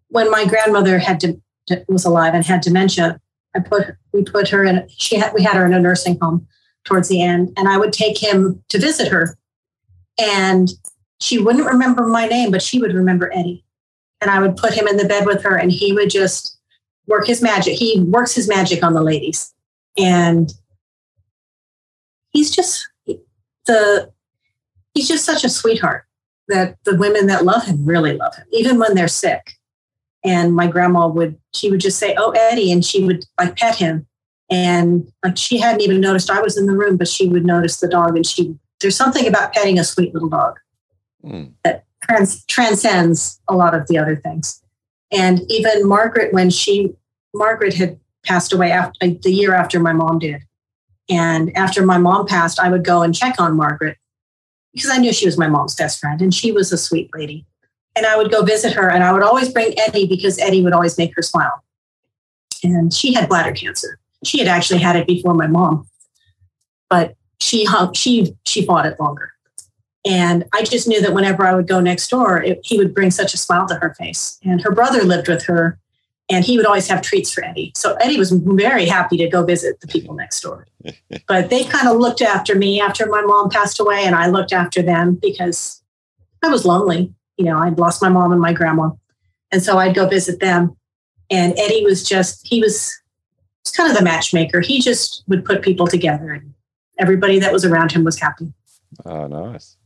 when 0.09 0.29
my 0.29 0.45
grandmother 0.45 0.99
had 0.99 1.19
to, 1.21 1.39
was 1.87 2.05
alive 2.05 2.35
and 2.35 2.45
had 2.45 2.61
dementia, 2.61 3.19
I 3.55 3.59
put 3.59 3.95
we 4.13 4.23
put 4.23 4.49
her 4.49 4.63
in. 4.63 4.87
She 4.89 5.17
had 5.17 5.33
we 5.33 5.41
had 5.41 5.55
her 5.55 5.65
in 5.65 5.73
a 5.73 5.79
nursing 5.79 6.19
home 6.21 6.47
towards 6.83 7.09
the 7.09 7.21
end, 7.21 7.53
and 7.57 7.67
I 7.67 7.77
would 7.77 7.91
take 7.91 8.17
him 8.17 8.63
to 8.69 8.77
visit 8.79 9.07
her, 9.11 9.37
and 10.19 10.69
she 11.19 11.39
wouldn't 11.39 11.65
remember 11.65 12.05
my 12.05 12.27
name, 12.27 12.51
but 12.51 12.61
she 12.61 12.79
would 12.79 12.93
remember 12.93 13.31
Eddie, 13.33 13.65
and 14.21 14.29
I 14.29 14.39
would 14.39 14.57
put 14.57 14.73
him 14.73 14.87
in 14.87 14.97
the 14.97 15.05
bed 15.05 15.25
with 15.25 15.43
her, 15.43 15.55
and 15.55 15.71
he 15.71 15.91
would 15.93 16.09
just 16.09 16.57
work 17.07 17.25
his 17.25 17.41
magic. 17.41 17.77
He 17.77 17.99
works 17.99 18.35
his 18.35 18.47
magic 18.47 18.83
on 18.83 18.93
the 18.93 19.01
ladies, 19.01 19.53
and 19.97 20.53
he's 22.29 22.55
just 22.55 22.87
the 23.65 24.11
he's 24.93 25.07
just 25.07 25.25
such 25.25 25.43
a 25.43 25.49
sweetheart 25.49 26.05
that 26.47 26.77
the 26.83 26.95
women 26.95 27.27
that 27.27 27.45
love 27.45 27.65
him 27.65 27.85
really 27.85 28.13
love 28.13 28.35
him, 28.35 28.45
even 28.51 28.79
when 28.79 28.95
they're 28.95 29.07
sick. 29.07 29.53
And 30.25 30.55
my 30.55 30.67
grandma 30.67 31.07
would, 31.07 31.37
she 31.53 31.69
would 31.69 31.81
just 31.81 31.99
say, 31.99 32.15
Oh, 32.17 32.31
Eddie. 32.31 32.71
And 32.71 32.83
she 32.83 33.03
would 33.03 33.25
like 33.39 33.57
pet 33.57 33.75
him. 33.75 34.07
And 34.49 35.11
like 35.23 35.37
she 35.37 35.57
hadn't 35.57 35.81
even 35.81 35.99
noticed 35.99 36.29
I 36.29 36.41
was 36.41 36.57
in 36.57 36.65
the 36.65 36.75
room, 36.75 36.97
but 36.97 37.07
she 37.07 37.27
would 37.27 37.45
notice 37.45 37.79
the 37.79 37.87
dog. 37.87 38.15
And 38.15 38.25
she, 38.25 38.55
there's 38.79 38.95
something 38.95 39.27
about 39.27 39.53
petting 39.53 39.79
a 39.79 39.83
sweet 39.83 40.13
little 40.13 40.29
dog 40.29 40.59
mm. 41.23 41.51
that 41.63 41.85
trans, 42.03 42.45
transcends 42.45 43.41
a 43.49 43.55
lot 43.55 43.73
of 43.73 43.87
the 43.87 43.97
other 43.97 44.15
things. 44.15 44.61
And 45.11 45.41
even 45.49 45.87
Margaret, 45.87 46.33
when 46.33 46.49
she, 46.49 46.93
Margaret 47.33 47.73
had 47.73 47.99
passed 48.23 48.53
away 48.53 48.71
after, 48.71 49.07
the 49.07 49.31
year 49.31 49.53
after 49.53 49.79
my 49.79 49.93
mom 49.93 50.19
did. 50.19 50.41
And 51.09 51.55
after 51.57 51.85
my 51.85 51.97
mom 51.97 52.27
passed, 52.27 52.59
I 52.59 52.69
would 52.69 52.85
go 52.85 53.01
and 53.01 53.13
check 53.13 53.39
on 53.39 53.57
Margaret 53.57 53.97
because 54.73 54.89
I 54.89 54.97
knew 54.97 55.13
she 55.13 55.25
was 55.25 55.37
my 55.37 55.47
mom's 55.47 55.75
best 55.75 55.99
friend 55.99 56.21
and 56.21 56.33
she 56.33 56.51
was 56.51 56.71
a 56.71 56.77
sweet 56.77 57.09
lady. 57.13 57.45
And 57.95 58.05
I 58.05 58.17
would 58.17 58.31
go 58.31 58.41
visit 58.41 58.73
her 58.73 58.89
and 58.89 59.03
I 59.03 59.11
would 59.11 59.21
always 59.21 59.49
bring 59.49 59.77
Eddie 59.79 60.07
because 60.07 60.39
Eddie 60.39 60.63
would 60.63 60.73
always 60.73 60.97
make 60.97 61.15
her 61.15 61.21
smile. 61.21 61.63
And 62.63 62.91
she 62.93 63.13
had 63.13 63.29
bladder 63.29 63.51
cancer. 63.51 63.99
She 64.23 64.39
had 64.39 64.47
actually 64.47 64.79
had 64.79 64.95
it 64.95 65.05
before 65.05 65.33
my 65.33 65.47
mom, 65.47 65.87
but 66.89 67.15
she 67.39 67.65
hung, 67.65 67.93
she 67.93 68.35
she 68.45 68.65
fought 68.65 68.85
it 68.85 68.99
longer. 68.99 69.33
And 70.05 70.45
I 70.53 70.63
just 70.63 70.87
knew 70.87 71.01
that 71.01 71.13
whenever 71.13 71.45
I 71.45 71.55
would 71.55 71.67
go 71.67 71.79
next 71.79 72.09
door, 72.09 72.41
it, 72.41 72.59
he 72.63 72.77
would 72.77 72.93
bring 72.93 73.11
such 73.11 73.33
a 73.33 73.37
smile 73.37 73.67
to 73.67 73.75
her 73.75 73.93
face. 73.93 74.37
And 74.43 74.61
her 74.61 74.71
brother 74.71 75.03
lived 75.03 75.27
with 75.27 75.43
her 75.45 75.79
and 76.29 76.45
he 76.45 76.57
would 76.57 76.65
always 76.65 76.87
have 76.87 77.01
treats 77.01 77.31
for 77.31 77.43
Eddie. 77.43 77.71
So 77.75 77.93
Eddie 77.95 78.17
was 78.17 78.31
very 78.31 78.85
happy 78.85 79.17
to 79.17 79.27
go 79.27 79.43
visit 79.43 79.79
the 79.81 79.87
people 79.87 80.15
next 80.15 80.41
door. 80.41 80.67
but 81.27 81.49
they 81.49 81.63
kind 81.63 81.87
of 81.87 81.97
looked 81.97 82.21
after 82.21 82.55
me 82.55 82.79
after 82.79 83.05
my 83.07 83.21
mom 83.21 83.49
passed 83.49 83.79
away, 83.79 84.03
and 84.05 84.15
I 84.15 84.27
looked 84.27 84.53
after 84.53 84.81
them 84.81 85.15
because 85.21 85.81
I 86.43 86.49
was 86.49 86.65
lonely. 86.65 87.13
You 87.37 87.45
know, 87.45 87.57
I'd 87.57 87.79
lost 87.79 88.01
my 88.01 88.09
mom 88.09 88.31
and 88.31 88.41
my 88.41 88.53
grandma. 88.53 88.91
And 89.51 89.61
so 89.61 89.77
I'd 89.77 89.95
go 89.95 90.07
visit 90.07 90.39
them. 90.39 90.75
And 91.29 91.53
Eddie 91.57 91.83
was 91.83 92.03
just, 92.03 92.45
he 92.45 92.59
was, 92.59 92.93
was 93.63 93.71
kind 93.71 93.89
of 93.89 93.97
the 93.97 94.03
matchmaker. 94.03 94.61
He 94.61 94.81
just 94.81 95.23
would 95.27 95.45
put 95.45 95.61
people 95.61 95.87
together, 95.87 96.31
and 96.31 96.53
everybody 96.99 97.39
that 97.39 97.51
was 97.51 97.65
around 97.65 97.91
him 97.91 98.03
was 98.03 98.19
happy. 98.19 98.53
Oh, 99.05 99.27
nice. 99.27 99.77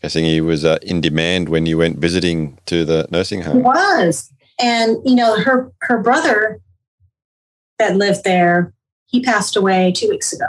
Guessing 0.00 0.24
he 0.24 0.40
was 0.40 0.64
uh, 0.64 0.78
in 0.82 1.00
demand 1.00 1.48
when 1.48 1.66
you 1.66 1.78
went 1.78 1.98
visiting 1.98 2.58
to 2.66 2.84
the 2.84 3.08
nursing 3.10 3.42
home. 3.42 3.56
He 3.56 3.62
was. 3.62 4.30
And 4.60 4.96
you 5.04 5.14
know, 5.14 5.40
her 5.40 5.72
her 5.82 5.98
brother 5.98 6.60
that 7.78 7.96
lived 7.96 8.24
there, 8.24 8.72
he 9.06 9.20
passed 9.20 9.56
away 9.56 9.92
two 9.92 10.08
weeks 10.08 10.32
ago, 10.32 10.46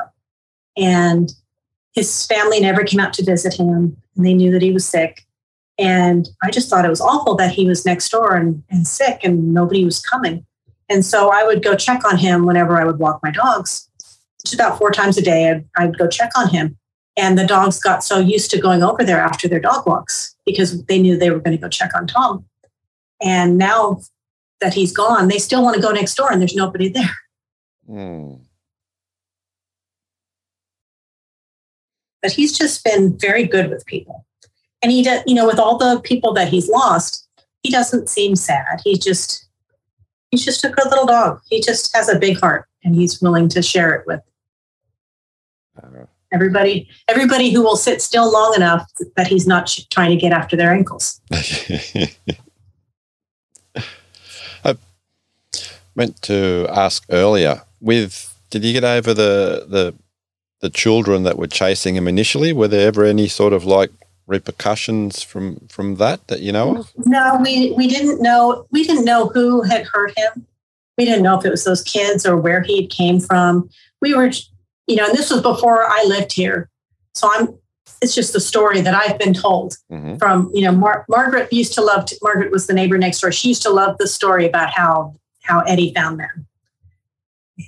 and 0.78 1.34
his 1.94 2.26
family 2.26 2.60
never 2.60 2.84
came 2.84 3.00
out 3.00 3.14
to 3.14 3.26
visit 3.26 3.54
him, 3.54 3.98
and 4.16 4.26
they 4.26 4.34
knew 4.34 4.52
that 4.52 4.62
he 4.62 4.72
was 4.72 4.86
sick. 4.86 5.26
And 5.78 6.30
I 6.44 6.52
just 6.52 6.70
thought 6.70 6.86
it 6.86 6.90
was 6.90 7.02
awful 7.02 7.36
that 7.36 7.52
he 7.52 7.68
was 7.68 7.86
next 7.86 8.10
door 8.10 8.36
and, 8.36 8.64
and 8.70 8.88
sick, 8.88 9.22
and 9.24 9.54
nobody 9.54 9.84
was 9.84 10.00
coming. 10.00 10.46
And 10.90 11.06
so 11.06 11.32
I 11.32 11.44
would 11.44 11.64
go 11.64 11.76
check 11.76 12.06
on 12.06 12.18
him 12.18 12.46
whenever 12.46 12.80
I 12.80 12.86
would 12.86 13.00
walk 13.00 13.20
my 13.24 13.32
dogs. 13.32 13.90
Just 14.46 14.54
about 14.54 14.78
four 14.78 14.92
times 14.92 15.18
a 15.18 15.22
day, 15.22 15.50
I'd, 15.50 15.66
I'd 15.76 15.98
go 15.98 16.08
check 16.08 16.32
on 16.38 16.50
him. 16.50 16.78
And 17.18 17.38
the 17.38 17.48
dogs 17.48 17.80
got 17.80 18.04
so 18.04 18.20
used 18.20 18.52
to 18.52 18.62
going 18.62 18.84
over 18.84 19.04
there 19.04 19.20
after 19.20 19.48
their 19.48 19.60
dog 19.60 19.88
walks 19.88 20.36
because 20.46 20.84
they 20.86 21.02
knew 21.02 21.18
they 21.18 21.32
were 21.32 21.40
going 21.40 21.56
to 21.56 21.62
go 21.62 21.70
check 21.70 21.92
on 21.96 22.08
Tom. 22.08 22.46
And 23.22 23.58
now 23.58 24.02
that 24.62 24.74
he's 24.74 24.92
gone, 24.92 25.28
they 25.28 25.38
still 25.38 25.64
want 25.64 25.76
to 25.76 25.82
go 25.82 25.92
next 25.92 26.16
door 26.16 26.32
and 26.32 26.42
there's 26.42 26.56
nobody 26.56 26.90
there. 26.90 27.16
Mm. 27.90 28.42
But 32.22 32.32
he's 32.32 32.58
just 32.58 32.84
been 32.84 33.18
very 33.18 33.46
good 33.46 33.70
with 33.70 33.86
people. 33.86 34.26
And 34.82 34.92
he 34.92 35.04
does, 35.04 35.24
you 35.26 35.36
know, 35.36 35.46
with 35.46 35.60
all 35.60 35.78
the 35.78 36.00
people 36.02 36.34
that 36.34 36.50
he's 36.50 36.70
lost, 36.70 37.28
he 37.64 37.72
doesn't 37.72 38.10
seem 38.10 38.36
sad. 38.36 38.82
He 38.84 38.98
just, 38.98 39.48
he's 40.32 40.44
just 40.44 40.64
a 40.64 40.70
good 40.70 40.86
little 40.90 41.06
dog. 41.06 41.42
He 41.50 41.62
just 41.62 41.96
has 41.96 42.10
a 42.10 42.20
big 42.20 42.40
heart 42.40 42.68
and 42.84 42.96
he's 42.96 43.22
willing 43.22 43.50
to 43.50 43.62
share 43.62 43.94
it 43.94 44.06
with 44.06 44.22
everybody 46.32 46.88
everybody 47.08 47.52
who 47.52 47.62
will 47.62 47.76
sit 47.76 48.02
still 48.02 48.32
long 48.32 48.54
enough 48.56 48.90
that 49.16 49.28
he's 49.28 49.48
not 49.48 49.68
trying 49.90 50.10
to 50.10 50.16
get 50.16 50.34
after 50.34 50.56
their 50.56 50.74
ankles 50.74 51.22
meant 55.96 56.22
to 56.24 56.68
ask 56.70 57.06
earlier 57.10 57.64
with 57.82 58.36
did 58.50 58.64
you 58.64 58.74
get 58.74 58.84
over 58.84 59.14
the 59.14 59.66
the 59.68 59.94
the 60.62 60.70
children 60.70 61.24
that 61.24 61.38
were 61.38 61.48
chasing 61.48 61.96
him 61.96 62.08
initially? 62.08 62.54
Were 62.54 62.68
there 62.68 62.88
ever 62.88 63.04
any 63.06 63.28
sort 63.28 63.54
of 63.54 63.66
like 63.66 63.92
repercussions 64.28 65.22
from 65.22 65.58
from 65.68 65.96
that 65.98 66.28
that 66.28 66.42
you 66.42 66.52
know 66.52 66.78
of? 66.78 66.92
No 67.06 67.40
we 67.44 67.72
we 67.74 67.88
didn't 67.88 68.22
know 68.22 68.66
we 68.72 68.84
didn't 68.84 69.06
know 69.06 69.28
who 69.28 69.62
had 69.64 69.86
hurt 69.86 70.18
him. 70.18 70.46
We 70.98 71.06
didn't 71.06 71.24
know 71.24 71.38
if 71.38 71.46
it 71.46 71.52
was 71.52 71.66
those 71.66 71.84
kids 71.84 72.26
or 72.26 72.38
where 72.38 72.62
he 72.62 72.88
came 72.88 73.20
from. 73.20 73.70
We 74.02 74.14
were 74.14 74.32
you 74.88 74.96
know 74.96 75.06
and 75.06 75.18
this 75.18 75.30
was 75.32 75.42
before 75.42 75.86
i 75.86 76.04
lived 76.08 76.34
here. 76.34 76.70
So 77.14 77.30
i'm 77.34 77.56
it's 78.02 78.16
just 78.16 78.34
the 78.34 78.40
story 78.40 78.82
that 78.82 78.94
i've 78.94 79.18
been 79.18 79.34
told 79.34 79.78
mm-hmm. 79.92 80.18
from 80.18 80.52
you 80.54 80.62
know 80.64 80.72
Mar- 80.72 81.06
margaret 81.08 81.52
used 81.52 81.74
to 81.74 81.82
love 81.82 82.06
to, 82.06 82.18
margaret 82.22 82.52
was 82.52 82.68
the 82.68 82.74
neighbor 82.74 82.98
next 82.98 83.20
door. 83.22 83.32
She 83.32 83.50
used 83.50 83.62
to 83.64 83.70
love 83.70 83.98
the 83.98 84.08
story 84.08 84.46
about 84.46 84.72
how 84.72 85.16
how 85.46 85.60
Eddie 85.62 85.94
found 85.94 86.20
them. 86.20 86.48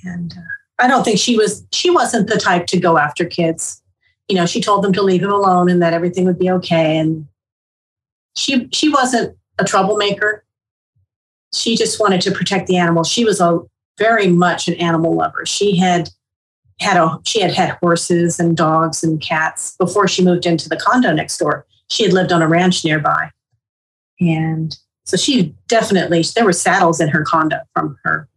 And 0.04 0.34
uh, 0.38 0.84
I 0.84 0.88
don't 0.88 1.04
think 1.04 1.20
she 1.20 1.36
was 1.38 1.66
she 1.72 1.90
wasn't 1.90 2.28
the 2.28 2.38
type 2.38 2.68
to 2.68 2.80
go 2.80 2.98
after 2.98 3.26
kids. 3.26 3.82
You 4.28 4.36
know, 4.36 4.46
she 4.46 4.62
told 4.62 4.84
them 4.84 4.94
to 4.94 5.02
leave 5.02 5.24
him 5.24 5.32
alone 5.32 5.70
and 5.70 5.82
that 5.82 5.94
everything 5.94 6.26
would 6.26 6.40
be 6.40 6.52
okay. 6.52 6.98
And 6.98 7.28
she 8.36 8.68
she 8.72 8.90
wasn't 8.90 9.38
a 9.58 9.64
troublemaker. 9.64 10.44
She 11.54 11.78
just 11.78 12.00
wanted 12.00 12.22
to 12.22 12.32
protect 12.32 12.68
the 12.68 12.78
animals. 12.78 13.08
She 13.08 13.24
was 13.24 13.40
a 13.40 13.60
very 13.98 14.28
much 14.28 14.68
an 14.68 14.76
animal 14.76 15.16
lover. 15.16 15.46
She 15.46 15.78
had 15.78 16.10
had 16.80 16.98
a 16.98 17.20
she 17.26 17.42
had 17.42 17.54
had 17.54 17.78
horses 17.82 18.40
and 18.40 18.56
dogs 18.56 19.04
and 19.04 19.22
cats 19.22 19.76
before 19.80 20.08
she 20.08 20.24
moved 20.24 20.46
into 20.46 20.70
the 20.70 20.78
condo 20.78 21.14
next 21.14 21.38
door. 21.38 21.66
She 21.90 22.04
had 22.04 22.14
lived 22.14 22.32
on 22.32 22.42
a 22.42 22.48
ranch 22.48 22.84
nearby. 22.84 23.32
And 24.20 24.78
so 25.08 25.16
she 25.16 25.56
definitely 25.70 26.22
there 26.36 26.44
were 26.44 26.54
saddles 26.54 27.00
in 27.00 27.08
her 27.08 27.24
condo 27.24 27.60
from 27.74 27.98
her 28.04 28.28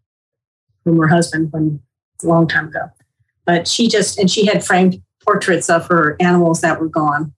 from 0.84 0.96
her 0.98 1.08
husband 1.08 1.52
when 1.52 1.80
a 2.22 2.26
long 2.26 2.46
time 2.46 2.68
ago. 2.68 2.88
But 3.44 3.66
she 3.66 3.88
just 3.88 4.18
and 4.18 4.30
she 4.30 4.46
had 4.46 4.64
framed 4.64 5.02
portraits 5.26 5.68
of 5.68 5.86
her 5.88 6.16
animals 6.20 6.60
that 6.60 6.80
were 6.80 6.88
gone. 6.88 7.34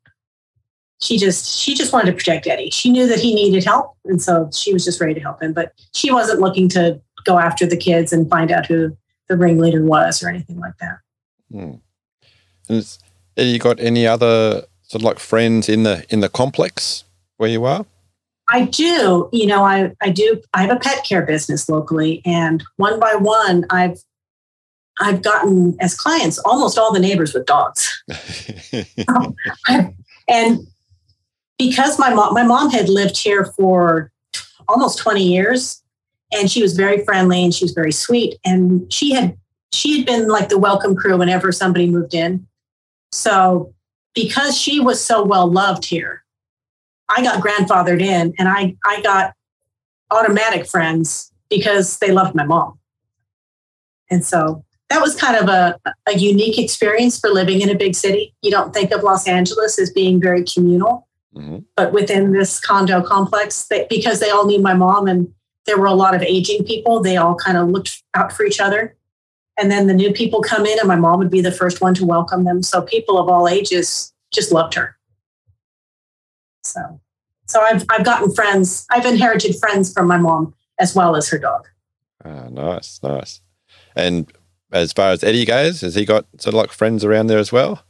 She 1.00 1.16
just 1.16 1.58
she 1.58 1.74
just 1.74 1.94
wanted 1.94 2.10
to 2.10 2.12
protect 2.12 2.46
Eddie. 2.46 2.68
She 2.70 2.90
knew 2.90 3.06
that 3.06 3.20
he 3.20 3.34
needed 3.34 3.64
help, 3.64 3.96
and 4.04 4.20
so 4.20 4.50
she 4.52 4.72
was 4.72 4.84
just 4.84 5.00
ready 5.00 5.14
to 5.14 5.20
help 5.20 5.42
him. 5.42 5.54
But 5.54 5.72
she 5.94 6.12
wasn't 6.12 6.40
looking 6.40 6.68
to 6.70 7.00
go 7.24 7.38
after 7.38 7.64
the 7.64 7.76
kids 7.76 8.12
and 8.12 8.28
find 8.28 8.52
out 8.52 8.66
who 8.66 8.94
the 9.28 9.36
ringleader 9.38 9.82
was 9.82 10.22
or 10.22 10.28
anything 10.28 10.60
like 10.60 10.76
that. 10.78 10.98
Hmm. 11.50 11.74
And 12.68 12.98
have 13.38 13.46
you 13.46 13.58
got 13.58 13.80
any 13.80 14.06
other 14.06 14.66
sort 14.82 15.00
of 15.00 15.04
like 15.04 15.18
friends 15.18 15.70
in 15.70 15.84
the 15.84 16.04
in 16.10 16.20
the 16.20 16.28
complex 16.28 17.04
where 17.38 17.48
you 17.48 17.64
are? 17.64 17.86
I 18.52 18.66
do. 18.66 19.30
You 19.32 19.46
know, 19.46 19.64
I, 19.64 19.92
I 20.02 20.10
do. 20.10 20.40
I 20.52 20.62
have 20.62 20.76
a 20.76 20.78
pet 20.78 21.04
care 21.04 21.22
business 21.22 21.70
locally, 21.70 22.20
and 22.26 22.62
one 22.76 23.00
by 23.00 23.14
one, 23.14 23.64
I've 23.70 23.98
I've 25.00 25.22
gotten 25.22 25.74
as 25.80 25.94
clients 25.94 26.38
almost 26.38 26.78
all 26.78 26.92
the 26.92 27.00
neighbors 27.00 27.32
with 27.32 27.46
dogs. 27.46 28.04
um, 29.08 29.34
and 30.28 30.66
because 31.58 31.98
my 31.98 32.12
mom, 32.12 32.34
my 32.34 32.42
mom 32.42 32.70
had 32.70 32.90
lived 32.90 33.16
here 33.16 33.46
for 33.56 34.12
almost 34.68 34.98
20 34.98 35.22
years, 35.24 35.82
and 36.30 36.50
she 36.50 36.60
was 36.60 36.76
very 36.76 37.02
friendly 37.06 37.42
and 37.42 37.54
she 37.54 37.64
was 37.64 37.72
very 37.72 37.92
sweet, 37.92 38.38
and 38.44 38.92
she 38.92 39.12
had 39.12 39.34
she 39.72 39.96
had 39.96 40.06
been 40.06 40.28
like 40.28 40.50
the 40.50 40.58
welcome 40.58 40.94
crew 40.94 41.16
whenever 41.16 41.52
somebody 41.52 41.88
moved 41.88 42.12
in. 42.12 42.46
So 43.12 43.74
because 44.14 44.58
she 44.58 44.78
was 44.78 45.02
so 45.02 45.24
well 45.24 45.50
loved 45.50 45.86
here, 45.86 46.21
I 47.08 47.22
got 47.22 47.42
grandfathered 47.42 48.00
in 48.00 48.34
and 48.38 48.48
I, 48.48 48.76
I 48.84 49.02
got 49.02 49.34
automatic 50.10 50.66
friends 50.66 51.32
because 51.50 51.98
they 51.98 52.10
loved 52.10 52.34
my 52.34 52.44
mom. 52.44 52.78
And 54.10 54.24
so 54.24 54.64
that 54.88 55.00
was 55.00 55.14
kind 55.14 55.36
of 55.36 55.48
a, 55.48 55.78
a 56.06 56.18
unique 56.18 56.58
experience 56.58 57.18
for 57.18 57.30
living 57.30 57.62
in 57.62 57.70
a 57.70 57.74
big 57.74 57.94
city. 57.94 58.34
You 58.42 58.50
don't 58.50 58.74
think 58.74 58.92
of 58.92 59.02
Los 59.02 59.26
Angeles 59.26 59.78
as 59.78 59.90
being 59.90 60.20
very 60.20 60.44
communal, 60.44 61.08
mm-hmm. 61.34 61.58
but 61.76 61.92
within 61.92 62.32
this 62.32 62.60
condo 62.60 63.02
complex, 63.02 63.66
they, 63.68 63.86
because 63.88 64.20
they 64.20 64.30
all 64.30 64.46
knew 64.46 64.60
my 64.60 64.74
mom 64.74 65.08
and 65.08 65.32
there 65.64 65.78
were 65.78 65.86
a 65.86 65.94
lot 65.94 66.14
of 66.14 66.22
aging 66.22 66.64
people, 66.64 67.00
they 67.00 67.16
all 67.16 67.34
kind 67.34 67.56
of 67.56 67.68
looked 67.68 68.02
out 68.14 68.32
for 68.32 68.44
each 68.44 68.60
other. 68.60 68.96
And 69.58 69.70
then 69.70 69.86
the 69.86 69.94
new 69.94 70.12
people 70.12 70.40
come 70.40 70.64
in, 70.64 70.78
and 70.78 70.88
my 70.88 70.96
mom 70.96 71.18
would 71.18 71.30
be 71.30 71.42
the 71.42 71.52
first 71.52 71.80
one 71.80 71.94
to 71.94 72.06
welcome 72.06 72.44
them. 72.44 72.62
So 72.62 72.82
people 72.82 73.18
of 73.18 73.28
all 73.28 73.46
ages 73.46 74.12
just 74.32 74.50
loved 74.50 74.74
her. 74.74 74.96
So, 76.62 77.00
so 77.46 77.60
I've 77.60 77.84
I've 77.90 78.04
gotten 78.04 78.34
friends. 78.34 78.86
I've 78.90 79.06
inherited 79.06 79.56
friends 79.58 79.92
from 79.92 80.06
my 80.06 80.16
mom 80.16 80.54
as 80.78 80.94
well 80.94 81.16
as 81.16 81.28
her 81.28 81.38
dog. 81.38 81.68
Ah, 82.24 82.48
nice, 82.50 83.00
nice. 83.02 83.40
And 83.96 84.32
as 84.72 84.92
far 84.92 85.10
as 85.10 85.22
Eddie 85.22 85.44
goes, 85.44 85.80
has 85.82 85.94
he 85.94 86.04
got 86.04 86.26
sort 86.38 86.54
of 86.54 86.58
like 86.58 86.72
friends 86.72 87.04
around 87.04 87.26
there 87.26 87.38
as 87.38 87.52
well? 87.52 87.84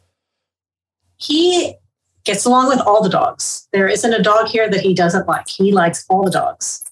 He 1.17 1.75
gets 2.25 2.45
along 2.45 2.69
with 2.69 2.81
all 2.81 3.03
the 3.03 3.09
dogs. 3.09 3.69
There 3.73 3.89
isn't 3.89 4.13
a 4.13 4.23
dog 4.23 4.49
here 4.49 4.69
that 4.69 4.81
he 4.81 4.95
doesn't 4.95 5.29
like. 5.29 5.49
He 5.49 5.73
likes 5.73 6.05
all 6.09 6.25
the 6.25 6.31
dogs. 6.31 6.85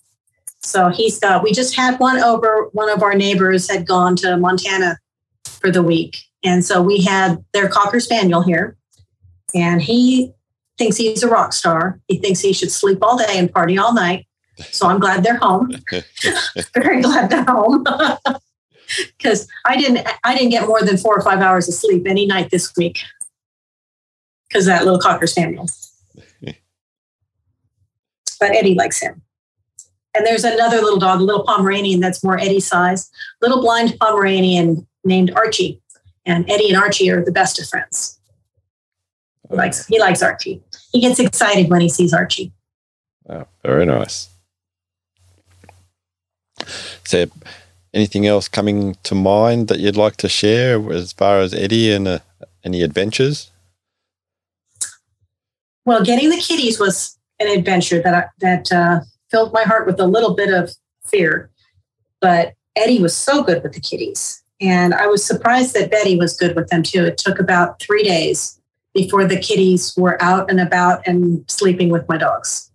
So 0.63 0.89
he's 0.89 1.19
got, 1.19 1.43
we 1.43 1.53
just 1.53 1.75
had 1.75 1.99
one 1.99 2.19
over, 2.19 2.69
one 2.73 2.91
of 2.91 3.03
our 3.03 3.15
neighbors 3.15 3.71
had 3.71 3.87
gone 3.87 4.15
to 4.17 4.37
Montana 4.37 4.99
for 5.45 5.71
the 5.71 5.83
week. 5.83 6.19
And 6.45 6.65
so 6.65 6.83
we 6.83 7.03
had 7.03 7.43
their 7.53 7.69
Cocker 7.69 8.01
Spaniel 8.01 8.43
here. 8.43 8.77
And 9.55 9.81
he 9.81 10.33
thinks 10.81 10.97
he's 10.97 11.23
a 11.23 11.29
rock 11.29 11.53
star. 11.53 12.01
He 12.09 12.17
thinks 12.17 12.41
he 12.41 12.55
should 12.55 12.73
sleep 12.73 13.01
all 13.03 13.19
day 13.19 13.39
and 13.39 13.53
party 13.53 13.77
all 13.77 13.93
night. 13.93 14.27
So 14.71 14.87
I'm 14.87 14.99
glad 14.99 15.23
they're 15.23 15.37
home. 15.37 15.71
Very 16.75 17.03
glad 17.03 17.31
they're 17.31 17.45
home. 17.45 17.85
Because 19.17 19.47
I 19.65 19.77
didn't 19.77 20.05
I 20.25 20.35
didn't 20.35 20.51
get 20.51 20.67
more 20.67 20.83
than 20.83 20.97
four 20.97 21.17
or 21.17 21.23
five 21.23 21.39
hours 21.39 21.69
of 21.69 21.75
sleep 21.75 22.09
any 22.09 22.27
night 22.27 22.51
this 22.51 22.73
week. 22.77 22.99
Because 24.49 24.67
that 24.67 24.85
little 24.85 24.99
cocker 24.99 25.29
spaniel. 25.29 25.69
but 28.41 28.51
Eddie 28.51 28.75
likes 28.75 29.01
him. 29.01 29.23
And 30.13 30.27
there's 30.27 30.43
another 30.43 30.79
little 30.79 30.99
dog, 30.99 31.21
a 31.21 31.23
little 31.23 31.45
Pomeranian 31.45 32.01
that's 32.01 32.25
more 32.25 32.37
Eddie 32.37 32.59
size, 32.59 33.09
little 33.41 33.61
blind 33.61 33.97
Pomeranian 34.01 34.89
named 35.05 35.31
Archie. 35.37 35.81
And 36.27 36.51
Eddie 36.51 36.71
and 36.71 36.77
Archie 36.77 37.13
are 37.13 37.25
the 37.25 37.31
best 37.31 37.61
of 37.61 37.69
friends. 37.69 38.19
He 39.51 39.57
likes 39.57 39.87
he 39.87 40.01
likes 40.01 40.21
Archie. 40.21 40.65
He 40.93 41.01
gets 41.01 41.21
excited 41.21 41.71
when 41.71 41.81
he 41.81 41.89
sees 41.89 42.13
Archie. 42.13 42.53
Oh, 43.29 43.47
very 43.63 43.87
nice. 43.87 44.29
So, 47.05 47.27
anything 47.95 48.27
else 48.27 48.49
coming 48.49 48.97
to 49.05 49.15
mind 49.15 49.69
that 49.69 49.79
you'd 49.79 49.97
like 49.97 50.17
to 50.19 50.29
share 50.29 50.93
as 50.93 51.13
far 51.13 51.39
as 51.39 51.55
Eddie 51.55 51.93
and 51.93 52.09
uh, 52.09 52.19
any 52.65 52.83
adventures? 52.83 53.51
Well, 55.85 56.05
getting 56.05 56.31
the 56.31 56.37
kitties 56.37 56.79
was 56.79 57.19
an 57.39 57.49
adventure 57.49 58.03
that 58.03 58.15
I, 58.15 58.25
that 58.41 58.71
uh, 58.73 59.01
filled 59.31 59.53
my 59.53 59.63
heart 59.63 59.87
with 59.87 59.99
a 59.99 60.07
little 60.07 60.35
bit 60.35 60.53
of 60.53 60.71
fear. 61.07 61.51
But 62.21 62.55
Eddie 62.77 63.01
was 63.01 63.17
so 63.17 63.43
good 63.43 63.63
with 63.63 63.73
the 63.73 63.81
kitties. 63.81 64.43
And 64.61 64.93
I 64.93 65.07
was 65.07 65.25
surprised 65.25 65.75
that 65.75 65.91
Betty 65.91 66.17
was 66.17 66.37
good 66.37 66.55
with 66.55 66.69
them 66.69 66.83
too. 66.83 67.05
It 67.05 67.17
took 67.17 67.39
about 67.39 67.81
three 67.81 68.03
days 68.03 68.60
before 68.95 69.25
the 69.25 69.39
kitties 69.39 69.95
were 69.97 70.21
out 70.23 70.51
and 70.51 70.61
about 70.61 71.07
and 71.07 71.45
sleeping 71.49 71.91
with 71.91 72.09
my 72.09 72.17
dogs. 72.17 72.71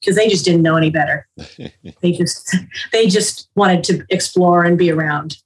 Because 0.00 0.16
they 0.16 0.28
just 0.28 0.44
didn't 0.44 0.62
know 0.62 0.76
any 0.76 0.90
better. 0.90 1.26
they 2.00 2.12
just 2.12 2.54
they 2.92 3.06
just 3.06 3.48
wanted 3.56 3.82
to 3.84 4.04
explore 4.10 4.64
and 4.64 4.78
be 4.78 4.90
around. 4.90 5.38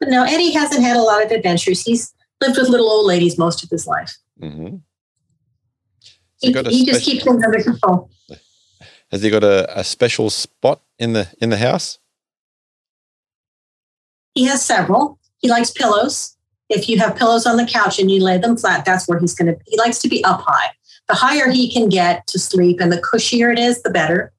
But 0.00 0.08
no, 0.08 0.24
Eddie 0.24 0.50
hasn't 0.50 0.82
had 0.82 0.96
a 0.96 1.02
lot 1.02 1.24
of 1.24 1.30
adventures. 1.30 1.82
He's 1.82 2.12
lived 2.40 2.58
with 2.58 2.68
little 2.68 2.90
old 2.90 3.06
ladies 3.06 3.38
most 3.38 3.62
of 3.62 3.70
his 3.70 3.86
life. 3.86 4.16
Mm-hmm. 4.40 4.76
He, 6.40 6.48
he 6.48 6.52
special, 6.52 6.84
just 6.84 7.04
keeps 7.04 7.24
things 7.24 7.44
under 7.44 7.62
control. 7.62 8.10
Has 9.12 9.22
he 9.22 9.30
got 9.30 9.44
a, 9.44 9.78
a 9.78 9.84
special 9.84 10.28
spot 10.28 10.82
in 10.98 11.12
the 11.12 11.28
in 11.40 11.50
the 11.50 11.58
house? 11.58 11.98
He 14.34 14.46
has 14.46 14.64
several. 14.64 15.18
He 15.38 15.48
likes 15.48 15.70
pillows. 15.70 16.36
If 16.72 16.88
you 16.88 16.98
have 16.98 17.16
pillows 17.16 17.44
on 17.46 17.58
the 17.58 17.66
couch 17.66 17.98
and 17.98 18.10
you 18.10 18.22
lay 18.22 18.38
them 18.38 18.56
flat, 18.56 18.86
that's 18.86 19.06
where 19.06 19.18
he's 19.18 19.34
going 19.34 19.52
to. 19.52 19.58
Be. 19.58 19.64
He 19.66 19.78
likes 19.78 19.98
to 20.00 20.08
be 20.08 20.24
up 20.24 20.40
high. 20.40 20.70
The 21.06 21.14
higher 21.14 21.50
he 21.50 21.70
can 21.70 21.90
get 21.90 22.26
to 22.28 22.38
sleep, 22.38 22.80
and 22.80 22.90
the 22.90 22.96
cushier 22.96 23.52
it 23.52 23.58
is, 23.58 23.82
the 23.82 23.90
better. 23.90 24.32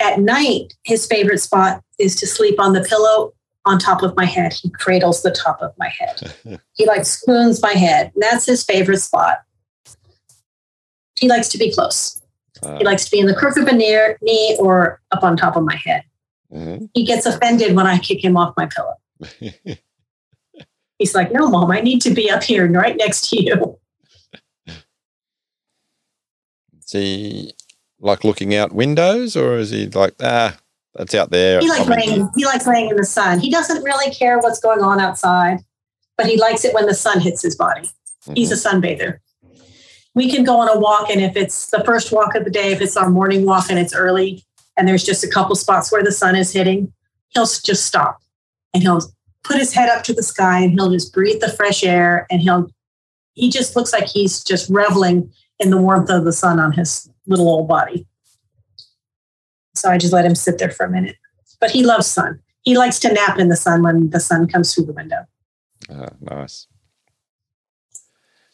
At 0.00 0.18
night, 0.18 0.74
his 0.84 1.06
favorite 1.06 1.40
spot 1.40 1.82
is 1.98 2.16
to 2.16 2.26
sleep 2.26 2.58
on 2.58 2.72
the 2.72 2.82
pillow 2.82 3.34
on 3.66 3.78
top 3.78 4.02
of 4.02 4.16
my 4.16 4.24
head. 4.24 4.54
He 4.54 4.70
cradles 4.70 5.22
the 5.22 5.30
top 5.30 5.60
of 5.60 5.72
my 5.78 5.88
head. 5.88 6.34
he 6.74 6.86
like 6.86 7.04
spoons 7.04 7.60
my 7.60 7.72
head. 7.72 8.12
That's 8.16 8.46
his 8.46 8.64
favorite 8.64 8.98
spot. 8.98 9.38
He 11.20 11.28
likes 11.28 11.48
to 11.50 11.58
be 11.58 11.70
close. 11.70 12.20
Uh, 12.62 12.78
he 12.78 12.84
likes 12.84 13.04
to 13.04 13.10
be 13.10 13.20
in 13.20 13.26
the 13.26 13.34
crook 13.34 13.56
of 13.56 13.66
a 13.66 13.72
near 13.72 14.18
knee 14.22 14.56
or 14.58 15.00
up 15.10 15.22
on 15.22 15.36
top 15.36 15.56
of 15.56 15.64
my 15.64 15.76
head. 15.76 16.04
Mm-hmm. 16.52 16.86
He 16.94 17.04
gets 17.04 17.26
offended 17.26 17.76
when 17.76 17.86
I 17.86 17.98
kick 17.98 18.24
him 18.24 18.36
off 18.36 18.54
my 18.56 18.66
pillow. 18.66 18.94
He's 21.02 21.14
like, 21.14 21.32
no, 21.32 21.48
mom, 21.48 21.70
I 21.70 21.80
need 21.80 22.00
to 22.02 22.10
be 22.10 22.30
up 22.30 22.42
here 22.42 22.64
and 22.64 22.74
right 22.74 22.96
next 22.96 23.28
to 23.30 23.42
you. 23.42 23.78
Is 26.78 26.92
he 26.92 27.52
like 27.98 28.22
looking 28.22 28.54
out 28.54 28.72
windows 28.72 29.36
or 29.36 29.56
is 29.56 29.70
he 29.70 29.86
like, 29.86 30.14
ah, 30.22 30.56
that's 30.94 31.14
out 31.14 31.30
there? 31.30 31.60
He 31.60 31.68
likes, 31.68 31.88
laying, 31.88 32.30
he 32.36 32.44
likes 32.44 32.66
laying 32.66 32.90
in 32.90 32.96
the 32.96 33.04
sun. 33.04 33.40
He 33.40 33.50
doesn't 33.50 33.82
really 33.82 34.12
care 34.12 34.38
what's 34.38 34.60
going 34.60 34.80
on 34.80 35.00
outside, 35.00 35.58
but 36.16 36.26
he 36.26 36.36
likes 36.36 36.64
it 36.64 36.74
when 36.74 36.86
the 36.86 36.94
sun 36.94 37.20
hits 37.20 37.42
his 37.42 37.56
body. 37.56 37.82
Mm-hmm. 37.82 38.34
He's 38.34 38.52
a 38.52 38.54
sunbather 38.54 39.18
we 40.14 40.30
can 40.30 40.44
go 40.44 40.60
on 40.60 40.68
a 40.68 40.78
walk 40.78 41.10
and 41.10 41.20
if 41.20 41.36
it's 41.36 41.70
the 41.70 41.82
first 41.84 42.12
walk 42.12 42.34
of 42.34 42.44
the 42.44 42.50
day 42.50 42.72
if 42.72 42.80
it's 42.80 42.96
our 42.96 43.10
morning 43.10 43.44
walk 43.44 43.70
and 43.70 43.78
it's 43.78 43.94
early 43.94 44.44
and 44.76 44.86
there's 44.86 45.04
just 45.04 45.24
a 45.24 45.28
couple 45.28 45.54
spots 45.54 45.90
where 45.90 46.02
the 46.02 46.12
sun 46.12 46.36
is 46.36 46.52
hitting 46.52 46.92
he'll 47.30 47.46
just 47.46 47.86
stop 47.86 48.20
and 48.74 48.82
he'll 48.82 49.00
put 49.44 49.58
his 49.58 49.72
head 49.72 49.88
up 49.88 50.04
to 50.04 50.12
the 50.12 50.22
sky 50.22 50.60
and 50.60 50.72
he'll 50.72 50.90
just 50.90 51.12
breathe 51.12 51.40
the 51.40 51.50
fresh 51.50 51.82
air 51.84 52.26
and 52.30 52.40
he'll 52.40 52.70
he 53.34 53.50
just 53.50 53.74
looks 53.74 53.92
like 53.92 54.06
he's 54.06 54.44
just 54.44 54.68
reveling 54.68 55.32
in 55.58 55.70
the 55.70 55.80
warmth 55.80 56.10
of 56.10 56.24
the 56.24 56.32
sun 56.32 56.60
on 56.60 56.72
his 56.72 57.10
little 57.26 57.48
old 57.48 57.68
body 57.68 58.06
so 59.74 59.90
i 59.90 59.98
just 59.98 60.12
let 60.12 60.24
him 60.24 60.34
sit 60.34 60.58
there 60.58 60.70
for 60.70 60.86
a 60.86 60.90
minute 60.90 61.16
but 61.60 61.70
he 61.70 61.84
loves 61.84 62.06
sun 62.06 62.40
he 62.62 62.76
likes 62.76 62.98
to 62.98 63.12
nap 63.12 63.38
in 63.38 63.48
the 63.48 63.56
sun 63.56 63.82
when 63.82 64.10
the 64.10 64.20
sun 64.20 64.46
comes 64.46 64.74
through 64.74 64.84
the 64.84 64.92
window 64.92 65.26
uh, 65.90 66.08
nice 66.20 66.66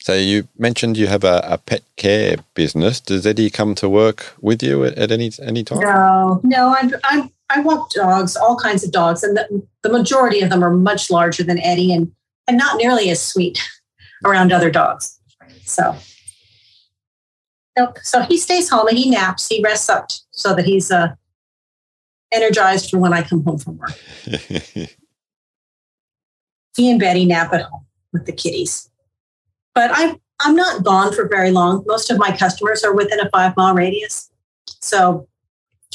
so 0.09 0.15
you 0.15 0.49
mentioned 0.57 0.97
you 0.97 1.07
have 1.09 1.23
a, 1.23 1.43
a, 1.45 1.59
pet 1.59 1.83
care 1.97 2.37
business. 2.55 2.99
Does 2.99 3.27
Eddie 3.27 3.51
come 3.51 3.75
to 3.75 3.91
work 3.91 4.33
with 4.41 4.63
you 4.63 4.85
at, 4.85 4.97
at 4.97 5.11
any 5.11 5.31
any 5.43 5.65
time? 5.65 5.81
No, 5.81 6.41
no. 6.45 6.75
I'm, 6.75 6.95
I'm 7.05 7.31
I 7.51 7.61
walk 7.61 7.91
dogs, 7.91 8.37
all 8.37 8.57
kinds 8.57 8.85
of 8.85 8.93
dogs, 8.93 9.23
and 9.23 9.37
the, 9.37 9.67
the 9.83 9.89
majority 9.89 10.41
of 10.41 10.51
them 10.51 10.63
are 10.63 10.71
much 10.71 11.11
larger 11.11 11.43
than 11.43 11.59
Eddie, 11.59 11.93
and 11.93 12.13
and 12.47 12.57
not 12.57 12.77
nearly 12.77 13.11
as 13.11 13.23
sweet 13.23 13.63
around 14.25 14.53
other 14.53 14.71
dogs. 14.71 15.19
So, 15.65 15.97
nope. 17.77 17.99
So 18.03 18.23
he 18.23 18.39
stays 18.39 18.69
home 18.69 18.89
and 18.89 18.99
he 18.99 19.11
naps. 19.11 19.49
He 19.49 19.63
rests 19.63 19.89
up 19.89 20.11
so 20.31 20.55
that 20.55 20.65
he's 20.65 20.91
uh, 20.91 21.15
energized 22.33 22.91
for 22.91 22.99
when 22.99 23.13
I 23.13 23.23
come 23.23 23.45
home 23.45 23.59
from 23.59 23.79
work. 23.79 23.93
he 26.77 26.91
and 26.91 27.01
Betty 27.01 27.25
nap 27.27 27.53
at 27.53 27.63
home 27.63 27.87
with 28.13 28.27
the 28.27 28.33
kitties. 28.33 28.91
But 29.75 29.91
I'm 29.95 30.17
I'm 30.41 30.55
not 30.55 30.85
gone 30.85 31.13
for 31.13 31.29
very 31.29 31.51
long. 31.51 31.85
Most 31.87 32.11
of 32.11 32.19
my 32.19 32.37
customers 32.37 32.85
are 32.85 32.95
within 32.95 33.21
a 33.21 33.29
five 33.31 33.57
mile 33.57 33.75
radius. 33.75 34.31
So 34.81 35.29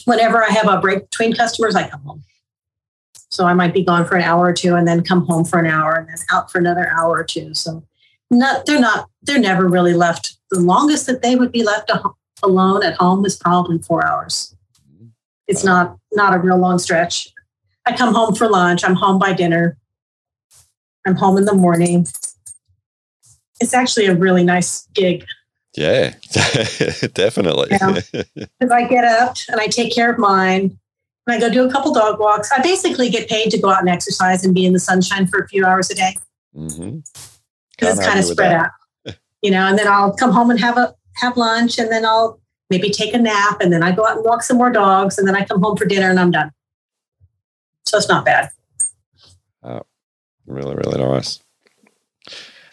whenever 0.05 0.43
I 0.43 0.49
have 0.49 0.67
a 0.67 0.79
break 0.79 1.09
between 1.09 1.33
customers, 1.33 1.75
I 1.75 1.87
come 1.87 2.01
home. 2.01 2.23
So 3.29 3.45
I 3.45 3.53
might 3.53 3.73
be 3.73 3.83
gone 3.83 4.05
for 4.05 4.15
an 4.15 4.21
hour 4.21 4.45
or 4.45 4.53
two 4.53 4.75
and 4.75 4.87
then 4.87 5.03
come 5.03 5.25
home 5.25 5.43
for 5.43 5.59
an 5.59 5.65
hour 5.65 5.93
and 5.93 6.07
then 6.07 6.17
out 6.31 6.51
for 6.51 6.59
another 6.59 6.89
hour 6.89 7.17
or 7.17 7.23
two. 7.23 7.53
So 7.55 7.83
not 8.29 8.65
they're 8.65 8.79
not 8.79 9.09
they're 9.23 9.39
never 9.39 9.67
really 9.67 9.93
left. 9.93 10.37
The 10.51 10.59
longest 10.59 11.07
that 11.07 11.21
they 11.21 11.35
would 11.35 11.51
be 11.51 11.63
left 11.63 11.91
alone 12.43 12.83
at 12.83 12.95
home 12.95 13.25
is 13.25 13.35
probably 13.35 13.79
four 13.79 14.05
hours. 14.05 14.55
It's 15.47 15.63
not 15.63 15.97
not 16.11 16.35
a 16.35 16.39
real 16.39 16.57
long 16.57 16.77
stretch. 16.77 17.27
I 17.85 17.95
come 17.95 18.13
home 18.13 18.35
for 18.35 18.47
lunch. 18.47 18.83
I'm 18.83 18.95
home 18.95 19.17
by 19.17 19.33
dinner. 19.33 19.77
I'm 21.05 21.15
home 21.15 21.37
in 21.37 21.45
the 21.45 21.55
morning 21.55 22.05
it's 23.63 23.73
actually 23.73 24.07
a 24.07 24.15
really 24.15 24.43
nice 24.43 24.87
gig. 24.93 25.25
Yeah, 25.75 26.13
definitely. 27.13 27.69
Because 27.69 28.71
I 28.71 28.87
get 28.87 29.05
up 29.05 29.37
and 29.49 29.59
I 29.59 29.67
take 29.67 29.93
care 29.93 30.11
of 30.11 30.19
mine 30.19 30.77
and 31.25 31.35
I 31.35 31.39
go 31.39 31.51
do 31.51 31.67
a 31.67 31.71
couple 31.71 31.93
dog 31.93 32.19
walks. 32.19 32.51
I 32.51 32.61
basically 32.61 33.09
get 33.09 33.27
paid 33.29 33.49
to 33.51 33.59
go 33.59 33.69
out 33.69 33.79
and 33.79 33.89
exercise 33.89 34.43
and 34.43 34.53
be 34.53 34.65
in 34.65 34.73
the 34.73 34.79
sunshine 34.79 35.27
for 35.27 35.39
a 35.39 35.47
few 35.47 35.65
hours 35.65 35.89
a 35.89 35.95
day. 35.95 36.15
Mm-hmm. 36.55 36.99
Because 37.71 37.97
it's 37.97 38.07
kind 38.07 38.19
of 38.19 38.25
spread 38.25 38.53
out, 38.53 38.71
you 39.41 39.49
know. 39.49 39.65
And 39.65 39.77
then 39.77 39.87
I'll 39.87 40.15
come 40.15 40.31
home 40.31 40.51
and 40.51 40.59
have 40.59 40.77
a 40.77 40.93
have 41.15 41.37
lunch, 41.37 41.79
and 41.79 41.91
then 41.91 42.05
I'll 42.05 42.39
maybe 42.69 42.91
take 42.91 43.13
a 43.13 43.17
nap, 43.17 43.57
and 43.61 43.73
then 43.73 43.81
I 43.81 43.91
go 43.91 44.05
out 44.05 44.17
and 44.17 44.25
walk 44.25 44.43
some 44.43 44.57
more 44.57 44.71
dogs, 44.71 45.17
and 45.17 45.27
then 45.27 45.35
I 45.35 45.43
come 45.43 45.61
home 45.61 45.75
for 45.75 45.85
dinner, 45.85 46.09
and 46.09 46.19
I'm 46.19 46.29
done. 46.29 46.51
So 47.85 47.97
it's 47.97 48.07
not 48.07 48.25
bad. 48.25 48.49
Oh, 49.63 49.81
really, 50.45 50.75
really 50.75 51.03
nice. 51.03 51.39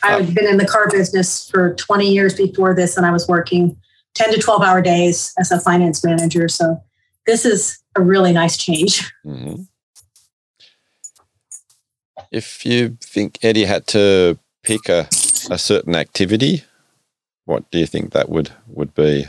I've 0.03 0.35
been 0.35 0.47
in 0.47 0.57
the 0.57 0.67
car 0.67 0.89
business 0.91 1.49
for 1.49 1.75
20 1.75 2.09
years 2.09 2.35
before 2.35 2.75
this, 2.75 2.97
and 2.97 3.07
I 3.07 3.11
was 3.11 3.29
working 3.29 3.77
10 4.15 4.35
to 4.35 4.41
12 4.41 4.63
hour 4.63 4.83
days 4.83 5.33
as 5.39 5.51
a 5.51 5.61
finance 5.61 6.05
manager. 6.05 6.49
So 6.49 6.83
this 7.27 7.45
is 7.45 7.79
a 7.97 8.01
really 8.01 8.33
nice 8.33 8.57
change. 8.57 9.13
Mm-hmm. 9.27 9.63
If 12.33 12.65
you 12.65 12.97
think 13.01 13.39
Eddie 13.43 13.65
had 13.65 13.89
to 13.89 14.39
pick 14.63 14.89
a, 14.89 15.09
a 15.51 15.59
certain 15.59 15.97
activity, 15.97 16.63
what 17.45 17.69
do 17.73 17.79
you 17.79 17.87
think 17.87 18.13
that 18.13 18.29
would 18.29 18.53
would 18.69 18.95
be? 18.95 19.27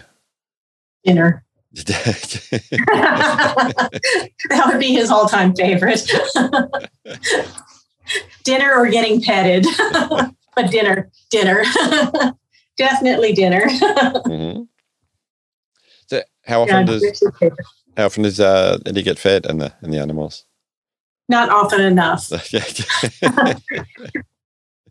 Dinner. 1.03 1.43
that 1.73 2.61
would 4.67 4.79
be 4.79 4.93
his 4.93 5.09
all-time 5.09 5.55
favorite. 5.55 6.07
dinner 8.43 8.75
or 8.75 8.89
getting 8.89 9.21
petted, 9.21 9.65
but 10.55 10.71
dinner, 10.71 11.11
dinner, 11.29 11.63
definitely 12.77 13.33
dinner. 13.33 13.61
mm-hmm. 13.69 14.63
So 16.07 16.21
how 16.45 16.61
often 16.63 16.75
yeah, 16.75 16.83
does 16.83 17.23
how 17.97 18.05
often 18.05 18.23
does 18.23 18.39
uh, 18.39 18.79
Eddie 18.85 19.03
get 19.03 19.19
fed 19.19 19.45
and 19.45 19.61
the 19.61 19.73
and 19.81 19.93
the 19.93 19.99
animals? 19.99 20.45
Not 21.29 21.49
often 21.49 21.81
enough. 21.81 22.29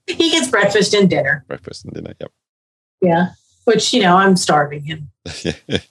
he 0.07 0.31
gets 0.31 0.49
breakfast 0.49 0.95
and 0.95 1.11
dinner. 1.11 1.45
Breakfast 1.47 1.85
and 1.85 1.93
dinner. 1.93 2.15
Yep. 2.19 2.33
Yeah, 3.03 3.29
which 3.65 3.93
you 3.93 4.01
know 4.03 4.17
I'm 4.17 4.37
starving 4.37 4.85
him. 4.85 5.11
this 5.25 5.83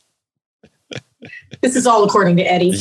is 1.62 1.86
all 1.86 2.04
according 2.04 2.38
to 2.38 2.44
Eddie. 2.44 2.74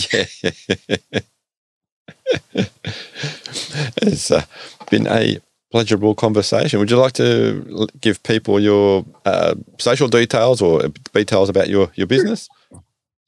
it's 4.02 4.30
uh, 4.30 4.44
been 4.90 5.06
a 5.06 5.38
pleasurable 5.70 6.14
conversation. 6.14 6.78
Would 6.78 6.90
you 6.90 6.96
like 6.96 7.12
to 7.14 7.88
give 8.00 8.22
people 8.22 8.58
your 8.60 9.04
uh, 9.24 9.54
social 9.78 10.08
details 10.08 10.62
or 10.62 10.88
details 11.12 11.48
about 11.48 11.68
your, 11.68 11.90
your 11.94 12.06
business? 12.06 12.48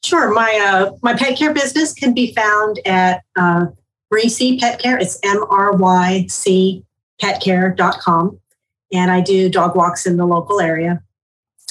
Sure. 0.02 0.32
My 0.32 0.58
uh, 0.66 0.92
my 1.02 1.14
pet 1.14 1.36
care 1.36 1.52
business 1.52 1.92
can 1.92 2.14
be 2.14 2.32
found 2.34 2.80
at 2.86 3.22
uh, 3.36 3.66
Mryc 4.12 4.58
Pet 4.58 4.80
Care. 4.80 4.98
It's 4.98 5.18
M 5.22 5.44
R 5.50 5.72
Y 5.72 6.26
C 6.28 6.84
petcare.com. 7.20 8.40
And 8.92 9.10
I 9.10 9.20
do 9.20 9.48
dog 9.48 9.76
walks 9.76 10.06
in 10.06 10.16
the 10.16 10.26
local 10.26 10.60
area. 10.60 11.02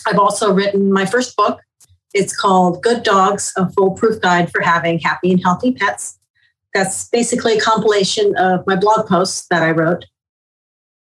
I've 0.08 0.20
also 0.20 0.54
written 0.54 0.92
my 0.92 1.06
first 1.06 1.36
book. 1.36 1.60
It's 2.14 2.36
called 2.36 2.82
Good 2.82 3.04
Dogs, 3.04 3.52
a 3.58 3.70
foolproof 3.70 4.22
guide 4.22 4.52
for 4.52 4.62
having 4.62 5.00
happy 5.00 5.32
and 5.32 5.42
healthy 5.44 5.74
pets. 5.74 6.18
That's 6.74 7.10
basically 7.10 7.58
a 7.58 7.62
compilation 7.62 8.36
of 8.38 8.66
my 8.66 8.76
blog 8.76 9.08
posts 9.08 9.48
that 9.50 9.64
I 9.64 9.72
wrote. 9.72 10.06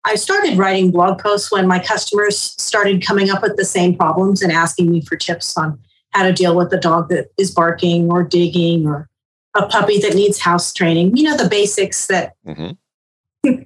I 0.05 0.15
started 0.15 0.57
writing 0.57 0.91
blog 0.91 1.19
posts 1.21 1.53
when 1.53 1.67
my 1.67 1.79
customers 1.79 2.39
started 2.39 3.05
coming 3.05 3.31
up 3.31 3.43
with 3.43 3.57
the 3.57 3.65
same 3.65 3.95
problems 3.95 4.43
and 4.43 4.51
asking 4.51 4.91
me 4.91 5.03
for 5.03 5.17
tips 5.17 5.57
on 5.57 5.79
how 6.13 6.23
to 6.23 6.33
deal 6.33 6.57
with 6.57 6.73
a 6.73 6.79
dog 6.79 7.09
that 7.11 7.29
is 7.39 7.51
barking 7.51 8.11
or 8.11 8.23
digging 8.23 8.87
or 8.87 9.09
a 9.55 9.67
puppy 9.67 9.99
that 9.99 10.15
needs 10.15 10.41
house 10.41 10.73
training. 10.73 11.17
You 11.17 11.25
know, 11.25 11.37
the 11.37 11.49
basics 11.49 12.07
that 12.07 12.35
mm-hmm. 12.47 13.63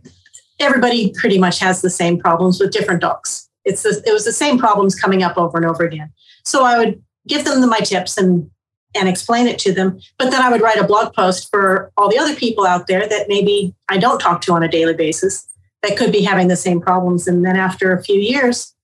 everybody 0.60 1.12
pretty 1.12 1.38
much 1.38 1.60
has 1.60 1.82
the 1.82 1.90
same 1.90 2.18
problems 2.18 2.60
with 2.60 2.72
different 2.72 3.00
dogs. 3.00 3.48
It's 3.64 3.82
the, 3.82 4.02
it 4.06 4.12
was 4.12 4.24
the 4.24 4.32
same 4.32 4.58
problems 4.58 4.94
coming 4.94 5.22
up 5.22 5.38
over 5.38 5.56
and 5.56 5.66
over 5.66 5.84
again. 5.84 6.12
So 6.44 6.64
I 6.64 6.78
would 6.78 7.02
give 7.28 7.44
them 7.44 7.60
the, 7.60 7.66
my 7.66 7.78
tips 7.78 8.18
and 8.18 8.50
and 8.96 9.08
explain 9.08 9.48
it 9.48 9.58
to 9.58 9.72
them. 9.72 9.98
But 10.18 10.30
then 10.30 10.40
I 10.40 10.50
would 10.50 10.60
write 10.60 10.78
a 10.78 10.86
blog 10.86 11.14
post 11.14 11.50
for 11.50 11.90
all 11.96 12.08
the 12.08 12.18
other 12.18 12.36
people 12.36 12.64
out 12.64 12.86
there 12.86 13.08
that 13.08 13.28
maybe 13.28 13.74
I 13.88 13.98
don't 13.98 14.20
talk 14.20 14.40
to 14.42 14.52
on 14.52 14.62
a 14.62 14.68
daily 14.68 14.94
basis 14.94 15.48
that 15.86 15.96
could 15.96 16.12
be 16.12 16.22
having 16.22 16.48
the 16.48 16.56
same 16.56 16.80
problems. 16.80 17.26
And 17.28 17.44
then 17.44 17.56
after 17.56 17.92
a 17.92 18.02
few 18.02 18.18
years, 18.18 18.74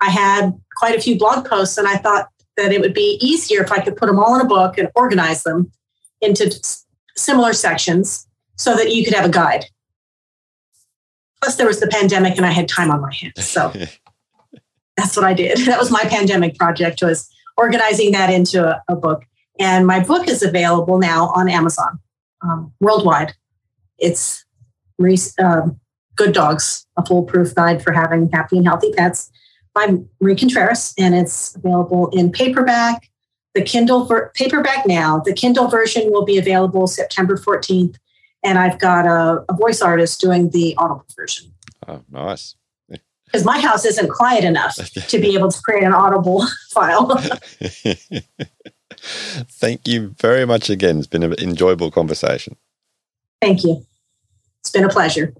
I 0.00 0.10
had 0.10 0.58
quite 0.76 0.96
a 0.96 1.00
few 1.00 1.18
blog 1.18 1.48
posts, 1.48 1.78
and 1.78 1.88
I 1.88 1.96
thought 1.96 2.28
that 2.56 2.72
it 2.72 2.80
would 2.80 2.94
be 2.94 3.18
easier 3.20 3.62
if 3.62 3.72
I 3.72 3.80
could 3.80 3.96
put 3.96 4.06
them 4.06 4.18
all 4.18 4.34
in 4.34 4.40
a 4.40 4.48
book 4.48 4.78
and 4.78 4.88
organize 4.94 5.42
them 5.42 5.72
into 6.20 6.54
similar 7.16 7.52
sections 7.52 8.26
so 8.56 8.74
that 8.76 8.94
you 8.94 9.04
could 9.04 9.14
have 9.14 9.24
a 9.24 9.30
guide. 9.30 9.66
Plus, 11.40 11.56
there 11.56 11.66
was 11.66 11.80
the 11.80 11.86
pandemic, 11.86 12.36
and 12.36 12.44
I 12.44 12.50
had 12.50 12.68
time 12.68 12.90
on 12.90 13.00
my 13.00 13.12
hands, 13.12 13.46
so 13.46 13.72
that's 14.96 15.16
what 15.16 15.24
I 15.24 15.34
did. 15.34 15.58
That 15.66 15.78
was 15.78 15.90
my 15.90 16.04
pandemic 16.04 16.58
project 16.58 17.02
was 17.02 17.30
organizing 17.56 18.12
that 18.12 18.30
into 18.30 18.66
a, 18.66 18.82
a 18.88 18.96
book. 18.96 19.24
And 19.58 19.86
my 19.86 20.00
book 20.00 20.28
is 20.28 20.42
available 20.42 20.98
now 20.98 21.28
on 21.34 21.48
Amazon 21.48 21.98
um, 22.42 22.72
worldwide. 22.80 23.34
It's 23.98 24.44
um, 25.38 25.79
Good 26.20 26.34
Dogs, 26.34 26.86
a 26.98 27.06
foolproof 27.06 27.54
guide 27.54 27.82
for 27.82 27.92
having 27.92 28.28
happy 28.30 28.58
and 28.58 28.66
healthy 28.66 28.92
pets 28.92 29.30
by 29.72 29.86
Mry 30.20 30.34
Contreras, 30.38 30.92
and 30.98 31.14
it's 31.14 31.56
available 31.56 32.08
in 32.08 32.30
paperback. 32.30 33.08
The 33.54 33.62
Kindle 33.62 34.04
ver- 34.04 34.30
paperback 34.34 34.86
now. 34.86 35.20
The 35.24 35.32
Kindle 35.32 35.68
version 35.68 36.12
will 36.12 36.26
be 36.26 36.36
available 36.36 36.86
September 36.86 37.38
14th, 37.38 37.96
and 38.44 38.58
I've 38.58 38.78
got 38.78 39.06
a, 39.06 39.46
a 39.48 39.54
voice 39.54 39.80
artist 39.80 40.20
doing 40.20 40.50
the 40.50 40.74
Audible 40.76 41.06
version. 41.16 41.54
Oh, 41.88 42.02
nice 42.10 42.54
because 43.24 43.46
my 43.46 43.58
house 43.60 43.86
isn't 43.86 44.10
quiet 44.10 44.44
enough 44.44 44.74
to 44.74 45.18
be 45.20 45.34
able 45.34 45.48
to 45.50 45.62
create 45.62 45.84
an 45.84 45.94
audible 45.94 46.44
file. 46.70 47.16
Thank 48.98 49.86
you 49.86 50.16
very 50.18 50.44
much 50.44 50.68
again. 50.68 50.98
It's 50.98 51.06
been 51.06 51.22
an 51.22 51.34
enjoyable 51.38 51.92
conversation. 51.92 52.56
Thank 53.40 53.62
you. 53.62 53.86
It's 54.58 54.70
been 54.70 54.82
a 54.84 54.88
pleasure. 54.88 55.32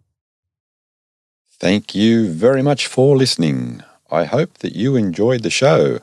Thank 1.61 1.95
you 1.95 2.27
very 2.27 2.63
much 2.63 2.87
for 2.87 3.19
listening. 3.19 3.83
I 4.11 4.25
hope 4.25 4.55
that 4.61 4.75
you 4.75 4.97
enjoyed 4.97 5.43
the 5.43 5.51
show, 5.51 5.99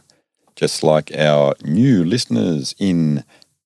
just 0.56 0.84
like 0.84 1.12
our 1.18 1.56
new 1.64 2.04
listeners 2.04 2.76
in 2.78 3.24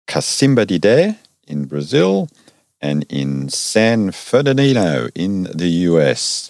Cacimba 0.07 0.65
de 0.65 0.79
Dé 0.79 1.17
in 1.49 1.65
Brazil 1.65 2.29
and 2.79 3.05
in 3.09 3.49
San 3.49 4.11
Fernandino 4.11 5.11
in 5.15 5.49
the 5.53 5.67
US. 5.89 6.49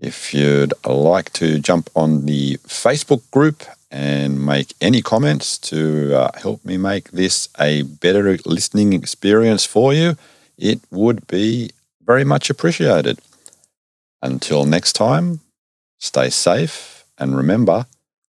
If 0.00 0.34
you'd 0.34 0.74
like 0.84 1.32
to 1.34 1.60
jump 1.60 1.88
on 1.94 2.26
the 2.26 2.56
Facebook 2.66 3.30
group 3.30 3.62
and 3.92 4.44
make 4.44 4.74
any 4.80 5.02
comments 5.02 5.56
to 5.70 6.16
uh, 6.16 6.30
help 6.36 6.64
me 6.64 6.78
make 6.78 7.12
this 7.12 7.48
a 7.60 7.82
better 7.82 8.36
listening 8.44 8.92
experience 8.92 9.64
for 9.64 9.94
you, 9.94 10.16
it 10.56 10.80
would 10.90 11.28
be 11.28 11.70
very 12.04 12.24
much 12.24 12.50
appreciated. 12.50 13.20
Until 14.22 14.64
next 14.64 14.94
time, 14.94 15.40
stay 15.98 16.30
safe 16.30 17.04
and 17.18 17.36
remember 17.36 17.86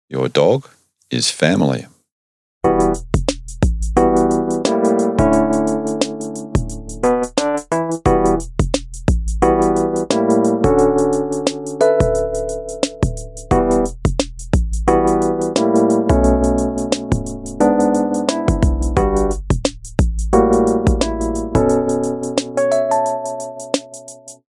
your 0.08 0.28
dog 0.28 0.68
is 1.10 1.30
family. 1.30 1.86